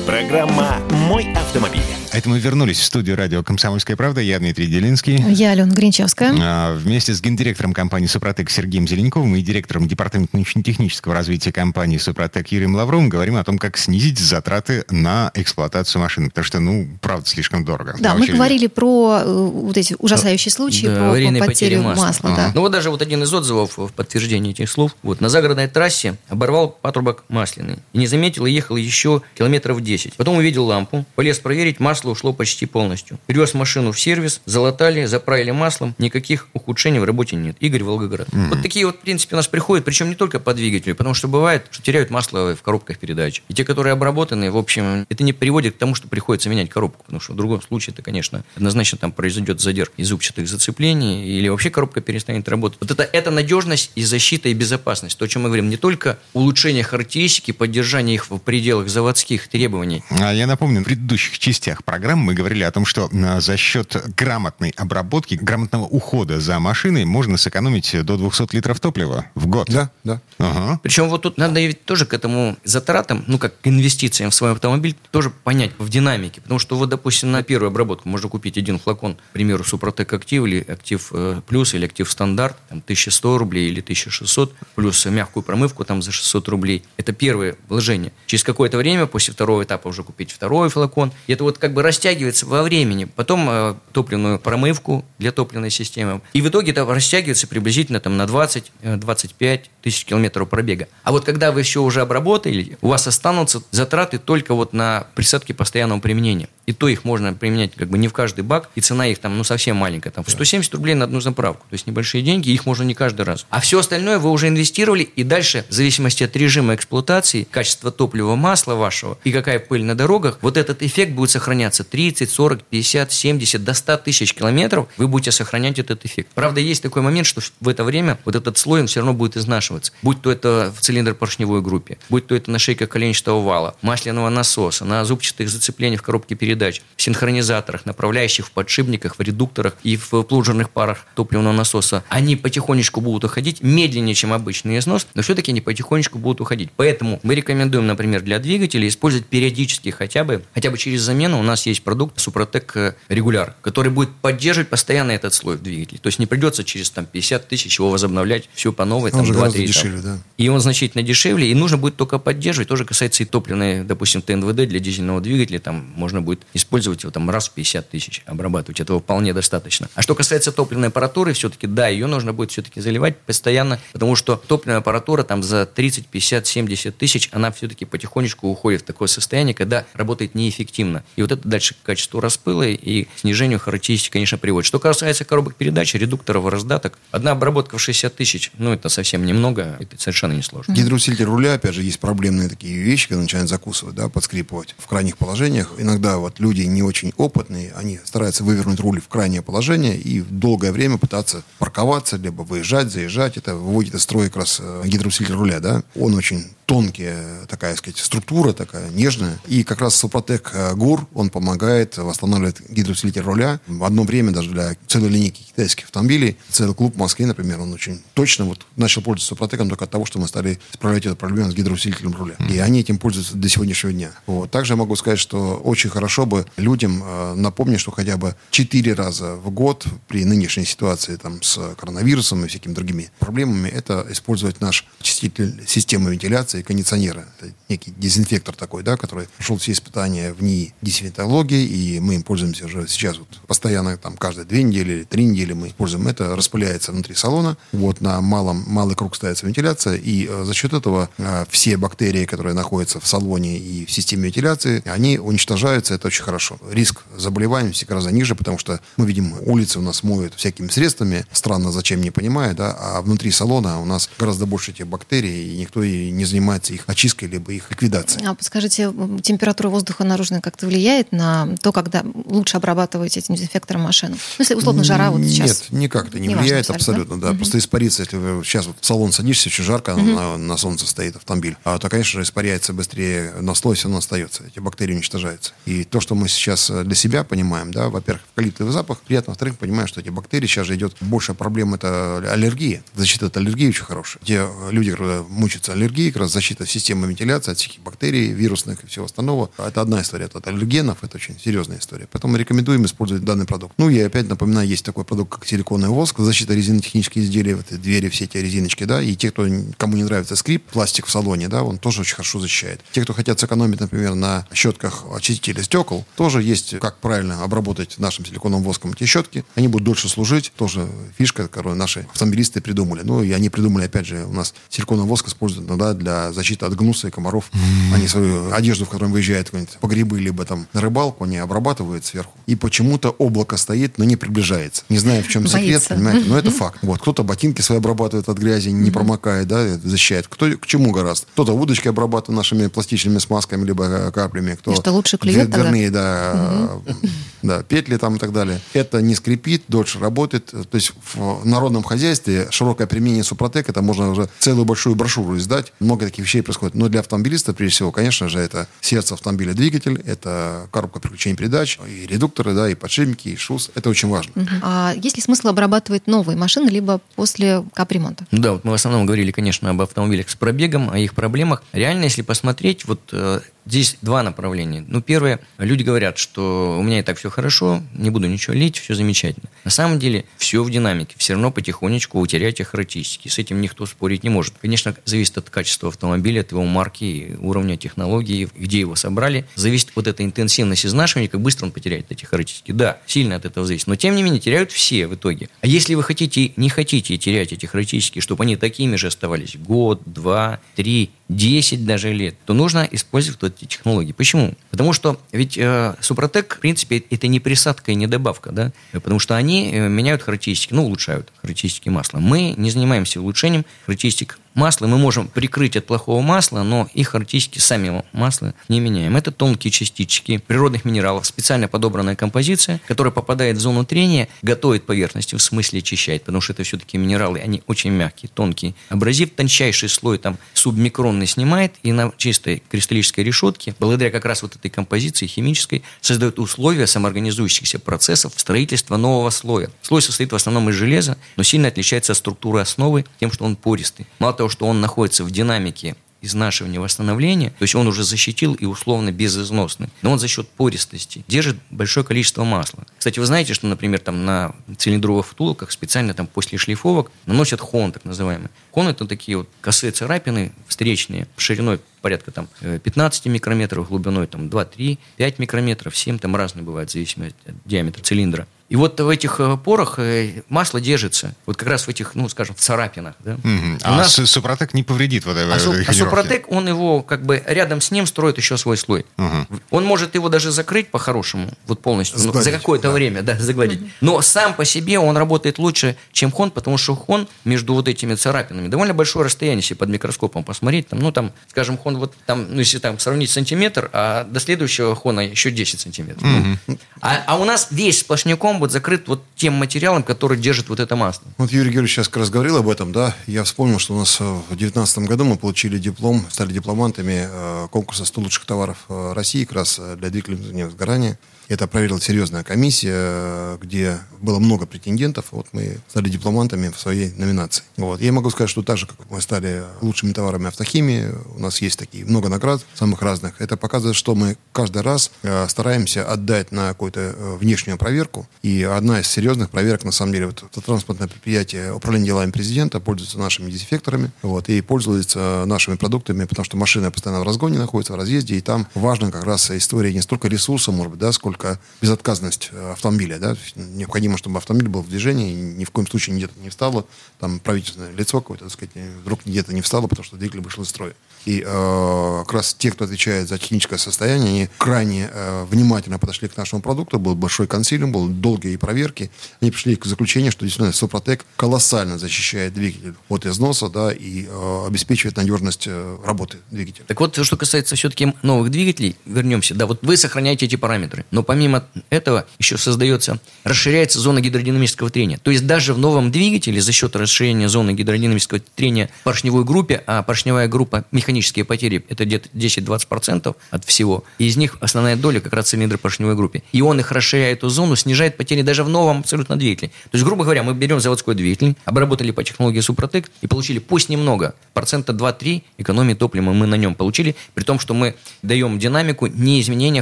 Программа 0.06 0.78
«Мой 0.90 1.32
автомобиль». 1.34 2.05
Это 2.12 2.30
мы 2.30 2.40
вернулись 2.40 2.80
в 2.80 2.84
студию 2.86 3.18
радио 3.18 3.44
«Комсомольская 3.44 3.98
правда». 3.98 4.22
Я 4.22 4.40
Дмитрий 4.40 4.68
Делинский. 4.68 5.18
Я 5.34 5.52
Алена 5.52 5.74
Гринчевская. 5.74 6.34
А, 6.40 6.74
вместе 6.74 7.14
с 7.14 7.20
гендиректором 7.22 7.74
компании 7.74 8.08
«Супротек» 8.08 8.50
Сергеем 8.50 8.88
Зеленковым 8.88 9.36
и 9.36 9.42
директором 9.42 9.86
департамента 9.86 10.38
научно-технического 10.38 11.14
развития 11.14 11.52
компании 11.52 11.98
«Супротек» 11.98 12.48
Юрием 12.54 12.74
Лавровым 12.76 13.10
говорим 13.10 13.36
о 13.36 13.44
том, 13.44 13.58
как 13.58 13.76
снизить 13.78 14.18
затраты 14.18 14.86
на 14.90 15.30
эксплуатацию 15.34 16.02
машины. 16.02 16.30
Потому 16.30 16.46
что, 16.46 16.60
ну, 16.62 16.88
правда, 17.02 17.28
слишком 17.28 17.66
дорого. 17.66 17.96
Да, 18.00 18.16
мы 18.16 18.28
говорили 18.28 18.68
про 18.68 19.20
э, 19.22 19.26
вот 19.26 19.76
эти 19.76 19.98
ужасающие 20.00 20.54
случаи, 20.54 20.86
Да, 20.86 20.96
про 20.96 21.08
аварийные 21.10 21.44
потерю 21.44 21.82
масла. 21.82 22.06
масла. 22.08 22.30
Ага. 22.32 22.42
да. 22.46 22.52
Ну 22.56 22.62
вот 22.62 22.72
даже 22.72 22.92
вот 22.92 23.02
один 23.02 23.24
из 23.24 23.34
отзывов 23.34 23.78
в 23.78 23.90
подтверждение 23.90 24.54
этих 24.54 24.70
слов. 24.70 24.96
Вот 25.04 25.20
на 25.20 25.28
загородной 25.28 25.68
трассе 25.68 26.16
оборвал 26.30 26.70
патрубок 26.82 27.26
масляный. 27.28 27.80
И 27.92 27.98
не 27.98 28.08
заметил, 28.08 28.46
и 28.46 28.52
ехал 28.52 28.78
еще 28.78 29.22
километров 29.38 29.82
10. 29.82 30.14
Потом 30.14 30.38
увидел 30.38 30.66
лампу, 30.66 31.04
полез 31.16 31.40
проверить, 31.40 31.82
масло 31.82 31.95
ушло 32.04 32.34
почти 32.34 32.66
полностью. 32.66 33.20
Привез 33.26 33.54
машину 33.54 33.92
в 33.92 34.00
сервис, 34.00 34.42
залатали, 34.46 35.06
заправили 35.06 35.52
маслом. 35.52 35.96
Никаких 35.98 36.48
ухудшений 36.54 37.00
в 37.00 37.04
работе 37.04 37.36
нет. 37.36 37.56
Игорь 37.60 37.84
Волгоград. 37.84 38.28
Вот 38.32 38.62
такие 38.62 38.86
вот, 38.86 38.98
в 38.98 39.00
принципе, 39.00 39.36
у 39.36 39.38
нас 39.38 39.48
приходят, 39.48 39.86
причем 39.86 40.10
не 40.10 40.16
только 40.16 40.40
по 40.40 40.54
двигателю, 40.54 40.96
потому 40.96 41.14
что 41.16 41.28
бывает, 41.28 41.68
что 41.72 41.82
теряют 41.82 42.10
масло 42.10 42.56
в 42.56 42.62
коробках 42.62 43.00
передач. 43.00 43.42
И 43.48 43.54
те, 43.54 43.64
которые 43.64 43.94
обработаны, 43.94 44.52
в 44.52 44.58
общем, 44.58 45.06
это 45.10 45.24
не 45.24 45.34
приводит 45.34 45.76
к 45.76 45.78
тому, 45.78 45.96
что 45.96 46.08
приходится 46.08 46.50
менять 46.50 46.70
коробку, 46.70 47.04
потому 47.06 47.20
что 47.20 47.34
в 47.34 47.36
другом 47.36 47.62
случае 47.62 47.94
это, 47.94 48.02
конечно, 48.02 48.44
однозначно 48.56 48.98
там 48.98 49.12
произойдет 49.12 49.62
задержка 49.62 49.94
из 49.98 50.08
зубчатых 50.08 50.48
зацеплений 50.48 51.26
или 51.26 51.48
вообще 51.48 51.70
коробка 51.70 52.02
перестанет 52.02 52.48
работать. 52.50 52.80
Вот 52.82 52.92
это, 52.92 53.04
это 53.04 53.32
надежность 53.32 53.92
и 53.96 54.04
защита 54.04 54.50
и 54.50 54.54
безопасность. 54.54 55.18
То, 55.18 55.26
о 55.26 55.28
чем 55.28 55.44
мы 55.44 55.50
говорим, 55.50 55.70
не 55.70 55.78
только 55.78 56.18
улучшение 56.34 56.84
характеристики, 56.84 57.52
поддержание 57.52 58.16
их 58.16 58.30
в 58.30 58.38
пределах 58.40 58.90
заводских 58.90 59.48
требований. 59.48 60.04
А 60.10 60.34
Я 60.34 60.48
напомню, 60.48 60.82
в 60.82 60.84
предыдущих 60.84 61.40
частях 61.40 61.84
программы 61.86 62.24
мы 62.24 62.34
говорили 62.34 62.64
о 62.64 62.72
том, 62.72 62.86
что 62.86 63.10
а, 63.14 63.40
за 63.40 63.58
счет 63.58 63.96
грамотной 64.18 64.72
обработки, 64.72 65.36
грамотного 65.36 65.84
ухода 65.84 66.40
за 66.40 66.60
машиной 66.60 67.06
можно 67.06 67.38
сэкономить 67.38 67.96
до 68.04 68.18
200 68.18 68.56
литров 68.56 68.80
топлива 68.80 69.26
в 69.36 69.48
год. 69.48 69.70
Да, 69.70 69.92
да. 70.04 70.22
Ага. 70.40 70.80
Причем 70.84 71.10
вот 71.10 71.22
тут 71.22 71.38
надо 71.38 71.60
ведь 71.62 71.86
тоже 71.86 72.06
к 72.06 72.14
этому 72.14 72.58
затратам, 72.64 73.24
ну, 73.28 73.38
как 73.38 73.60
к 73.62 73.68
инвестициям 73.68 74.32
в 74.32 74.36
свой 74.36 74.52
автомобиль, 74.52 74.96
тоже 75.12 75.30
понять 75.30 75.72
в 75.78 75.90
динамике. 75.90 76.42
Потому 76.42 76.60
что 76.60 76.76
вот, 76.76 76.90
допустим, 76.90 77.32
на 77.32 77.44
первую 77.44 77.68
обработку 77.68 78.10
можно 78.10 78.30
купить 78.30 78.58
один 78.58 78.80
флакон, 78.80 79.16
к 79.16 79.34
примеру, 79.34 79.64
Супротек 79.64 80.12
Актив 80.14 80.44
или 80.46 80.66
Актив 80.68 81.08
э, 81.12 81.42
Плюс 81.48 81.74
или 81.74 81.86
Актив 81.86 82.10
Стандарт, 82.10 82.58
там 82.70 82.80
1100 82.80 83.38
рублей 83.38 83.70
или 83.70 83.82
1600, 83.82 84.54
плюс 84.76 85.06
мягкую 85.06 85.44
промывку 85.44 85.86
там 85.86 86.02
за 86.02 86.12
600 86.12 86.48
рублей. 86.50 86.84
Это 86.98 87.14
первое 87.14 87.56
вложение. 87.68 88.12
Через 88.26 88.44
какое-то 88.44 88.78
время, 88.78 89.06
после 89.06 89.34
второго 89.34 89.64
этапа 89.64 89.88
уже 89.88 90.04
купить 90.04 90.32
второй 90.32 90.70
флакон. 90.70 91.12
И 91.28 91.34
это 91.34 91.44
вот 91.44 91.60
как 91.60 91.75
бы 91.76 91.84
растягивается 91.84 92.48
во 92.48 92.64
времени. 92.64 93.06
Потом 93.06 93.48
э, 93.48 93.76
топливную 93.92 94.40
промывку 94.40 95.06
для 95.20 95.32
топливной 95.32 95.70
системы. 95.70 96.22
И 96.34 96.42
в 96.42 96.50
итоге 96.50 96.72
это 96.72 96.86
растягивается 96.86 97.46
приблизительно 97.46 98.00
там, 98.00 98.18
на 98.18 98.24
20-25 98.24 99.62
тысяч 99.84 100.06
километров 100.06 100.50
пробега. 100.50 100.88
А 101.04 101.12
вот 101.12 101.26
когда 101.26 101.52
вы 101.52 101.62
все 101.62 101.84
уже 101.84 102.02
обработали, 102.02 102.78
у 102.82 102.88
вас 102.88 103.06
останутся 103.06 103.62
затраты 103.70 104.18
только 104.18 104.56
вот 104.56 104.74
на 104.74 105.06
присадки 105.14 105.52
постоянного 105.52 106.00
применения. 106.00 106.50
И 106.66 106.74
то 106.74 106.88
их 106.88 107.04
можно 107.04 107.34
применять 107.34 107.76
как 107.76 107.90
бы 107.90 108.00
не 108.00 108.08
в 108.08 108.14
каждый 108.14 108.44
бак, 108.44 108.72
и 108.74 108.82
цена 108.82 109.08
их 109.08 109.20
там 109.20 109.38
ну 109.38 109.44
совсем 109.44 109.76
маленькая, 109.76 110.10
там 110.10 110.24
170 110.26 110.74
рублей 110.74 110.96
на 110.96 111.06
одну 111.06 111.22
заправку. 111.22 111.68
То 111.70 111.74
есть 111.74 111.86
небольшие 111.86 112.24
деньги, 112.24 112.50
их 112.50 112.66
можно 112.66 112.84
не 112.84 112.96
каждый 112.96 113.22
раз. 113.22 113.46
А 113.52 113.60
все 113.60 113.80
остальное 113.80 114.18
вы 114.18 114.32
уже 114.32 114.48
инвестировали, 114.48 115.04
и 115.04 115.24
дальше, 115.24 115.66
в 115.70 115.74
зависимости 115.74 116.24
от 116.24 116.36
режима 116.36 116.74
эксплуатации, 116.74 117.44
качества 117.44 117.92
топлива, 117.92 118.36
масла 118.36 118.74
вашего 118.74 119.20
и 119.24 119.32
какая 119.32 119.60
пыль 119.60 119.84
на 119.84 119.96
дорогах, 119.96 120.40
вот 120.42 120.58
этот 120.58 120.82
эффект 120.82 121.12
будет 121.12 121.30
сохраняться 121.30 121.65
30, 121.72 122.30
40, 122.30 122.64
50, 122.64 123.12
70, 123.12 123.64
до 123.64 123.74
100 123.74 123.98
тысяч 123.98 124.34
километров 124.34 124.88
вы 124.98 125.08
будете 125.08 125.32
сохранять 125.32 125.80
этот 125.80 126.06
эффект. 126.06 126.30
Правда, 126.34 126.60
есть 126.60 126.84
такой 126.84 127.02
момент, 127.02 127.28
что 127.28 127.42
в 127.60 127.70
это 127.70 127.84
время 127.84 128.18
вот 128.26 128.36
этот 128.36 128.58
слой, 128.58 128.82
он 128.82 128.88
все 128.88 129.00
равно 129.00 129.14
будет 129.14 129.38
изнашиваться. 129.38 129.92
Будь 130.02 130.22
то 130.22 130.32
это 130.32 130.74
в 130.76 130.82
цилиндр-поршневой 130.82 131.62
группе, 131.62 131.98
будь 132.10 132.28
то 132.28 132.36
это 132.36 132.52
на 132.52 132.60
шейках 132.60 132.90
коленчатого 132.90 133.42
вала, 133.42 133.76
масляного 133.82 134.30
насоса, 134.30 134.86
на 134.86 135.04
зубчатых 135.06 135.50
зацеплениях 135.50 136.02
в 136.02 136.04
коробке 136.04 136.36
передач, 136.36 136.82
в 136.96 137.02
синхронизаторах, 137.02 137.86
направляющих 137.86 138.48
в 138.48 138.52
подшипниках, 138.52 139.18
в 139.18 139.22
редукторах 139.22 139.76
и 139.84 139.98
в 139.98 140.24
плужерных 140.24 140.70
парах 140.70 141.06
топливного 141.16 141.54
насоса, 141.54 142.04
они 142.10 142.36
потихонечку 142.36 143.02
будут 143.02 143.26
уходить 143.26 143.62
медленнее, 143.62 144.16
чем 144.16 144.34
обычный 144.34 144.78
износ, 144.78 145.08
но 145.14 145.22
все-таки 145.22 145.52
они 145.52 145.62
потихонечку 145.62 146.20
будут 146.20 146.42
уходить. 146.42 146.70
Поэтому 146.76 147.20
мы 147.24 147.36
рекомендуем, 147.36 147.88
например, 147.88 148.22
для 148.22 148.40
двигателей 148.40 148.88
использовать 148.88 149.28
периодически 149.28 149.90
хотя 149.90 150.24
бы, 150.24 150.44
хотя 150.54 150.72
бы 150.72 150.78
через 150.78 151.02
замену 151.02 151.40
у 151.40 151.44
нас 151.44 151.55
есть 151.64 151.84
продукт 151.84 152.20
Супротек 152.20 152.96
Регуляр, 153.10 153.56
который 153.62 153.92
будет 153.92 154.10
поддерживать 154.22 154.70
постоянно 154.70 155.12
этот 155.12 155.34
слой 155.34 155.58
в 155.58 155.64
двигателе. 155.64 156.00
То 156.00 156.08
есть 156.08 156.20
не 156.20 156.26
придется 156.26 156.64
через 156.64 156.90
там, 156.90 157.06
50 157.06 157.48
тысяч 157.48 157.80
его 157.80 157.90
возобновлять 157.90 158.50
все 158.54 158.72
по 158.74 158.86
новой. 158.86 159.12
Он 159.12 159.18
там, 159.20 159.26
же 159.26 159.34
2-3 159.34 159.66
дешевле, 159.66 160.02
да. 160.02 160.20
И 160.38 160.50
он 160.50 160.60
значительно 160.60 161.04
дешевле, 161.04 161.50
и 161.50 161.56
нужно 161.56 161.78
будет 161.78 161.96
только 161.96 162.20
поддерживать. 162.20 162.68
Тоже 162.68 162.86
касается 162.86 163.24
и 163.24 163.26
топливной, 163.26 163.84
допустим, 163.84 164.22
ТНВД 164.22 164.68
для 164.68 164.80
дизельного 164.80 165.22
двигателя. 165.22 165.60
Там 165.60 165.92
можно 165.96 166.22
будет 166.22 166.42
использовать 166.54 167.04
его 167.04 167.12
там 167.12 167.30
раз 167.30 167.50
в 167.50 167.54
50 167.54 167.90
тысяч, 167.90 168.24
обрабатывать. 168.26 168.80
Этого 168.80 169.00
вполне 169.00 169.34
достаточно. 169.34 169.90
А 169.96 170.02
что 170.02 170.16
касается 170.16 170.52
топливной 170.52 170.90
аппаратуры, 170.90 171.34
все-таки, 171.34 171.68
да, 171.68 171.88
ее 171.88 172.08
нужно 172.08 172.34
будет 172.34 172.52
все-таки 172.52 172.82
заливать 172.82 173.18
постоянно, 173.18 173.80
потому 173.94 174.16
что 174.16 174.42
топливная 174.48 174.80
аппаратура 174.80 175.24
там 175.24 175.44
за 175.44 175.66
30, 175.66 176.08
50, 176.08 176.48
70 176.48 176.98
тысяч, 176.98 177.30
она 177.32 177.52
все-таки 177.52 177.86
потихонечку 177.86 178.48
уходит 178.48 178.82
в 178.82 178.86
такое 178.86 179.08
состояние, 179.08 179.54
когда 179.54 179.86
работает 179.94 180.36
неэффективно. 180.36 181.04
И 181.16 181.22
вот 181.22 181.32
это 181.32 181.45
дальше 181.46 181.76
к 181.76 181.86
качеству 181.86 182.20
распыла 182.20 182.64
и 182.64 183.08
снижению 183.16 183.60
характеристик, 183.60 184.14
конечно, 184.14 184.38
приводит. 184.38 184.68
Что 184.68 184.80
касается 184.80 185.26
коробок 185.26 185.56
передач, 185.56 185.94
редукторов 185.94 186.46
раздаток, 186.48 186.98
одна 187.12 187.32
обработка 187.32 187.78
в 187.78 187.82
60 187.82 188.16
тысяч, 188.16 188.52
ну, 188.58 188.74
это 188.74 188.90
совсем 188.90 189.26
немного, 189.26 189.78
это 189.80 190.00
совершенно 190.00 190.34
не 190.34 190.42
сложно. 190.42 190.74
Гидроусилитель 190.74 191.26
руля, 191.26 191.54
опять 191.54 191.76
же, 191.76 191.84
есть 191.84 192.00
проблемные 192.00 192.50
такие 192.50 192.78
вещи, 192.78 193.08
когда 193.08 193.22
начинают 193.22 193.50
закусывать, 193.50 193.96
да, 193.96 194.10
подскрипывать 194.10 194.76
в 194.78 194.88
крайних 194.88 195.18
положениях. 195.18 195.72
Иногда 195.78 196.18
вот 196.18 196.40
люди 196.40 196.62
не 196.62 196.84
очень 196.84 197.14
опытные, 197.18 197.74
они 197.76 198.00
стараются 198.04 198.44
вывернуть 198.44 198.80
руль 198.80 199.02
в 199.02 199.08
крайнее 199.08 199.42
положение 199.42 199.98
и 199.98 200.22
долгое 200.22 200.72
время 200.72 200.98
пытаться 200.98 201.44
парковаться, 201.60 202.18
либо 202.18 202.42
выезжать, 202.42 202.92
заезжать. 202.92 203.38
Это 203.38 203.56
выводит 203.56 203.96
из 203.96 204.04
строя 204.04 204.28
как 204.28 204.38
раз 204.38 204.60
э, 204.62 204.84
гидроусилитель 204.86 205.36
руля, 205.36 205.60
да. 205.60 205.84
Он 205.96 206.14
очень 206.16 206.46
тонкая 206.66 207.46
такая, 207.48 207.76
сказать, 207.76 207.98
структура 207.98 208.54
такая, 208.54 208.90
нежная. 208.90 209.40
И 209.48 209.64
как 209.64 209.82
раз 209.82 209.96
Супротек 209.96 210.52
э, 210.54 210.74
ГУР, 210.76 211.08
он 211.14 211.30
помогает 211.30 211.98
восстанавливать 211.98 212.62
гидроусилитель 212.70 213.22
руля. 213.22 213.60
В 213.68 213.84
одно 213.84 214.04
время 214.04 214.32
даже 214.32 214.50
для 214.50 214.76
целой 214.88 215.10
линейки 215.10 215.44
китайских 215.44 215.86
автомобилей, 215.86 216.38
целый 216.50 216.76
клуб 216.76 216.96
в 216.96 216.98
Москве, 216.98 217.26
например, 217.26 217.60
он 217.60 217.74
очень 217.74 218.02
точно 218.14 218.46
вот 218.46 218.66
начал 218.76 219.02
пользоваться 219.02 219.30
Супротеком 219.30 219.70
только 219.70 219.86
от 219.86 219.92
того, 219.92 220.06
что 220.06 220.20
мы 220.20 220.28
стали 220.28 220.60
исправлять 220.72 221.06
эту 221.06 221.16
проблему 221.16 221.52
с 221.52 221.56
гидроусилителем 221.56 222.14
руля. 222.14 222.36
И 222.50 222.58
они 222.60 222.82
этим 222.82 222.98
пользуются 222.98 223.36
до 223.36 223.48
сегодняшнего 223.50 223.94
дня. 223.94 224.12
Вот. 224.26 224.52
Также 224.52 224.74
я 224.74 224.78
могу 224.78 224.96
сказать, 224.96 225.20
что 225.20 225.56
очень 225.58 225.90
хорошо 225.90 226.26
бы 226.26 226.46
людям 226.58 227.04
э, 227.04 227.34
напомнить, 227.36 227.80
что 227.80 227.92
хотя 227.92 228.18
бы 228.18 228.36
4 228.52 228.94
раза 228.94 229.36
в 229.36 229.50
год 229.52 229.86
при 230.08 230.26
нынешней 230.26 230.66
ситуации 230.66 231.16
там, 231.16 231.42
с 231.42 231.60
коронавирусом 231.76 232.44
и 232.46 232.48
всякими 232.48 232.74
другими 232.74 233.10
проблемами, 233.20 233.70
это 233.70 234.06
использовать 234.10 234.62
наш 234.62 234.86
очиститель 235.00 235.64
системы 235.68 236.12
вентиляции, 236.12 236.55
кондиционера. 236.64 237.26
Это 237.40 237.54
некий 237.70 237.94
дезинфектор 237.98 238.56
такой, 238.56 238.84
да, 238.84 238.98
который 238.98 239.28
прошел 239.38 239.58
все 239.58 239.72
испытания 239.72 240.34
в 240.34 240.42
НИИ 240.42 240.74
дезинфектологии, 240.82 241.64
и 241.66 242.00
мы 242.00 242.16
им 242.16 242.24
пользуемся 242.24 242.66
уже 242.66 242.88
сейчас 242.88 243.18
вот 243.18 243.28
постоянно, 243.48 243.98
там, 243.98 244.18
каждые 244.18 244.46
две 244.46 244.64
недели 244.64 244.94
или 244.94 245.04
три 245.04 245.26
недели 245.26 245.54
мы 245.54 245.68
используем 245.68 246.08
это, 246.08 246.36
распыляется 246.36 246.92
внутри 246.92 247.16
салона, 247.16 247.58
вот 247.72 248.02
на 248.02 248.22
малом, 248.22 248.64
малый 248.68 248.96
круг 248.96 249.16
ставится 249.16 249.46
вентиляция, 249.46 249.96
и 249.96 250.28
э, 250.30 250.44
за 250.46 250.54
счет 250.54 250.74
этого 250.74 251.10
э, 251.18 251.46
все 251.50 251.78
бактерии, 251.78 252.26
которые 252.26 252.54
находятся 252.54 253.00
в 253.00 253.08
салоне 253.08 253.58
и 253.58 253.86
в 253.86 253.92
системе 253.92 254.26
вентиляции, 254.26 254.82
они 254.86 255.20
уничтожаются, 255.20 255.94
это 255.94 256.08
очень 256.08 256.24
хорошо. 256.24 256.60
Риск 256.72 257.04
заболеваний 257.18 257.72
все 257.72 257.86
гораздо 257.86 258.12
ниже, 258.12 258.36
потому 258.36 258.58
что 258.58 258.80
мы 258.98 259.06
видим, 259.06 259.36
улицы 259.42 259.80
у 259.80 259.82
нас 259.82 260.04
моют 260.04 260.34
всякими 260.36 260.68
средствами, 260.68 261.26
странно, 261.32 261.72
зачем, 261.72 262.02
не 262.02 262.12
понимаю, 262.12 262.56
да, 262.56 262.76
а 262.80 263.02
внутри 263.02 263.32
салона 263.32 263.82
у 263.82 263.86
нас 263.86 264.10
гораздо 264.18 264.46
больше 264.46 264.72
этих 264.72 264.88
бактерий, 264.88 265.54
и 265.54 265.58
никто 265.58 265.84
и 265.84 266.12
не 266.12 266.26
занимается 266.26 266.45
их 266.54 266.84
очисткой, 266.88 267.30
либо 267.30 267.52
их 267.52 267.70
ликвидацией. 267.70 268.26
А 268.26 268.36
подскажите, 268.36 268.92
температура 269.22 269.70
воздуха 269.70 270.04
наружная 270.04 270.42
как-то 270.42 270.68
влияет 270.68 271.12
на 271.12 271.56
то, 271.62 271.72
когда 271.72 272.04
лучше 272.26 272.58
обрабатываете 272.58 273.20
этим 273.20 273.36
дезинфектором 273.36 273.82
машину? 273.82 274.16
Ну, 274.16 274.44
если 274.44 274.56
условно 274.56 274.84
жара 274.84 275.12
вот 275.12 275.22
сейчас. 275.22 275.70
Нет, 275.70 275.82
никак 275.82 276.08
это 276.08 276.20
не, 276.20 276.28
Не 276.28 276.36
важно 276.36 276.44
влияет 276.44 276.70
абсолютно, 276.70 277.04
абсолютно, 277.04 277.22
да. 277.22 277.30
Мгм. 277.30 277.38
Просто 277.38 277.58
испарится, 277.58 278.04
если 278.04 278.18
вы 278.18 278.44
сейчас 278.44 278.68
вот 278.68 278.78
в 278.80 278.86
салон 278.86 279.12
садишься, 279.12 279.50
очень 279.50 279.64
жарко, 279.64 279.96
на, 279.96 280.38
на 280.38 280.58
солнце 280.58 280.86
стоит 280.88 281.16
автомобиль, 281.16 281.58
а, 281.64 281.78
то, 281.78 281.90
конечно 281.90 282.20
же, 282.20 282.24
испаряется 282.24 282.74
быстрее, 282.74 283.34
наслой 283.42 283.76
все 283.76 283.86
равно 283.86 284.00
остается, 284.00 284.44
эти 284.46 284.60
бактерии 284.60 284.94
уничтожаются. 284.94 285.54
И 285.66 285.84
то, 285.84 286.00
что 286.00 286.16
мы 286.16 286.28
сейчас 286.28 286.70
э, 286.70 286.84
для 286.84 286.96
себя 286.96 287.24
понимаем, 287.24 287.72
да, 287.72 287.90
во-первых, 287.90 288.24
эвкалиптовый 288.32 288.74
запах, 288.74 289.00
приятно, 289.02 289.32
во-вторых, 289.32 289.58
понимаем, 289.58 289.88
что 289.88 290.02
эти 290.02 290.10
бактерии, 290.10 290.48
сейчас 290.48 290.68
же 290.68 290.76
идет 290.76 290.96
большая 291.02 291.36
проблема, 291.36 291.78
это 291.78 292.18
аллергия. 292.32 292.84
Защита 292.96 293.28
от 293.28 293.38
аллергии 293.38 293.70
очень 293.70 293.84
хорошая. 293.84 294.22
Те 294.24 294.48
люди, 294.72 294.92
которые 294.92 295.24
мучаются 295.24 295.74
аллергией, 295.74 296.12
как 296.12 296.24
раз 296.24 296.32
защита 296.36 296.66
системы 296.68 297.08
вентиляции 297.08 297.52
от 297.52 297.58
всяких 297.58 297.82
бактерий, 297.82 298.28
вирусных 298.28 298.84
и 298.84 298.88
всего 298.88 299.06
остального, 299.06 299.50
это 299.58 299.82
одна 299.82 300.02
история. 300.02 300.26
Это 300.26 300.38
от 300.38 300.48
аллергенов, 300.48 301.04
это 301.04 301.18
очень 301.18 301.40
серьезная 301.40 301.80
история. 301.80 302.08
Поэтому 302.12 302.38
рекомендуем 302.38 302.86
использовать 302.86 303.24
данный 303.24 303.46
продукт. 303.46 303.74
Ну, 303.78 303.90
я 303.90 304.06
опять 304.06 304.28
напоминаю, 304.28 304.68
есть 304.68 304.86
такой 304.86 305.06
продукт, 305.06 305.32
как 305.32 305.46
силиконовый 305.48 305.96
воск, 305.96 306.20
защита 306.20 306.54
резинотехнических 306.54 307.24
изделий, 307.24 307.54
вот 307.54 307.66
эти 307.72 307.80
двери, 307.80 308.10
все 308.10 308.26
эти 308.26 308.38
резиночки, 308.38 308.84
да, 308.84 309.02
и 309.02 309.16
те, 309.16 309.32
кто, 309.32 309.48
кому 309.78 309.96
не 309.96 310.04
нравится 310.04 310.36
скрип, 310.36 310.64
пластик 310.66 311.06
в 311.06 311.12
салоне, 311.12 311.48
да, 311.48 311.64
он 311.64 311.78
тоже 311.78 312.02
очень 312.02 312.16
хорошо 312.16 312.40
защищает. 312.40 312.82
Те, 312.92 313.02
кто 313.02 313.14
хотят 313.14 313.40
сэкономить, 313.40 313.80
например, 313.80 314.16
на 314.16 314.46
щетках 314.54 315.06
очистителя 315.16 315.64
стекол, 315.64 316.06
тоже 316.18 316.44
есть, 316.44 316.78
как 316.80 316.98
правильно 316.98 317.44
обработать 317.44 317.98
нашим 317.98 318.26
силиконовым 318.26 318.64
воском 318.66 318.92
эти 318.92 319.06
щетки, 319.06 319.46
они 319.56 319.70
будут 319.70 319.86
дольше 319.86 320.10
служить, 320.10 320.52
тоже 320.58 320.88
фишка, 321.18 321.48
которую 321.48 321.76
наши 321.76 322.08
автомобилисты 322.12 322.60
придумали. 322.62 323.02
Ну, 323.04 323.24
и 323.24 323.32
они 323.32 323.50
придумали, 323.50 323.86
опять 323.86 324.06
же, 324.06 324.26
у 324.26 324.34
нас 324.34 324.54
силиконовый 324.70 325.10
воск 325.10 325.28
используют 325.28 325.68
иногда 325.70 325.94
для 325.94 326.25
защиты 326.34 326.66
от 326.66 326.76
гнуса 326.76 327.08
и 327.08 327.12
комаров. 327.12 327.52
Они 327.94 328.08
свою 328.08 328.52
одежду, 328.54 328.86
в 328.86 328.90
которой 328.90 329.12
выезжают 329.12 329.52
по 329.80 329.88
грибы, 329.88 330.20
либо 330.20 330.46
там 330.46 330.68
на 330.74 330.82
рыбалку, 330.82 331.24
они 331.24 331.38
обрабатывают 331.38 332.06
сверху. 332.06 332.38
И 332.46 332.56
почему-то 332.56 333.10
облако 333.10 333.58
стоит, 333.58 333.98
но 333.98 334.06
не 334.06 334.16
приближается. 334.16 334.84
Не 334.90 334.98
знаю, 334.98 335.24
в 335.24 335.28
чем 335.28 335.48
секрет, 335.48 335.64
Боится. 335.64 335.96
понимаете, 335.96 336.30
но 336.30 336.38
это 336.38 336.52
факт. 336.52 336.80
Вот, 336.82 337.02
кто-то 337.02 337.24
ботинки 337.24 337.62
свои 337.62 337.78
обрабатывает 337.78 338.30
от 338.30 338.38
грязи, 338.38 338.70
не 338.70 338.92
промокает, 338.92 339.48
да, 339.48 339.78
защищает. 339.78 340.28
Кто 340.28 340.50
к 340.58 340.66
чему 340.66 340.92
гораздо. 340.92 341.28
Кто-то 341.34 341.54
удочки 341.54 341.88
обрабатывает 341.88 342.38
нашими 342.38 342.68
пластичными 342.68 343.20
смазками, 343.20 343.66
либо 343.66 343.86
э, 343.86 344.12
каплями. 344.12 344.56
Кто 344.56 344.72
И 344.72 344.76
что 344.76 344.92
лучше 344.92 345.18
клюет 345.18 345.50
дверные, 345.50 345.90
да, 345.90 346.80
э, 346.86 346.94
да, 347.42 347.64
петли 347.64 347.98
там 347.98 348.16
и 348.16 348.20
так 348.20 348.32
далее. 348.32 348.60
Это 348.74 349.02
не 349.02 349.16
скрипит, 349.16 349.64
дольше 349.68 350.00
работает. 350.00 350.46
То 350.48 350.76
есть 350.76 350.94
в 351.14 351.46
народном 351.46 351.84
хозяйстве 351.84 352.48
широкое 352.52 352.88
применение 352.88 353.24
Супротек, 353.24 353.70
это 353.70 353.82
можно 353.82 354.10
уже 354.12 354.30
целую 354.40 354.66
большую 354.66 354.96
брошюру 354.96 355.38
издать. 355.38 355.74
Много 355.80 356.06
таких 356.06 356.15
вещей 356.22 356.42
происходит. 356.42 356.76
Но 356.76 356.90
для 356.90 357.00
автомобилиста, 357.00 357.54
прежде 357.54 357.76
всего, 357.76 357.92
конечно 357.92 358.30
же, 358.30 358.40
это 358.40 358.68
сердце 358.82 359.14
автомобиля 359.14 359.54
двигатель, 359.54 360.02
это 360.06 360.68
коробка 360.72 361.00
переключения 361.00 361.38
передач, 361.38 361.80
и 361.88 362.06
редукторы, 362.08 362.54
да, 362.54 362.70
и 362.70 362.76
подшипники, 362.76 363.30
и 363.30 363.36
шус. 363.36 363.72
Это 363.76 363.90
очень 363.90 364.10
важно. 364.10 364.34
А 364.62 364.94
есть 364.96 365.16
ли 365.18 365.22
смысл 365.22 365.50
обрабатывать 365.50 366.08
новые 366.08 366.38
машины, 366.38 366.70
либо 366.70 367.02
после 367.16 367.64
капремонта? 367.74 368.26
Ну 368.32 368.42
да, 368.42 368.52
вот 368.54 368.64
мы 368.64 368.72
в 368.72 368.76
основном 368.76 369.06
говорили, 369.06 369.32
конечно, 369.32 369.70
об 369.70 369.82
автомобилях 369.82 370.30
с 370.30 370.36
пробегом, 370.36 370.90
о 370.90 370.98
их 370.98 371.14
проблемах. 371.14 371.64
Реально, 371.74 372.06
если 372.06 372.22
посмотреть, 372.22 372.86
вот 372.86 373.02
э, 373.12 373.42
здесь 373.66 373.98
два 374.02 374.24
направления. 374.24 374.84
Ну, 374.88 375.02
первое, 375.02 375.40
люди 375.58 375.84
говорят, 375.84 376.18
что 376.18 376.78
у 376.80 376.84
меня 376.84 377.00
и 377.00 377.02
так 377.02 377.18
все 377.18 377.30
хорошо, 377.30 377.82
не 377.94 378.10
буду 378.10 378.28
ничего 378.28 378.54
лить, 378.54 378.78
все 378.78 378.96
замечательно. 378.96 379.50
На 379.64 379.72
самом 379.72 380.00
деле, 380.00 380.26
все 380.38 380.64
в 380.64 380.70
динамике, 380.70 381.16
все 381.18 381.34
равно 381.34 381.52
потихонечку 381.52 382.20
вы 382.20 382.28
теряете 382.28 382.64
характеристики. 382.64 383.28
С 383.28 383.40
этим 383.40 383.62
никто 383.62 383.86
спорить 383.86 384.24
не 384.24 384.30
может. 384.30 384.54
Конечно, 384.62 384.96
зависит 385.06 385.38
от 385.38 385.50
качества 385.50 385.90
автомобиля, 385.90 386.42
от 386.42 386.52
его 386.52 386.64
марки, 386.64 387.38
уровня 387.40 387.78
технологии, 387.78 388.48
где 388.56 388.80
его 388.80 388.96
собрали. 388.96 389.46
Зависит 389.56 389.90
вот 389.96 390.08
эта 390.08 390.24
интенсивность 390.24 390.86
изнашивания, 390.86 391.28
как 391.28 391.42
быстро 391.42 391.66
он 391.66 391.72
потеряет 391.72 392.12
эти 392.12 392.26
характеристики. 392.26 392.72
Да, 392.72 393.00
сильно 393.06 393.36
от 393.36 393.46
этого 393.46 393.66
зависит. 393.66 393.88
Но, 393.88 393.96
тем 393.96 394.16
не 394.16 394.24
менее, 394.24 394.40
теряют 394.40 394.72
все 394.72 395.08
в 395.08 395.16
итоге. 395.16 395.50
А 395.62 395.68
если 395.68 395.96
вы 395.96 396.04
хотите, 396.04 396.52
не 396.56 396.70
хотите 396.70 397.18
терять 397.18 397.54
эти 397.54 397.66
характеристики, 397.66 398.20
чтобы 398.20 398.44
они 398.44 398.56
такими 398.56 398.96
же 398.96 399.08
оставались 399.08 399.58
год, 399.58 400.02
два, 400.06 400.60
три, 400.76 401.12
10 401.30 401.86
даже 401.86 402.14
лет, 402.14 402.36
то 402.46 402.54
нужно 402.54 402.88
использовать 402.92 403.42
вот 403.42 403.54
эти 403.58 403.66
технологии. 403.66 404.12
Почему? 404.12 404.54
Потому 404.70 404.94
что 404.94 405.20
ведь 405.32 405.58
э, 405.58 405.96
Супротек, 406.00 406.58
в 406.58 406.60
принципе, 406.60 407.04
это 407.10 407.28
не 407.28 407.40
присадка 407.40 407.92
и 407.92 407.96
не 407.96 408.08
добавка, 408.08 408.52
да? 408.52 408.72
Потому 408.92 409.20
что 409.20 409.36
они 409.36 409.72
э, 409.72 409.90
меняют 409.90 410.22
характеристики, 410.22 410.74
ну, 410.74 410.86
улучшают 410.86 411.32
характеристики 411.42 411.90
масла. 411.90 412.20
Мы 412.20 412.54
не 412.58 412.70
занимаемся 412.70 413.22
улучшением 413.22 413.66
характеристик 413.86 414.40
масла 414.56 414.88
мы 414.88 414.98
можем 414.98 415.28
прикрыть 415.28 415.78
от 415.78 415.86
плохого 415.86 416.22
масла, 416.22 416.64
но 416.64 416.90
их 416.94 417.10
характеристики 417.10 417.60
сами 417.60 418.04
масла 418.14 418.54
не 418.70 418.80
меняем. 418.80 419.16
Это 419.16 419.32
тонкие 419.32 419.72
частички 419.72 420.38
природных 420.38 420.86
минералов, 420.86 421.26
специально 421.26 421.68
подобранная 421.68 422.16
композиция, 422.16 422.82
которая 422.88 423.12
попадает 423.12 423.58
в 423.58 423.60
зону 423.60 423.86
трения, 423.86 424.28
готовит 424.42 424.86
поверхности, 424.86 425.36
в 425.36 425.42
смысле 425.42 425.80
очищает, 425.80 426.24
потому 426.24 426.42
что 426.42 426.54
это 426.54 426.64
все-таки 426.64 426.98
минералы, 426.98 427.40
они 427.40 427.62
очень 427.68 427.92
мягкие, 427.92 428.30
тонкие. 428.34 428.74
Абразив 428.90 429.32
тончайший 429.32 429.90
слой 429.90 430.18
там 430.18 430.38
субмикронный 430.54 431.28
снимает 431.28 431.74
и 431.84 431.92
на 431.92 432.12
чистой 432.18 432.64
кристаллической 432.70 433.24
решетке, 433.24 433.76
благодаря 433.80 434.12
как 434.12 434.26
раз 434.26 434.42
вот 434.42 434.56
этой 434.56 434.70
композиции 434.70 435.28
химической, 435.28 435.84
создает 436.02 436.40
условия 436.40 436.88
самоорганизующихся 436.88 437.80
процессов 437.80 438.34
строительства 438.38 438.98
нового 438.98 439.30
слоя. 439.30 439.70
Слой 439.82 440.02
состоит 440.02 440.32
в 440.32 440.36
основном 440.36 440.70
из 440.70 440.76
железа, 440.76 441.18
но 441.36 441.44
сильно 441.44 441.68
отличается 441.68 442.14
от 442.14 442.18
структуры 442.18 442.62
основы 442.62 443.06
тем, 443.20 443.32
что 443.32 443.46
он 443.46 443.56
пористый. 443.56 444.08
Мало 444.20 444.34
того, 444.34 444.45
что 444.50 444.66
он 444.66 444.82
находится 444.82 445.24
в 445.24 445.32
динамике 445.32 445.96
изнашивания, 446.22 446.80
восстановления, 446.80 447.52
то 447.52 447.64
есть 447.64 447.76
он 447.76 447.88
уже 447.88 448.04
защитил 448.04 448.56
и 448.56 448.66
условно 448.66 449.12
безызносный. 449.12 449.90
Но 450.02 450.12
он 450.12 450.20
за 450.20 450.28
счет 450.28 450.48
пористости 450.50 451.24
держит 451.28 451.58
большое 451.70 452.06
количество 452.06 452.44
масла. 452.44 452.86
Кстати, 452.98 453.20
вы 453.20 453.26
знаете, 453.26 453.54
что, 453.54 453.68
например, 453.68 454.00
там 454.00 454.26
на 454.26 454.56
цилиндровых 454.78 455.28
втулках 455.28 455.72
специально 455.72 456.14
там 456.14 456.26
после 456.26 456.58
шлифовок 456.58 457.12
наносят 457.26 457.62
хон, 457.62 457.92
так 457.92 458.06
называемый. 458.06 458.50
Хон– 458.72 458.88
это 458.90 459.06
такие 459.06 459.38
вот 459.38 459.50
косые 459.62 459.92
царапины 459.92 460.52
встречные, 460.68 461.28
шириной 461.38 461.80
порядка 462.02 462.32
там 462.32 462.48
15 462.62 463.26
микрометров, 463.28 463.90
глубиной 463.90 464.28
там 464.28 464.50
2, 464.50 464.66
3, 464.66 465.00
5 465.18 465.40
микрометров, 465.40 465.96
7, 465.96 466.20
там 466.20 466.36
разные 466.36 466.64
бывают, 466.64 466.90
в 466.90 466.94
зависимости 466.94 467.38
от 467.46 467.56
диаметра 467.66 468.02
цилиндра. 468.02 468.48
И 468.68 468.76
вот 468.76 469.00
в 469.00 469.10
этих 469.10 469.40
э, 469.40 469.58
порах 469.58 470.00
э, 470.00 470.42
масло 470.50 470.82
держится, 470.82 471.36
вот 471.46 471.56
как 471.56 471.70
раз 471.70 471.86
в 471.86 471.90
этих, 471.90 472.16
ну, 472.16 472.28
скажем, 472.30 472.56
в 472.56 472.60
царапинах. 472.60 473.14
Да? 473.20 473.36
Угу. 473.36 473.80
А 473.84 473.98
нас... 473.98 474.14
Супротек 474.16 474.74
не 474.74 474.82
повредит 474.82 475.26
вот 475.26 475.38
а, 475.38 475.60
су... 475.60 475.72
а 475.88 475.94
Супротек, 475.94 476.52
он 476.52 476.68
его 476.68 477.04
как 477.04 477.24
бы 477.24 477.44
рядом 477.46 477.80
с 477.80 477.92
ним 477.92 478.08
строит 478.08 478.38
еще 478.38 478.58
свой 478.58 478.78
слой. 478.78 479.06
Угу. 479.18 479.60
Он 479.70 479.86
может 479.86 480.16
его 480.16 480.30
даже 480.30 480.50
закрыть 480.50 480.90
по-хорошему, 480.90 481.52
вот 481.68 481.82
полностью, 481.82 482.20
ну, 482.20 482.34
за 482.34 482.52
какое-то 482.52 482.88
да. 482.88 482.94
время, 482.94 483.22
да, 483.22 483.38
загладить. 483.38 483.82
Угу. 483.82 483.90
Но 484.02 484.22
сам 484.22 484.56
по 484.56 484.66
себе 484.66 484.98
он 484.98 485.16
работает 485.16 485.60
лучше, 485.60 485.96
чем 486.12 486.32
хон, 486.32 486.50
потому 486.50 486.80
что 486.80 486.96
хон 486.96 487.28
между 487.44 487.76
вот 487.76 487.88
этими 487.88 488.16
царапинами 488.16 488.68
довольно 488.68 488.96
большое 488.96 489.26
расстояние, 489.26 489.62
если 489.62 489.76
под 489.76 489.90
микроскопом 489.90 490.44
посмотреть, 490.44 490.88
там, 490.88 491.00
ну, 491.00 491.12
там, 491.12 491.34
скажем, 491.50 491.78
хон 491.78 491.98
вот 491.98 492.16
там, 492.26 492.48
ну, 492.50 492.60
если 492.60 492.80
там 492.80 492.98
сравнить 492.98 493.30
сантиметр, 493.30 493.92
а 493.94 494.24
до 494.24 494.40
следующего 494.40 494.96
хона 494.96 495.20
еще 495.20 495.52
10 495.52 495.80
сантиметров. 495.80 496.28
Угу. 496.68 496.80
А, 497.02 497.24
а 497.28 497.38
у 497.38 497.46
нас 497.46 497.68
весь 497.70 498.00
сплошняком 498.00 498.55
вот 498.60 498.72
закрыт 498.72 499.08
вот 499.08 499.24
тем 499.36 499.54
материалом, 499.54 500.04
который 500.04 500.38
держит 500.38 500.70
вот 500.70 500.80
это 500.80 500.96
масло. 500.96 501.28
Вот 501.38 501.52
Юрий 501.52 501.72
Георгиевич 501.72 501.96
сейчас 501.96 502.08
как 502.08 502.18
раз 502.18 502.30
говорил 502.30 502.58
об 502.58 502.70
этом, 502.70 502.92
да. 502.92 503.16
Я 503.28 503.44
вспомнил, 503.44 503.80
что 503.80 503.96
у 503.96 504.00
нас 504.00 504.20
э, 504.20 504.24
в 504.24 504.48
2019 504.50 505.00
году 505.00 505.26
мы 505.26 505.38
получили 505.38 505.78
диплом, 505.78 506.26
стали 506.30 506.54
дипломантами 506.54 507.28
э, 507.30 507.68
конкурса 507.72 508.06
100 508.06 508.22
лучших 508.22 508.46
товаров 508.46 508.78
э, 508.90 509.14
России 509.14 509.46
как 509.46 509.58
раз 509.58 509.80
для 509.98 510.10
двигателей 510.10 510.70
сгорания. 510.70 511.18
Это 511.48 511.68
проверила 511.68 512.02
серьезная 512.02 512.44
комиссия, 512.44 513.58
где 513.58 514.00
было 514.20 514.40
много 514.40 514.66
претендентов. 514.66 515.26
Вот 515.32 515.48
мы 515.52 515.78
стали 515.88 516.10
дипломантами 516.10 516.70
в 516.70 516.80
своей 516.80 517.12
номинации. 517.14 517.64
Вот. 517.78 518.02
Я 518.02 518.12
могу 518.12 518.30
сказать, 518.30 518.50
что 518.50 518.64
так 518.64 518.78
же, 518.78 518.88
как 518.88 518.98
мы 519.10 519.22
стали 519.22 519.64
лучшими 519.82 520.12
товарами 520.12 520.48
автохимии, 520.48 521.10
у 521.36 521.40
нас 521.40 521.62
есть 521.62 521.78
такие 521.78 522.06
много 522.06 522.30
наград 522.30 522.66
самых 522.74 523.02
разных. 523.02 523.40
Это 523.42 523.58
показывает, 523.58 523.96
что 523.96 524.16
мы 524.16 524.38
каждый 524.52 524.82
раз 524.82 525.12
э, 525.22 525.48
стараемся 525.48 526.10
отдать 526.10 526.52
на 526.52 526.70
какую-то 526.70 527.00
э, 527.00 527.38
внешнюю 527.40 527.78
проверку. 527.78 528.28
И 528.42 528.64
одна 528.64 529.02
из 529.02 529.08
серьезных 529.08 529.50
проверок, 529.52 529.84
на 529.84 529.92
самом 529.92 530.14
деле, 530.14 530.28
вот 530.28 530.44
это 530.44 530.62
транспортное 530.62 531.08
предприятие 531.08 531.74
управления 531.74 532.08
делами 532.08 532.32
президента 532.32 532.80
пользуется 532.80 533.20
нашими 533.20 533.52
дезинфекторами 533.52 534.12
вот, 534.22 534.50
и 534.50 534.62
пользуется 534.62 535.44
нашими 535.46 535.76
продуктами, 535.76 536.26
потому 536.26 536.46
что 536.46 536.58
машина 536.58 536.92
постоянно 536.92 537.22
в 537.22 537.28
разгоне 537.28 537.60
находится, 537.60 537.94
в 537.94 537.98
разъезде, 537.98 538.36
и 538.36 538.42
там 538.42 538.68
важна 538.74 539.12
как 539.12 539.24
раз 539.26 539.52
история 539.52 539.94
не 539.94 540.02
столько 540.02 540.28
ресурса, 540.28 540.72
может 540.72 540.92
быть, 540.92 541.00
да, 541.00 541.12
сколько 541.12 541.35
только 541.36 541.60
безотказность 541.82 542.50
э, 542.52 542.72
автомобиля. 542.72 543.20
Да? 543.20 543.36
Необходимо, 543.56 544.18
чтобы 544.18 544.38
автомобиль 544.38 544.70
был 544.70 544.82
в 544.82 544.90
движении, 544.90 545.34
ни 545.34 545.66
в 545.66 545.72
коем 545.72 545.88
случае 545.88 546.16
где-то 546.16 546.34
не 546.40 546.50
встало, 546.50 546.86
там 547.20 547.40
правительственное 547.40 547.92
лицо 547.92 548.22
какое-то, 548.22 548.46
так 548.46 548.54
сказать, 548.54 548.72
вдруг 549.02 549.20
где-то 549.26 549.54
не 549.54 549.62
встало, 549.62 549.88
потому 549.88 550.06
что 550.06 550.16
двигатель 550.16 550.42
вышел 550.42 550.64
из 550.64 550.70
строя. 550.70 550.94
И 551.26 551.44
э, 551.46 552.24
как 552.26 552.34
раз 552.34 552.54
те, 552.54 552.72
кто 552.72 552.86
отвечает 552.86 553.28
за 553.28 553.40
техническое 553.40 553.78
состояние, 553.78 554.30
они 554.30 554.50
крайне 554.60 555.10
э, 555.12 555.46
внимательно 555.50 555.98
подошли 555.98 556.28
к 556.28 556.38
нашему 556.38 556.62
продукту. 556.62 557.00
Был 557.00 557.16
большой 557.16 557.48
консилиум, 557.48 557.92
был 557.92 558.08
долгие 558.08 558.58
проверки. 558.58 559.10
Они 559.42 559.50
пришли 559.50 559.76
к 559.76 559.86
заключению, 559.86 560.32
что 560.32 560.46
действительно 560.46 560.72
Супротек 560.72 561.26
колоссально 561.36 561.98
защищает 561.98 562.54
двигатель 562.54 562.94
от 563.10 563.26
износа 563.26 563.70
да, 563.70 563.92
и 563.92 564.28
э, 564.28 564.66
обеспечивает 564.68 565.18
надежность 565.18 565.66
э, 565.66 565.98
работы 566.06 566.38
двигателя. 566.52 566.86
Так 566.86 567.00
вот, 567.00 567.18
что 567.26 567.38
касается 567.38 567.76
все-таки 567.76 568.14
новых 568.22 568.52
двигателей, 568.52 568.96
вернемся. 569.06 569.56
Да, 569.56 569.66
вот 569.66 569.80
вы 569.82 569.98
сохраняете 569.98 570.46
эти 570.46 570.56
параметры. 570.56 571.06
Но 571.10 571.24
помимо 571.26 571.66
этого 571.90 572.26
еще 572.40 572.58
создается, 572.58 573.20
расширяется 573.44 574.00
зона 574.00 574.22
гидродинамического 574.22 574.90
трения. 574.90 575.18
То 575.18 575.32
есть 575.32 575.46
даже 575.46 575.74
в 575.74 575.78
новом 575.78 576.12
двигателе 576.12 576.62
за 576.62 576.72
счет 576.72 576.96
расширения 576.96 577.50
зоны 577.50 577.72
гидродинамического 577.72 578.40
трения 578.56 578.90
поршневой 579.04 579.44
группе, 579.44 579.84
а 579.88 580.04
поршневая 580.04 580.48
группа 580.48 580.86
механические 580.92 581.46
потери– 581.46 581.86
это 581.90 582.06
где-то 582.06 582.30
10-20% 582.30 583.36
от 583.50 583.66
всего. 583.66 584.04
И 584.20 584.28
из 584.28 584.38
них 584.38 584.58
основная 584.62 584.96
доля 584.96 585.20
как 585.20 585.34
раз 585.34 585.50
цилиндры 585.50 585.78
поршневой 585.78 586.16
группе. 586.16 586.44
И 586.52 586.62
он 586.62 586.80
их 586.80 586.92
расширяет 586.92 587.40
эту 587.40 587.50
зону, 587.50 587.76
снижает 587.76 588.18
потери 588.18 588.42
даже 588.42 588.64
в 588.64 588.70
новом 588.70 589.00
абсолютно 589.00 589.36
двигателе. 589.36 589.70
То 589.70 589.96
есть, 589.96 590.06
грубо 590.06 590.24
говоря, 590.24 590.44
мы 590.44 590.54
берем 590.54 590.80
заводской 590.80 591.16
двигатель, 591.16 591.56
обработали 591.66 592.12
по 592.12 592.24
технологии 592.24 592.60
Супротек 592.60 593.10
и 593.22 593.28
получили, 593.28 593.60
пусть 593.60 593.90
немного, 593.90 594.36
процента 594.54 594.94
2-3 594.94 595.44
экономии 595.58 595.94
топлива 595.94 596.32
мы 596.32 596.48
на 596.48 596.56
нем 596.56 596.76
получили, 596.76 597.16
при 597.34 597.44
том, 597.44 597.60
что 597.60 597.74
мы 597.74 597.96
даем 598.22 598.60
динамику 598.60 599.08
не 599.08 599.42
изменения 599.42 599.82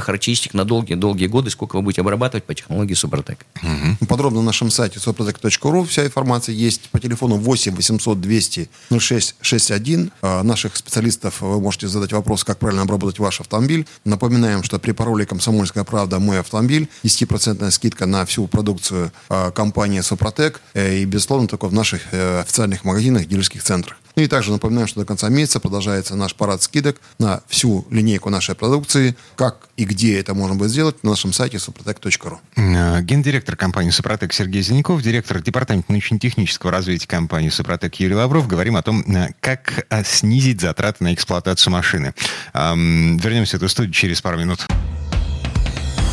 характеристик 0.00 0.54
на 0.54 0.64
долгие-долгие 0.64 1.26
годы, 1.26 1.33
сколько 1.50 1.76
вы 1.76 1.82
будете 1.82 2.00
обрабатывать 2.00 2.44
по 2.44 2.54
технологии 2.54 2.94
Супротек. 2.94 3.44
Угу. 3.62 4.06
Подробно 4.06 4.40
на 4.40 4.46
нашем 4.46 4.70
сайте 4.70 4.98
suprotec.ru 4.98 5.84
вся 5.86 6.04
информация 6.04 6.54
есть 6.54 6.88
по 6.90 7.00
телефону 7.00 7.36
8 7.36 7.74
800 7.74 8.20
200 8.20 8.68
06 8.98 9.34
61. 9.40 10.10
Наших 10.22 10.76
специалистов 10.76 11.40
вы 11.40 11.60
можете 11.60 11.88
задать 11.88 12.12
вопрос, 12.12 12.44
как 12.44 12.58
правильно 12.58 12.82
обработать 12.82 13.18
ваш 13.18 13.40
автомобиль. 13.40 13.86
Напоминаем, 14.04 14.62
что 14.62 14.78
при 14.78 14.92
пароле 14.92 15.26
«Комсомольская 15.26 15.84
правда. 15.84 16.18
Мой 16.18 16.40
автомобиль» 16.40 16.88
10% 17.02 17.70
скидка 17.70 18.06
на 18.06 18.24
всю 18.24 18.46
продукцию 18.46 19.12
э, 19.28 19.50
компании 19.52 20.00
«Супротек» 20.00 20.60
э, 20.74 20.98
и, 20.98 21.04
безусловно, 21.04 21.48
только 21.48 21.68
в 21.68 21.72
наших 21.72 22.02
э, 22.12 22.40
официальных 22.40 22.84
магазинах, 22.84 23.26
дилерских 23.26 23.62
центрах. 23.62 23.98
Ну 24.16 24.22
и 24.22 24.28
также 24.28 24.52
напоминаем, 24.52 24.86
что 24.86 25.00
до 25.00 25.06
конца 25.06 25.28
месяца 25.28 25.58
продолжается 25.58 26.14
наш 26.14 26.34
парад 26.34 26.62
скидок 26.62 27.00
на 27.18 27.42
всю 27.48 27.84
линейку 27.90 28.30
нашей 28.30 28.54
продукции. 28.54 29.16
Как 29.34 29.68
и 29.76 29.84
где 29.84 30.20
это 30.20 30.34
можно 30.34 30.54
будет 30.54 30.70
сделать 30.70 31.02
на 31.02 31.10
нашем 31.10 31.23
сайте 31.32 31.56
suprotec.ru. 31.56 33.02
Гендиректор 33.02 33.56
компании 33.56 33.90
«Супротек» 33.90 34.32
Сергей 34.32 34.62
Зеленков, 34.62 35.02
директор 35.02 35.40
департамента 35.40 35.90
научно-технического 35.92 36.70
развития 36.72 37.08
компании 37.08 37.48
«Супротек» 37.48 37.94
Юрий 37.96 38.14
Лавров. 38.14 38.46
Говорим 38.46 38.76
о 38.76 38.82
том, 38.82 39.04
как 39.40 39.86
снизить 40.04 40.60
затраты 40.60 41.04
на 41.04 41.14
эксплуатацию 41.14 41.72
машины. 41.72 42.14
Вернемся 42.52 43.56
в 43.56 43.62
эту 43.62 43.68
студию 43.68 43.92
через 43.92 44.20
пару 44.20 44.38
минут. 44.38 44.66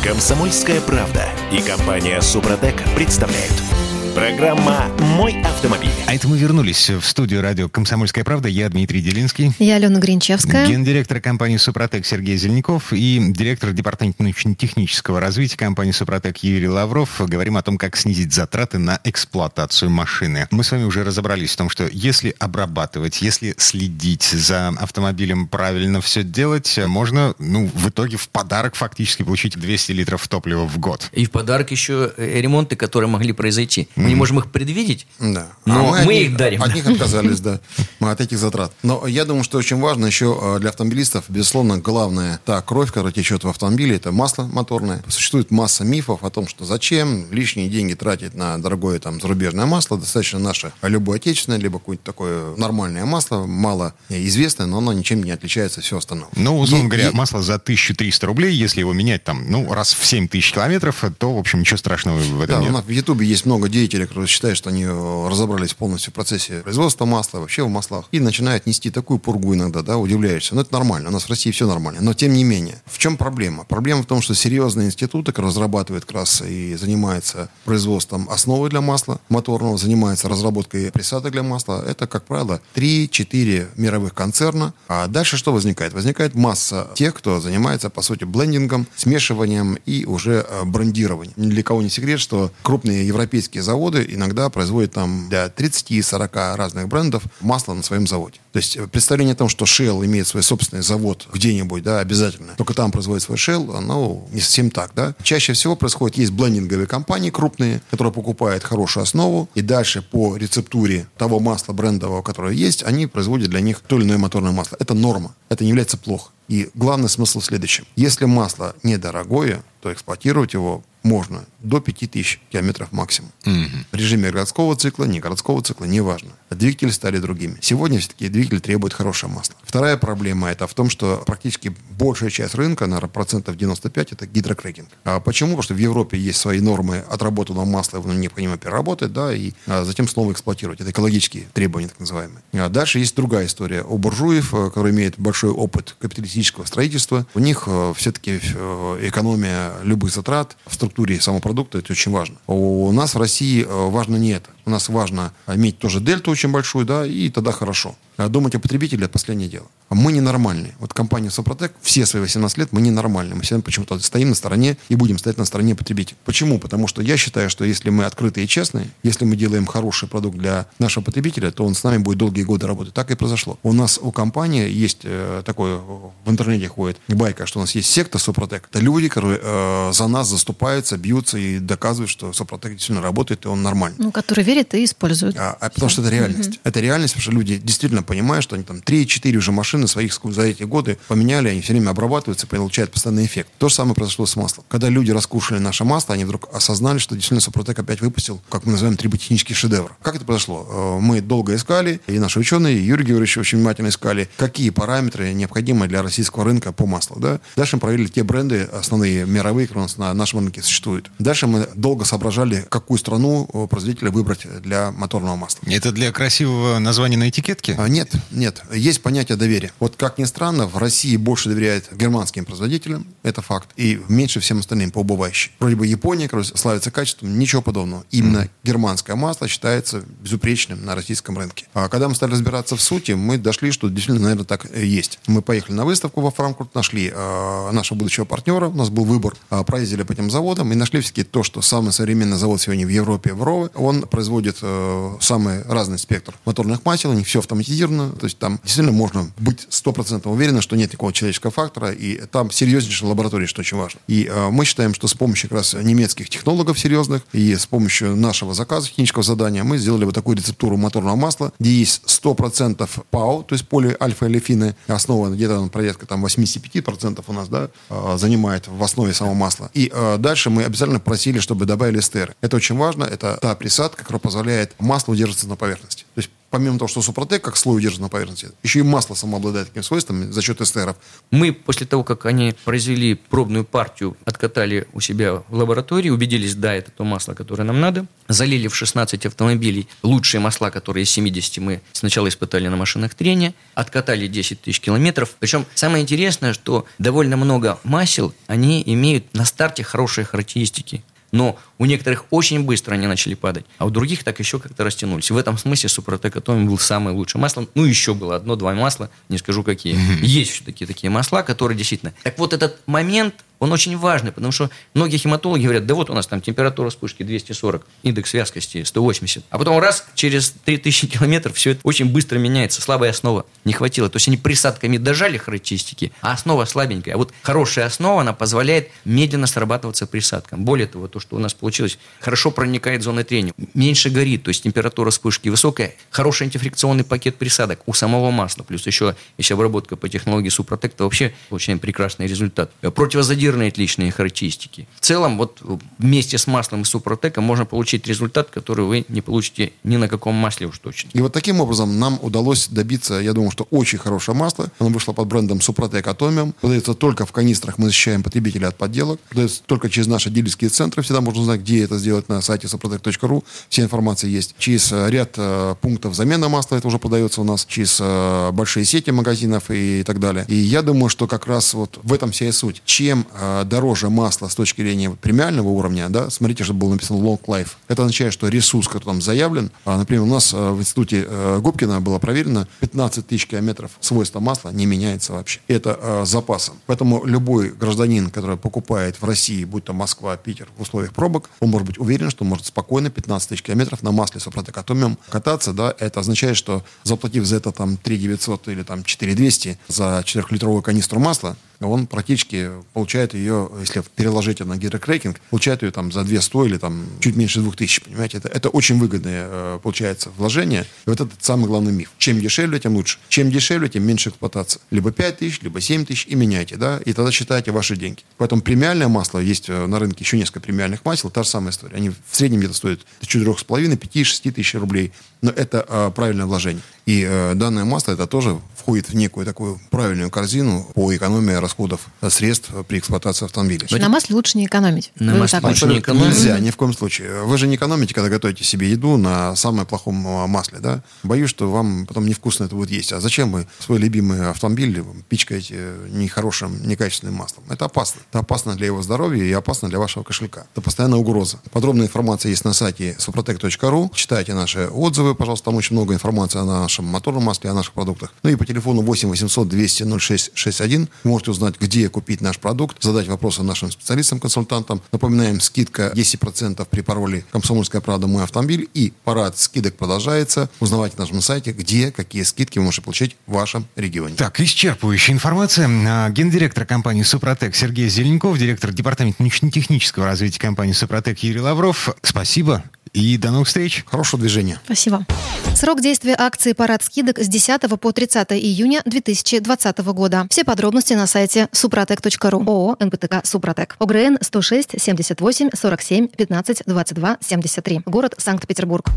Комсомольская 0.02 0.80
правда 0.80 1.28
и 1.52 1.60
компания 1.60 2.20
«Супротек» 2.20 2.74
представляют– 2.96 3.54
Программа 4.14 4.90
«Мой 5.16 5.40
автомобиль». 5.42 5.88
А 6.06 6.14
это 6.14 6.28
мы 6.28 6.36
вернулись 6.36 6.90
в 6.90 7.02
студию 7.02 7.40
радио 7.40 7.70
«Комсомольская 7.70 8.24
правда». 8.24 8.46
Я 8.46 8.68
Дмитрий 8.68 9.00
Делинский. 9.00 9.52
Я 9.58 9.76
Алена 9.76 9.98
Гринчевская. 9.98 10.66
Гендиректор 10.66 11.18
компании 11.18 11.56
«Супротек» 11.56 12.04
Сергей 12.04 12.36
Зеленяков 12.36 12.92
и 12.92 13.18
директор 13.30 13.72
департамента 13.72 14.22
научно-технического 14.22 15.18
развития 15.18 15.56
компании 15.56 15.92
«Супротек» 15.92 16.36
Юрий 16.38 16.68
Лавров. 16.68 17.22
Говорим 17.26 17.56
о 17.56 17.62
том, 17.62 17.78
как 17.78 17.96
снизить 17.96 18.34
затраты 18.34 18.76
на 18.76 19.00
эксплуатацию 19.02 19.90
машины. 19.90 20.46
Мы 20.50 20.62
с 20.62 20.72
вами 20.72 20.84
уже 20.84 21.04
разобрались 21.04 21.54
в 21.54 21.56
том, 21.56 21.70
что 21.70 21.88
если 21.90 22.34
обрабатывать, 22.38 23.22
если 23.22 23.54
следить 23.56 24.24
за 24.24 24.68
автомобилем 24.68 25.48
правильно 25.48 26.02
все 26.02 26.22
делать, 26.22 26.78
можно, 26.86 27.34
ну, 27.38 27.70
в 27.72 27.88
итоге 27.88 28.18
в 28.18 28.28
подарок 28.28 28.74
фактически 28.74 29.22
получить 29.22 29.58
200 29.58 29.92
литров 29.92 30.28
топлива 30.28 30.66
в 30.66 30.78
год. 30.78 31.08
И 31.12 31.24
в 31.24 31.30
подарок 31.30 31.70
еще 31.70 32.12
э, 32.18 32.40
ремонты, 32.40 32.76
которые 32.76 33.08
могли 33.08 33.32
произойти. 33.32 33.88
Мы 34.02 34.08
не 34.08 34.14
можем 34.14 34.38
их 34.38 34.50
предвидеть, 34.50 35.06
да. 35.18 35.48
но 35.64 35.94
а 35.94 36.00
мы, 36.00 36.04
мы 36.04 36.14
их 36.14 36.36
дарим. 36.36 36.62
От 36.62 36.74
них 36.74 36.86
отказались, 36.86 37.40
да. 37.40 37.60
Мы 38.00 38.10
от 38.10 38.20
этих 38.20 38.38
затрат. 38.38 38.72
Но 38.82 39.06
я 39.06 39.24
думаю, 39.24 39.44
что 39.44 39.58
очень 39.58 39.80
важно 39.80 40.06
еще 40.06 40.38
э, 40.40 40.58
для 40.60 40.70
автомобилистов, 40.70 41.24
безусловно, 41.28 41.78
главное, 41.78 42.40
та 42.44 42.60
кровь, 42.62 42.88
которая 42.88 43.12
течет 43.12 43.44
в 43.44 43.48
автомобиле, 43.48 43.96
это 43.96 44.12
масло 44.12 44.44
моторное. 44.44 45.02
Существует 45.08 45.50
масса 45.50 45.84
мифов 45.84 46.24
о 46.24 46.30
том, 46.30 46.48
что 46.48 46.64
зачем 46.64 47.30
лишние 47.30 47.68
деньги 47.68 47.94
тратить 47.94 48.34
на 48.34 48.58
дорогое 48.58 48.98
там 48.98 49.20
зарубежное 49.20 49.66
масло. 49.66 49.98
Достаточно 49.98 50.38
наше 50.38 50.72
любое 50.82 51.18
отечественное, 51.18 51.58
либо 51.58 51.78
какое-то 51.78 52.04
такое 52.04 52.56
нормальное 52.56 53.04
масло, 53.04 53.46
мало 53.46 53.94
известное, 54.08 54.66
но 54.66 54.78
оно 54.78 54.92
ничем 54.92 55.22
не 55.22 55.30
отличается 55.30 55.80
от 55.80 55.86
всего 55.86 55.98
остального. 55.98 56.30
Ну, 56.36 56.58
условно 56.58 56.86
и, 56.86 56.88
говоря, 56.88 57.08
и... 57.08 57.12
масло 57.12 57.42
за 57.42 57.54
1300 57.54 58.26
рублей, 58.26 58.54
если 58.54 58.80
его 58.80 58.92
менять 58.92 59.24
там, 59.24 59.50
ну, 59.50 59.72
раз 59.72 59.94
в 59.94 60.04
7 60.04 60.28
тысяч 60.28 60.52
километров, 60.52 61.04
то, 61.18 61.34
в 61.34 61.38
общем, 61.38 61.60
ничего 61.60 61.76
страшного 61.76 62.18
в 62.18 62.40
этом 62.40 62.64
да, 62.64 62.70
нет. 62.70 62.84
в 62.84 62.88
Ютубе 62.88 63.26
есть 63.26 63.46
много 63.46 63.68
деятелей, 63.68 63.91
потребители, 63.92 64.06
которые 64.06 64.28
считают, 64.28 64.58
что 64.58 64.70
они 64.70 64.84
э, 64.84 65.28
разобрались 65.28 65.74
полностью 65.74 66.12
в 66.12 66.14
процессе 66.14 66.60
производства 66.60 67.04
масла, 67.04 67.40
вообще 67.40 67.62
в 67.62 67.68
маслах, 67.68 68.06
и 68.12 68.20
начинают 68.20 68.66
нести 68.66 68.90
такую 68.90 69.18
пургу 69.18 69.54
иногда, 69.54 69.82
да, 69.82 69.98
удивляешься. 69.98 70.54
Но 70.54 70.62
это 70.62 70.72
нормально, 70.72 71.08
у 71.08 71.12
нас 71.12 71.24
в 71.24 71.30
России 71.30 71.50
все 71.50 71.66
нормально. 71.66 72.00
Но 72.00 72.14
тем 72.14 72.32
не 72.32 72.44
менее, 72.44 72.82
в 72.86 72.98
чем 72.98 73.16
проблема? 73.16 73.64
Проблема 73.64 74.02
в 74.02 74.06
том, 74.06 74.22
что 74.22 74.34
серьезные 74.34 74.86
институты, 74.86 75.32
разрабатывают 75.36 76.04
как 76.04 76.42
и 76.46 76.76
занимаются 76.76 77.48
производством 77.64 78.28
основы 78.30 78.68
для 78.68 78.80
масла 78.80 79.20
моторного, 79.28 79.76
занимаются 79.78 80.28
разработкой 80.28 80.90
присадок 80.90 81.32
для 81.32 81.42
масла, 81.42 81.84
это, 81.86 82.06
как 82.06 82.24
правило, 82.24 82.60
3-4 82.74 83.66
мировых 83.76 84.14
концерна. 84.14 84.72
А 84.88 85.06
дальше 85.06 85.36
что 85.36 85.52
возникает? 85.52 85.92
Возникает 85.92 86.34
масса 86.34 86.88
тех, 86.94 87.14
кто 87.14 87.40
занимается, 87.40 87.90
по 87.90 88.02
сути, 88.02 88.24
блендингом, 88.24 88.86
смешиванием 88.96 89.78
и 89.86 90.04
уже 90.04 90.46
э, 90.48 90.64
брендированием. 90.64 91.34
Ни 91.36 91.50
для 91.50 91.62
кого 91.62 91.82
не 91.82 91.90
секрет, 91.90 92.20
что 92.20 92.50
крупные 92.62 93.06
европейские 93.06 93.62
заводы 93.62 93.81
иногда 93.90 94.48
производят 94.50 94.92
там 94.92 95.28
для 95.28 95.46
30-40 95.46 96.56
разных 96.56 96.88
брендов 96.88 97.24
масло 97.40 97.74
на 97.74 97.82
своем 97.82 98.06
заводе. 98.06 98.38
То 98.52 98.58
есть 98.58 98.76
э, 98.76 98.86
представление 98.86 99.32
о 99.32 99.36
том, 99.36 99.48
что 99.48 99.64
Shell 99.64 100.04
имеет 100.04 100.26
свой 100.26 100.42
собственный 100.42 100.82
завод 100.82 101.26
где-нибудь, 101.32 101.82
да, 101.82 102.00
обязательно, 102.00 102.54
только 102.56 102.74
там 102.74 102.92
производит 102.92 103.22
свой 103.22 103.38
Shell, 103.38 103.76
оно 103.76 104.26
не 104.30 104.40
совсем 104.40 104.70
так, 104.70 104.92
да. 104.94 105.14
Чаще 105.22 105.54
всего 105.54 105.74
происходит, 105.76 106.18
есть 106.18 106.32
блендинговые 106.32 106.86
компании 106.86 107.30
крупные, 107.30 107.80
которые 107.90 108.12
покупают 108.12 108.62
хорошую 108.62 109.02
основу, 109.02 109.48
и 109.54 109.62
дальше 109.62 110.02
по 110.02 110.36
рецептуре 110.36 111.06
того 111.16 111.40
масла 111.40 111.72
брендового, 111.72 112.22
которое 112.22 112.52
есть, 112.52 112.82
они 112.82 113.06
производят 113.06 113.50
для 113.50 113.60
них 113.60 113.80
то 113.86 113.96
или 113.96 114.04
иное 114.04 114.18
моторное 114.18 114.52
масло. 114.52 114.76
Это 114.78 114.94
норма, 114.94 115.34
это 115.48 115.64
не 115.64 115.70
является 115.70 115.96
плохо. 115.96 116.30
И 116.48 116.68
главный 116.74 117.08
смысл 117.08 117.40
в 117.40 117.44
следующем. 117.44 117.86
Если 117.96 118.26
масло 118.26 118.74
недорогое, 118.82 119.62
то 119.80 119.92
эксплуатировать 119.92 120.52
его 120.52 120.82
можно 121.02 121.44
до 121.60 121.80
5000 121.80 122.40
километров 122.50 122.92
максимум. 122.92 123.30
Угу. 123.46 123.54
В 123.92 123.96
режиме 123.96 124.30
городского 124.30 124.76
цикла, 124.76 125.04
не 125.04 125.20
городского 125.20 125.62
цикла, 125.62 125.84
неважно. 125.84 126.30
Двигатели 126.50 126.90
стали 126.90 127.18
другими. 127.18 127.56
Сегодня 127.60 127.98
все-таки 128.00 128.28
двигатель 128.28 128.60
требует 128.60 128.92
хорошее 128.92 129.32
масло. 129.32 129.54
Вторая 129.62 129.96
проблема 129.96 130.50
это 130.50 130.66
в 130.66 130.74
том, 130.74 130.90
что 130.90 131.22
практически 131.26 131.74
большая 131.98 132.30
часть 132.30 132.54
рынка, 132.54 132.86
наверное, 132.86 133.08
процентов 133.08 133.56
95, 133.56 134.12
это 134.12 134.26
гидрокрекинг. 134.26 134.88
А 135.04 135.20
почему? 135.20 135.50
Потому 135.50 135.62
что 135.62 135.74
в 135.74 135.78
Европе 135.78 136.18
есть 136.18 136.38
свои 136.38 136.60
нормы 136.60 137.04
отработанного 137.08 137.64
масла, 137.64 137.98
его 137.98 138.12
необходимо 138.12 138.58
переработать, 138.58 139.12
да, 139.12 139.32
и 139.32 139.52
а, 139.66 139.84
затем 139.84 140.08
снова 140.08 140.32
эксплуатировать. 140.32 140.80
Это 140.80 140.90
экологические 140.90 141.44
требования, 141.52 141.88
так 141.88 142.00
называемые. 142.00 142.42
А 142.52 142.68
дальше 142.68 142.98
есть 142.98 143.14
другая 143.16 143.46
история. 143.46 143.82
У 143.82 143.98
буржуев, 143.98 144.54
э, 144.54 144.68
которые 144.68 144.92
имеют 144.92 145.18
большой 145.18 145.50
опыт 145.50 145.96
капиталистического 145.98 146.64
строительства, 146.64 147.26
у 147.34 147.40
них 147.40 147.64
э, 147.66 147.92
все-таки 147.96 148.40
э, 148.42 148.98
экономия 149.02 149.72
любых 149.82 150.12
затрат 150.12 150.56
в 150.66 150.74
структуре 150.74 150.91
самого 151.20 151.40
продукта, 151.40 151.78
это 151.78 151.92
очень 151.92 152.12
важно. 152.12 152.36
У 152.46 152.90
нас 152.92 153.14
в 153.14 153.18
России 153.18 153.66
важно 153.68 154.16
не 154.16 154.30
это. 154.30 154.50
У 154.64 154.70
нас 154.70 154.88
важно 154.88 155.32
иметь 155.46 155.78
тоже 155.78 156.00
дельту 156.00 156.30
очень 156.30 156.50
большую, 156.50 156.86
да, 156.86 157.06
и 157.06 157.28
тогда 157.30 157.52
хорошо. 157.52 157.96
А 158.16 158.28
думать 158.28 158.54
о 158.54 158.60
потребителе– 158.60 159.04
это 159.04 159.12
последнее 159.12 159.48
дело. 159.48 159.66
А 159.88 159.94
мы 159.94 160.12
ненормальные. 160.12 160.74
Вот 160.78 160.92
компания 160.92 161.30
Сопротек, 161.30 161.72
все 161.80 162.06
свои 162.06 162.22
18 162.22 162.58
лет, 162.58 162.68
мы 162.72 162.80
ненормальные. 162.80 163.34
Мы 163.34 163.42
всегда 163.42 163.62
почему-то 163.62 163.98
стоим 163.98 164.30
на 164.30 164.34
стороне 164.34 164.76
и 164.88 164.96
будем 164.96 165.18
стоять 165.18 165.38
на 165.38 165.44
стороне 165.44 165.74
потребителя. 165.74 166.16
Почему? 166.24 166.58
Потому 166.58 166.86
что 166.86 167.02
я 167.02 167.16
считаю, 167.16 167.50
что 167.50 167.64
если 167.64 167.90
мы 167.90 168.04
открытые 168.04 168.44
и 168.44 168.48
честные, 168.48 168.88
если 169.02 169.24
мы 169.24 169.36
делаем 169.36 169.66
хороший 169.66 170.08
продукт 170.08 170.38
для 170.38 170.66
нашего 170.78 171.04
потребителя, 171.04 171.50
то 171.50 171.64
он 171.64 171.74
с 171.74 171.84
нами 171.84 171.98
будет 171.98 172.18
долгие 172.18 172.42
годы 172.42 172.66
работать. 172.66 172.94
Так 172.94 173.10
и 173.10 173.16
произошло. 173.16 173.58
У 173.62 173.72
нас 173.72 173.98
у 174.00 174.12
компании 174.12 174.68
есть 174.68 175.00
э, 175.04 175.42
такое, 175.44 175.78
в 175.78 176.30
интернете 176.30 176.68
ходит 176.68 176.98
байка, 177.08 177.46
что 177.46 177.58
у 177.58 177.62
нас 177.62 177.74
есть 177.74 177.90
секта 177.90 178.18
Сопротек. 178.18 178.68
Это 178.70 178.80
люди, 178.80 179.08
которые 179.08 179.40
э, 179.42 179.90
за 179.92 180.06
нас 180.06 180.28
заступаются, 180.28 180.96
бьются 180.96 181.38
и 181.38 181.58
доказывают, 181.58 182.10
что 182.10 182.32
Сопротек 182.32 182.72
действительно 182.72 183.02
работает, 183.02 183.44
и 183.44 183.48
он 183.48 183.62
нормальный. 183.62 183.96
Ну, 183.98 184.12
которые 184.12 184.44
верят 184.52 184.74
и 184.74 184.84
используют. 184.84 185.36
А, 185.38 185.56
а 185.58 185.70
потому 185.70 185.88
что 185.88 186.02
это 186.02 186.10
реальность. 186.10 186.50
Угу. 186.50 186.58
Это 186.64 186.80
реальность, 186.80 187.14
потому 187.14 187.22
что 187.22 187.32
люди 187.32 187.58
действительно 187.58 188.02
понимают, 188.02 188.42
что 188.44 188.54
они 188.54 188.64
там 188.64 188.78
3-4 188.78 189.36
уже 189.36 189.52
машины 189.52 189.88
своих 189.88 190.12
за 190.22 190.42
эти 190.42 190.62
годы 190.62 190.98
поменяли, 191.08 191.48
они 191.48 191.60
все 191.62 191.72
время 191.72 191.90
обрабатываются, 191.90 192.46
получают 192.46 192.92
постоянный 192.92 193.26
эффект. 193.26 193.50
То 193.58 193.68
же 193.68 193.74
самое 193.74 193.94
произошло 193.94 194.26
с 194.26 194.36
маслом. 194.36 194.64
Когда 194.68 194.88
люди 194.88 195.10
раскушали 195.10 195.58
наше 195.58 195.84
масло, 195.84 196.14
они 196.14 196.24
вдруг 196.24 196.48
осознали, 196.52 196.98
что 196.98 197.14
действительно 197.14 197.40
Супротек 197.40 197.78
опять 197.78 198.00
выпустил, 198.00 198.40
как 198.48 198.64
мы 198.66 198.72
называем, 198.72 198.96
триботехнический 198.96 199.54
шедевр. 199.54 199.96
Как 200.02 200.16
это 200.16 200.24
произошло? 200.24 200.66
Э, 200.68 201.00
мы 201.00 201.20
долго 201.20 201.54
искали, 201.54 202.00
и 202.06 202.18
наши 202.18 202.38
ученые, 202.38 202.78
и 202.78 202.82
Юрий 202.82 203.04
Георгиевич 203.04 203.38
очень 203.38 203.58
внимательно 203.58 203.88
искали, 203.88 204.28
какие 204.36 204.70
параметры 204.70 205.32
необходимы 205.32 205.88
для 205.88 206.02
российского 206.02 206.44
рынка 206.44 206.72
по 206.72 206.86
маслу. 206.86 207.18
Да? 207.18 207.40
Дальше 207.56 207.76
мы 207.76 207.80
проверили 207.80 208.08
те 208.08 208.22
бренды, 208.22 208.68
основные 208.72 209.26
мировые, 209.26 209.66
которые 209.66 209.84
у 209.84 209.86
нас 209.86 209.96
на 209.96 210.12
нашем 210.14 210.40
рынке 210.40 210.62
существуют. 210.62 211.10
Дальше 211.18 211.46
мы 211.46 211.68
долго 211.74 212.04
соображали, 212.04 212.64
какую 212.68 212.98
страну 212.98 213.48
э, 213.52 213.66
производителя 213.66 214.10
выбрать 214.10 214.41
для 214.60 214.90
моторного 214.92 215.36
масла. 215.36 215.60
Это 215.66 215.92
для 215.92 216.12
красивого 216.12 216.78
названия 216.78 217.16
на 217.16 217.28
этикетке? 217.28 217.74
А, 217.78 217.88
нет, 217.88 218.12
нет. 218.30 218.62
Есть 218.72 219.02
понятие 219.02 219.36
доверия. 219.36 219.72
Вот 219.80 219.96
как 219.96 220.18
ни 220.18 220.24
странно, 220.24 220.66
в 220.66 220.76
России 220.78 221.16
больше 221.16 221.48
доверяют 221.48 221.92
германским 221.92 222.44
производителям, 222.44 223.06
это 223.22 223.42
факт, 223.42 223.68
и 223.76 224.00
меньше 224.08 224.40
всем 224.40 224.58
остальным 224.58 224.90
по 224.90 225.00
убывающей. 225.00 225.52
Вроде 225.58 225.76
бы 225.76 225.86
Япония, 225.86 226.28
славится 226.54 226.90
качеством, 226.90 227.38
ничего 227.38 227.62
подобного. 227.62 228.04
Именно 228.10 228.38
mm-hmm. 228.38 228.50
германское 228.64 229.16
масло 229.16 229.48
считается 229.48 230.02
безупречным 230.20 230.84
на 230.84 230.94
российском 230.94 231.38
рынке. 231.38 231.66
А 231.74 231.88
когда 231.88 232.08
мы 232.08 232.14
стали 232.14 232.32
разбираться 232.32 232.76
в 232.76 232.80
сути, 232.80 233.12
мы 233.12 233.38
дошли, 233.38 233.70
что 233.70 233.88
действительно, 233.88 234.24
наверное, 234.28 234.44
так 234.44 234.66
есть. 234.76 235.18
Мы 235.26 235.42
поехали 235.42 235.74
на 235.74 235.84
выставку 235.84 236.20
во 236.20 236.30
Франкфурт, 236.30 236.74
нашли 236.74 237.12
э, 237.14 237.70
нашего 237.72 237.98
будущего 237.98 238.24
партнера, 238.24 238.68
у 238.68 238.74
нас 238.74 238.90
был 238.90 239.04
выбор, 239.04 239.34
э, 239.50 239.62
проездили 239.64 240.02
по 240.02 240.12
этим 240.12 240.30
заводам 240.30 240.72
и 240.72 240.74
нашли 240.74 241.00
все-таки 241.00 241.24
то, 241.24 241.42
что 241.42 241.62
самый 241.62 241.92
современный 241.92 242.36
завод 242.36 242.60
сегодня 242.60 242.86
в 242.86 242.90
Европе, 242.90 243.32
в 243.34 243.42
Рове, 243.42 243.70
он 243.74 244.02
производит 244.02 244.31
э, 244.62 245.16
самый 245.20 245.62
разный 245.64 245.98
спектр 245.98 246.34
моторных 246.44 246.84
масел, 246.84 247.12
них 247.12 247.26
все 247.26 247.40
автоматизировано, 247.40 248.10
то 248.10 248.24
есть 248.24 248.38
там 248.38 248.60
действительно 248.62 248.96
можно 248.96 249.30
быть 249.38 249.66
стопроцентно 249.68 250.30
уверены, 250.30 250.62
что 250.62 250.76
нет 250.76 250.90
никакого 250.90 251.12
человеческого 251.12 251.52
фактора, 251.52 251.92
и 251.92 252.20
там 252.26 252.50
серьезнейшая 252.50 253.10
лаборатория, 253.10 253.46
что 253.46 253.60
очень 253.60 253.76
важно. 253.76 254.00
И 254.06 254.28
э, 254.30 254.50
мы 254.50 254.64
считаем, 254.64 254.94
что 254.94 255.08
с 255.08 255.14
помощью 255.14 255.50
как 255.50 255.58
раз 255.58 255.74
немецких 255.74 256.28
технологов 256.30 256.78
серьезных 256.78 257.22
и 257.32 257.54
с 257.54 257.66
помощью 257.66 258.16
нашего 258.16 258.54
заказа, 258.54 258.88
технического 258.88 259.22
задания, 259.22 259.64
мы 259.64 259.78
сделали 259.78 260.04
вот 260.04 260.14
такую 260.14 260.36
рецептуру 260.36 260.76
моторного 260.76 261.16
масла, 261.16 261.52
где 261.58 261.70
есть 261.70 262.02
100% 262.06 262.88
ПАО, 263.10 263.42
то 263.42 263.54
есть 263.54 263.68
полиальфа-элефины, 263.68 264.76
основа 264.86 265.28
где-то 265.28 265.68
порядка 265.72 266.06
там 266.06 266.24
85% 266.24 267.24
у 267.26 267.32
нас, 267.32 267.48
да, 267.48 267.68
э, 267.90 268.16
занимает 268.18 268.68
в 268.68 268.82
основе 268.82 269.12
самого 269.12 269.34
масла. 269.34 269.70
И 269.74 269.90
э, 269.92 270.16
дальше 270.18 270.50
мы 270.50 270.64
обязательно 270.64 271.00
просили, 271.00 271.38
чтобы 271.38 271.66
добавили 271.66 272.00
эстеры. 272.00 272.34
Это 272.40 272.56
очень 272.56 272.76
важно, 272.76 273.04
это 273.04 273.38
та 273.40 273.54
присадка, 273.54 274.04
позволяет 274.22 274.74
маслу 274.78 275.12
удерживаться 275.12 275.48
на 275.48 275.56
поверхности. 275.56 276.04
То 276.14 276.18
есть 276.18 276.30
помимо 276.52 276.78
того, 276.78 276.86
что 276.86 277.02
Супротек 277.02 277.42
как 277.42 277.56
слой 277.56 277.78
удерживает 277.78 278.02
на 278.02 278.08
поверхности, 278.08 278.50
еще 278.62 278.80
и 278.80 278.82
масло 278.82 279.14
само 279.14 279.38
обладает 279.38 279.68
такими 279.68 279.82
свойствами 279.82 280.30
за 280.30 280.42
счет 280.42 280.60
эстеров. 280.60 280.96
Мы 281.30 281.52
после 281.52 281.86
того, 281.86 282.04
как 282.04 282.26
они 282.26 282.54
произвели 282.64 283.14
пробную 283.14 283.64
партию, 283.64 284.16
откатали 284.26 284.86
у 284.92 285.00
себя 285.00 285.42
в 285.48 285.54
лаборатории, 285.54 286.10
убедились, 286.10 286.54
да, 286.54 286.74
это 286.74 286.90
то 286.90 287.04
масло, 287.04 287.32
которое 287.32 287.64
нам 287.64 287.80
надо, 287.80 288.06
залили 288.28 288.68
в 288.68 288.76
16 288.76 289.26
автомобилей 289.26 289.88
лучшие 290.02 290.40
масла, 290.40 290.70
которые 290.70 291.04
из 291.04 291.10
70 291.10 291.58
мы 291.58 291.80
сначала 291.92 292.28
испытали 292.28 292.68
на 292.68 292.76
машинах 292.76 293.14
трения, 293.14 293.54
откатали 293.74 294.26
10 294.26 294.60
тысяч 294.60 294.80
километров. 294.80 295.34
Причем 295.40 295.64
самое 295.74 296.02
интересное, 296.02 296.52
что 296.52 296.84
довольно 296.98 297.38
много 297.38 297.80
масел, 297.82 298.34
они 298.46 298.82
имеют 298.84 299.32
на 299.32 299.46
старте 299.46 299.82
хорошие 299.82 300.26
характеристики. 300.26 301.02
Но 301.32 301.58
у 301.78 301.86
некоторых 301.86 302.26
очень 302.30 302.62
быстро 302.62 302.94
они 302.94 303.06
начали 303.06 303.34
падать, 303.34 303.64
а 303.78 303.86
у 303.86 303.90
других 303.90 304.22
так 304.22 304.38
еще 304.38 304.58
как-то 304.58 304.84
растянулись. 304.84 305.30
В 305.30 305.36
этом 305.36 305.56
смысле 305.56 305.88
Супротек 305.88 306.36
Атоми 306.36 306.66
был 306.66 306.78
самым 306.78 307.16
лучшим 307.16 307.40
маслом. 307.40 307.68
Ну, 307.74 307.84
еще 307.84 308.14
было 308.14 308.36
одно-два 308.36 308.74
масла, 308.74 309.10
не 309.30 309.38
скажу 309.38 309.64
какие. 309.64 309.98
Есть 310.24 310.52
все-таки 310.52 310.84
такие 310.86 311.10
масла, 311.10 311.42
которые 311.42 311.76
действительно... 311.76 312.12
Так 312.22 312.38
вот 312.38 312.52
этот 312.52 312.80
момент 312.86 313.34
он 313.62 313.70
очень 313.70 313.96
важный, 313.96 314.32
потому 314.32 314.50
что 314.50 314.70
многие 314.92 315.18
хематологи 315.18 315.62
говорят, 315.62 315.86
да 315.86 315.94
вот 315.94 316.10
у 316.10 316.14
нас 316.14 316.26
там 316.26 316.40
температура 316.40 316.90
вспышки 316.90 317.22
240, 317.22 317.86
индекс 318.02 318.34
вязкости 318.34 318.82
180. 318.82 319.44
А 319.50 319.56
потом 319.56 319.78
раз, 319.78 320.04
через 320.16 320.50
3000 320.64 321.06
километров 321.06 321.54
все 321.54 321.70
это 321.70 321.80
очень 321.84 322.06
быстро 322.06 322.40
меняется, 322.40 322.82
слабая 322.82 323.10
основа 323.10 323.46
не 323.64 323.72
хватило. 323.72 324.08
То 324.08 324.16
есть 324.16 324.26
они 324.26 324.36
присадками 324.36 324.96
дожали 324.96 325.36
характеристики, 325.36 326.10
а 326.22 326.32
основа 326.32 326.64
слабенькая. 326.64 327.14
А 327.14 327.18
вот 327.18 327.32
хорошая 327.42 327.86
основа, 327.86 328.22
она 328.22 328.32
позволяет 328.32 328.88
медленно 329.04 329.46
срабатываться 329.46 330.08
присадкам. 330.08 330.64
Более 330.64 330.88
того, 330.88 331.06
то, 331.06 331.20
что 331.20 331.36
у 331.36 331.38
нас 331.38 331.54
получилось, 331.54 331.98
хорошо 332.18 332.50
проникает 332.50 333.04
зоны 333.04 333.22
трения, 333.22 333.54
меньше 333.74 334.10
горит, 334.10 334.42
то 334.42 334.48
есть 334.48 334.64
температура 334.64 335.10
вспышки 335.10 335.48
высокая, 335.50 335.94
хороший 336.10 336.48
антифрикционный 336.48 337.04
пакет 337.04 337.36
присадок 337.36 337.78
у 337.86 337.92
самого 337.92 338.32
масла, 338.32 338.64
плюс 338.64 338.84
еще 338.88 339.14
есть 339.38 339.52
обработка 339.52 339.94
по 339.94 340.08
технологии 340.08 340.48
Супротек, 340.48 340.94
вообще 340.98 341.32
очень 341.50 341.78
прекрасный 341.78 342.26
результат. 342.26 342.72
Противозадир 342.80 343.51
жирные 343.52 343.68
отличные 343.68 344.10
характеристики. 344.10 344.88
В 344.98 345.04
целом, 345.04 345.36
вот 345.36 345.60
вместе 345.98 346.38
с 346.38 346.46
маслом 346.46 346.82
и 346.82 346.84
Супротеком 346.84 347.44
можно 347.44 347.66
получить 347.66 348.06
результат, 348.06 348.48
который 348.50 348.86
вы 348.86 349.04
не 349.08 349.20
получите 349.20 349.72
ни 349.84 349.96
на 349.96 350.08
каком 350.08 350.34
масле 350.34 350.66
уж 350.66 350.78
точно. 350.78 351.10
И 351.12 351.20
вот 351.20 351.32
таким 351.32 351.60
образом 351.60 351.98
нам 351.98 352.18
удалось 352.22 352.68
добиться, 352.68 353.14
я 353.14 353.32
думаю, 353.32 353.50
что 353.50 353.66
очень 353.70 353.98
хорошее 353.98 354.36
масло. 354.36 354.70
Оно 354.78 354.88
вышло 354.88 355.12
под 355.12 355.28
брендом 355.28 355.60
Супротек 355.60 356.06
Атомиум. 356.06 356.54
Продается 356.60 356.94
только 356.94 357.26
в 357.26 357.32
канистрах, 357.32 357.76
мы 357.78 357.86
защищаем 357.86 358.22
потребителя 358.22 358.68
от 358.68 358.76
подделок. 358.76 359.20
Продается 359.28 359.62
только 359.66 359.90
через 359.90 360.06
наши 360.06 360.30
дилерские 360.30 360.70
центры. 360.70 361.02
Всегда 361.02 361.20
можно 361.20 361.42
узнать, 361.42 361.60
где 361.60 361.84
это 361.84 361.98
сделать 361.98 362.28
на 362.28 362.40
сайте 362.40 362.68
suprotec.ru. 362.68 363.44
Вся 363.68 363.82
информация 363.82 364.30
есть. 364.30 364.54
Через 364.58 364.92
э, 364.92 365.10
ряд 365.10 365.34
э, 365.36 365.74
пунктов 365.80 366.14
замены 366.14 366.48
масла 366.48 366.76
это 366.76 366.88
уже 366.88 366.98
продается 366.98 367.42
у 367.42 367.44
нас. 367.44 367.66
Через 367.66 367.98
э, 368.00 368.50
большие 368.52 368.84
сети 368.84 369.10
магазинов 369.10 369.64
и 369.70 370.02
так 370.04 370.20
далее. 370.20 370.46
И 370.48 370.54
я 370.54 370.80
думаю, 370.82 371.10
что 371.10 371.26
как 371.26 371.46
раз 371.46 371.74
вот 371.74 371.98
в 372.02 372.12
этом 372.12 372.32
вся 372.32 372.46
и 372.48 372.52
суть. 372.52 372.82
Чем 372.84 373.26
э, 373.42 373.64
дороже 373.64 374.08
масло 374.10 374.48
с 374.48 374.54
точки 374.54 374.82
зрения 374.82 375.10
премиального 375.10 375.68
уровня, 375.68 376.08
да, 376.08 376.30
смотрите, 376.30 376.64
что 376.64 376.74
было 376.74 376.92
написано 376.92 377.18
long 377.18 377.40
life. 377.46 377.70
Это 377.88 378.02
означает, 378.02 378.32
что 378.32 378.48
ресурс, 378.48 378.88
который 378.88 379.04
там 379.04 379.20
заявлен, 379.20 379.70
а, 379.84 379.98
например, 379.98 380.22
у 380.22 380.26
нас 380.26 380.52
э, 380.54 380.70
в 380.70 380.80
институте 380.80 381.26
э, 381.26 381.58
Губкина 381.60 382.00
было 382.00 382.18
проверено 382.18 382.68
15 382.80 383.26
тысяч 383.26 383.46
километров 383.46 383.90
свойства 384.00 384.40
масла 384.40 384.70
не 384.70 384.86
меняется 384.86 385.32
вообще. 385.32 385.60
Это 385.68 386.22
запасом. 386.24 386.76
Поэтому 386.86 387.24
любой 387.24 387.70
гражданин, 387.70 388.30
который 388.30 388.56
покупает 388.56 389.20
в 389.20 389.24
России, 389.24 389.64
будь 389.64 389.84
то 389.84 389.92
Москва, 389.92 390.36
Питер, 390.36 390.68
в 390.76 390.82
условиях 390.82 391.12
пробок, 391.12 391.50
он 391.60 391.70
может 391.70 391.86
быть 391.86 391.98
уверен, 391.98 392.30
что 392.30 392.44
может 392.44 392.66
спокойно 392.66 393.10
15 393.10 393.48
тысяч 393.48 393.62
километров 393.62 394.02
на 394.02 394.12
масле 394.12 394.40
Супротек 394.40 394.76
Атомиум 394.76 395.18
кататься, 395.28 395.72
да, 395.72 395.94
это 395.98 396.20
означает, 396.20 396.56
что 396.56 396.84
заплатив 397.04 397.44
за 397.44 397.56
это 397.56 397.72
там 397.72 397.96
3 397.96 398.18
900 398.18 398.68
или 398.68 398.82
там 398.82 399.04
4 399.04 399.34
200 399.34 399.78
за 399.88 400.22
4-литровую 400.24 400.82
канистру 400.82 401.18
масла, 401.18 401.56
он 401.90 402.06
практически 402.06 402.70
получает 402.92 403.34
ее, 403.34 403.70
если 403.80 404.02
переложить 404.14 404.60
это 404.60 404.66
на 404.66 404.76
гидрокрекинг, 404.76 405.40
получает 405.50 405.82
ее 405.82 405.90
там 405.90 406.12
за 406.12 406.24
200 406.24 406.66
или 406.66 406.78
там 406.78 407.06
чуть 407.20 407.36
меньше 407.36 407.60
2000, 407.60 408.02
понимаете? 408.02 408.38
Это, 408.38 408.48
это 408.48 408.68
очень 408.68 408.98
выгодное, 408.98 409.46
э, 409.48 409.78
получается, 409.82 410.30
вложение. 410.36 410.82
И 411.06 411.10
вот 411.10 411.20
это 411.20 411.30
самый 411.40 411.66
главный 411.66 411.92
миф. 411.92 412.10
Чем 412.18 412.40
дешевле, 412.40 412.78
тем 412.78 412.94
лучше. 412.94 413.18
Чем 413.28 413.50
дешевле, 413.50 413.88
тем 413.88 414.04
меньше 414.04 414.30
эксплуатация. 414.30 414.80
Либо 414.90 415.12
5 415.12 415.38
тысяч, 415.38 415.60
либо 415.62 415.80
7 415.80 416.04
тысяч 416.04 416.26
и 416.26 416.34
меняйте, 416.34 416.76
да, 416.76 417.00
и 417.04 417.12
тогда 417.12 417.30
считайте 417.30 417.70
ваши 417.72 417.96
деньги. 417.96 418.22
Поэтому 418.38 418.62
премиальное 418.62 419.08
масло, 419.08 419.38
есть 419.38 419.68
э, 419.68 419.86
на 419.86 419.98
рынке 419.98 420.24
еще 420.24 420.36
несколько 420.36 420.60
премиальных 420.60 421.04
масел, 421.04 421.30
та 421.30 421.42
же 421.42 421.48
самая 421.48 421.70
история. 421.70 421.96
Они 421.96 422.10
в 422.10 422.16
среднем 422.30 422.60
где-то 422.60 422.74
стоят 422.74 423.00
4,5, 423.22 423.98
5-6 423.98 424.52
тысяч 424.52 424.74
рублей. 424.74 425.12
Но 425.40 425.50
это 425.50 425.84
э, 425.88 426.10
правильное 426.14 426.46
вложение. 426.46 426.82
И 427.06 427.26
э, 427.28 427.54
данное 427.54 427.84
масло 427.84 428.12
это 428.12 428.26
тоже 428.26 428.60
входит 428.82 429.08
в 429.08 429.14
некую 429.14 429.46
такую 429.46 429.80
правильную 429.90 430.30
корзину 430.30 430.86
по 430.94 431.14
экономии 431.14 431.54
расходов 431.54 432.00
средств 432.28 432.70
при 432.88 432.98
эксплуатации 432.98 433.44
автомобиля. 433.44 433.86
На 433.90 434.08
масле 434.08 434.34
лучше 434.34 434.58
не 434.58 434.66
экономить. 434.66 435.12
На 435.16 435.36
масле 435.36 435.60
лучше 435.62 435.86
не 435.86 436.00
экономить. 436.00 436.34
Нельзя, 436.34 436.58
ни 436.58 436.70
в 436.70 436.76
коем 436.76 436.92
случае. 436.92 437.44
Вы 437.44 437.58
же 437.58 437.68
не 437.68 437.76
экономите, 437.76 438.14
когда 438.14 438.28
готовите 438.28 438.64
себе 438.64 438.90
еду 438.90 439.16
на 439.16 439.54
самом 439.54 439.86
плохом 439.86 440.26
а, 440.26 440.46
масле, 440.46 440.78
да? 440.80 441.02
Боюсь, 441.22 441.50
что 441.50 441.70
вам 441.70 442.06
потом 442.06 442.26
невкусно 442.26 442.64
это 442.64 442.74
будет 442.74 442.90
есть. 442.90 443.12
А 443.12 443.20
зачем 443.20 443.52
вы 443.52 443.66
свой 443.78 443.98
любимый 443.98 444.50
автомобиль 444.50 445.02
пичкаете 445.28 445.92
нехорошим, 446.10 446.86
некачественным 446.86 447.36
маслом? 447.36 447.64
Это 447.70 447.84
опасно. 447.84 448.20
Это 448.30 448.40
опасно 448.40 448.74
для 448.74 448.86
его 448.86 449.02
здоровья 449.02 449.44
и 449.44 449.52
опасно 449.52 449.88
для 449.88 449.98
вашего 449.98 450.24
кошелька. 450.24 450.66
Это 450.72 450.80
постоянная 450.80 451.18
угроза. 451.18 451.58
Подробная 451.70 452.06
информация 452.06 452.50
есть 452.50 452.64
на 452.64 452.72
сайте 452.72 453.16
suprotec.ru. 453.18 454.10
Читайте 454.14 454.54
наши 454.54 454.88
отзывы, 454.88 455.34
пожалуйста. 455.34 455.66
Там 455.66 455.76
очень 455.76 455.94
много 455.94 456.14
информации 456.14 456.58
о 456.58 456.64
нашем 456.64 457.04
моторном 457.04 457.44
масле, 457.44 457.70
о 457.70 457.74
наших 457.74 457.92
продуктах. 457.92 458.32
Ну 458.42 458.50
и 458.50 458.56
по 458.56 458.64
телефону 458.72 459.02
8 459.02 459.28
800 459.28 459.68
200 459.68 460.18
0661 460.18 461.08
можете 461.24 461.50
узнать, 461.50 461.74
где 461.78 462.08
купить 462.08 462.40
наш 462.40 462.58
продукт, 462.58 463.02
задать 463.02 463.28
вопросы 463.28 463.62
нашим 463.62 463.90
специалистам-консультантам. 463.90 465.02
Напоминаем, 465.12 465.60
скидка 465.60 466.12
10% 466.14 466.86
при 466.90 467.00
пароле 467.02 467.44
«Комсомольская 467.50 468.00
правда. 468.00 468.26
Мой 468.26 468.44
автомобиль». 468.44 468.88
И 468.94 469.12
парад 469.24 469.58
скидок 469.58 469.96
продолжается. 469.96 470.70
Узнавайте 470.80 471.16
на 471.18 471.24
нашем 471.24 471.42
сайте, 471.42 471.72
где, 471.72 472.10
какие 472.10 472.42
скидки 472.42 472.78
вы 472.78 472.86
можете 472.86 473.02
получить 473.02 473.36
в 473.46 473.52
вашем 473.52 473.86
регионе. 473.96 474.36
Так, 474.36 474.58
исчерпывающая 474.60 475.32
информация. 475.32 475.88
А, 476.08 476.30
гендиректор 476.30 476.86
компании 476.86 477.22
«Супротек» 477.22 477.74
Сергей 477.74 478.08
Зеленков, 478.08 478.58
директор 478.58 478.92
департамента 478.92 479.42
научно-технического 479.42 480.24
развития 480.24 480.60
компании 480.60 480.92
«Супротек» 480.92 481.38
Юрий 481.40 481.60
Лавров. 481.60 482.14
Спасибо 482.22 482.82
и 483.12 483.36
до 483.36 483.50
новых 483.50 483.68
встреч. 483.68 484.04
Хорошего 484.06 484.40
движения. 484.40 484.80
Спасибо. 484.84 485.26
Срок 485.74 486.00
действия 486.00 486.34
акции 486.38 486.72
«Парад 486.72 487.02
скидок» 487.02 487.38
с 487.38 487.48
10 487.48 488.00
по 488.00 488.12
30 488.12 488.52
июня 488.62 489.02
2020 489.04 489.98
года. 489.98 490.46
Все 490.48 490.64
подробности 490.64 491.14
на 491.14 491.26
сайте 491.26 491.68
suprotec.ru. 491.72 492.64
ООО 492.64 492.96
«НПТК 493.00 493.44
Супротек». 493.44 493.96
ОГРН 493.98 494.38
106 494.40 495.00
78 495.00 495.70
47 495.74 496.28
15 496.28 496.82
22 496.86 497.38
73. 497.40 498.00
Город 498.06 498.34
Санкт-Петербург. 498.38 499.10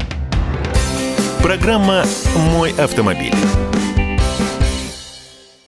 Программа 1.41 2.05
«Мой 2.53 2.71
автомобиль». 2.71 3.33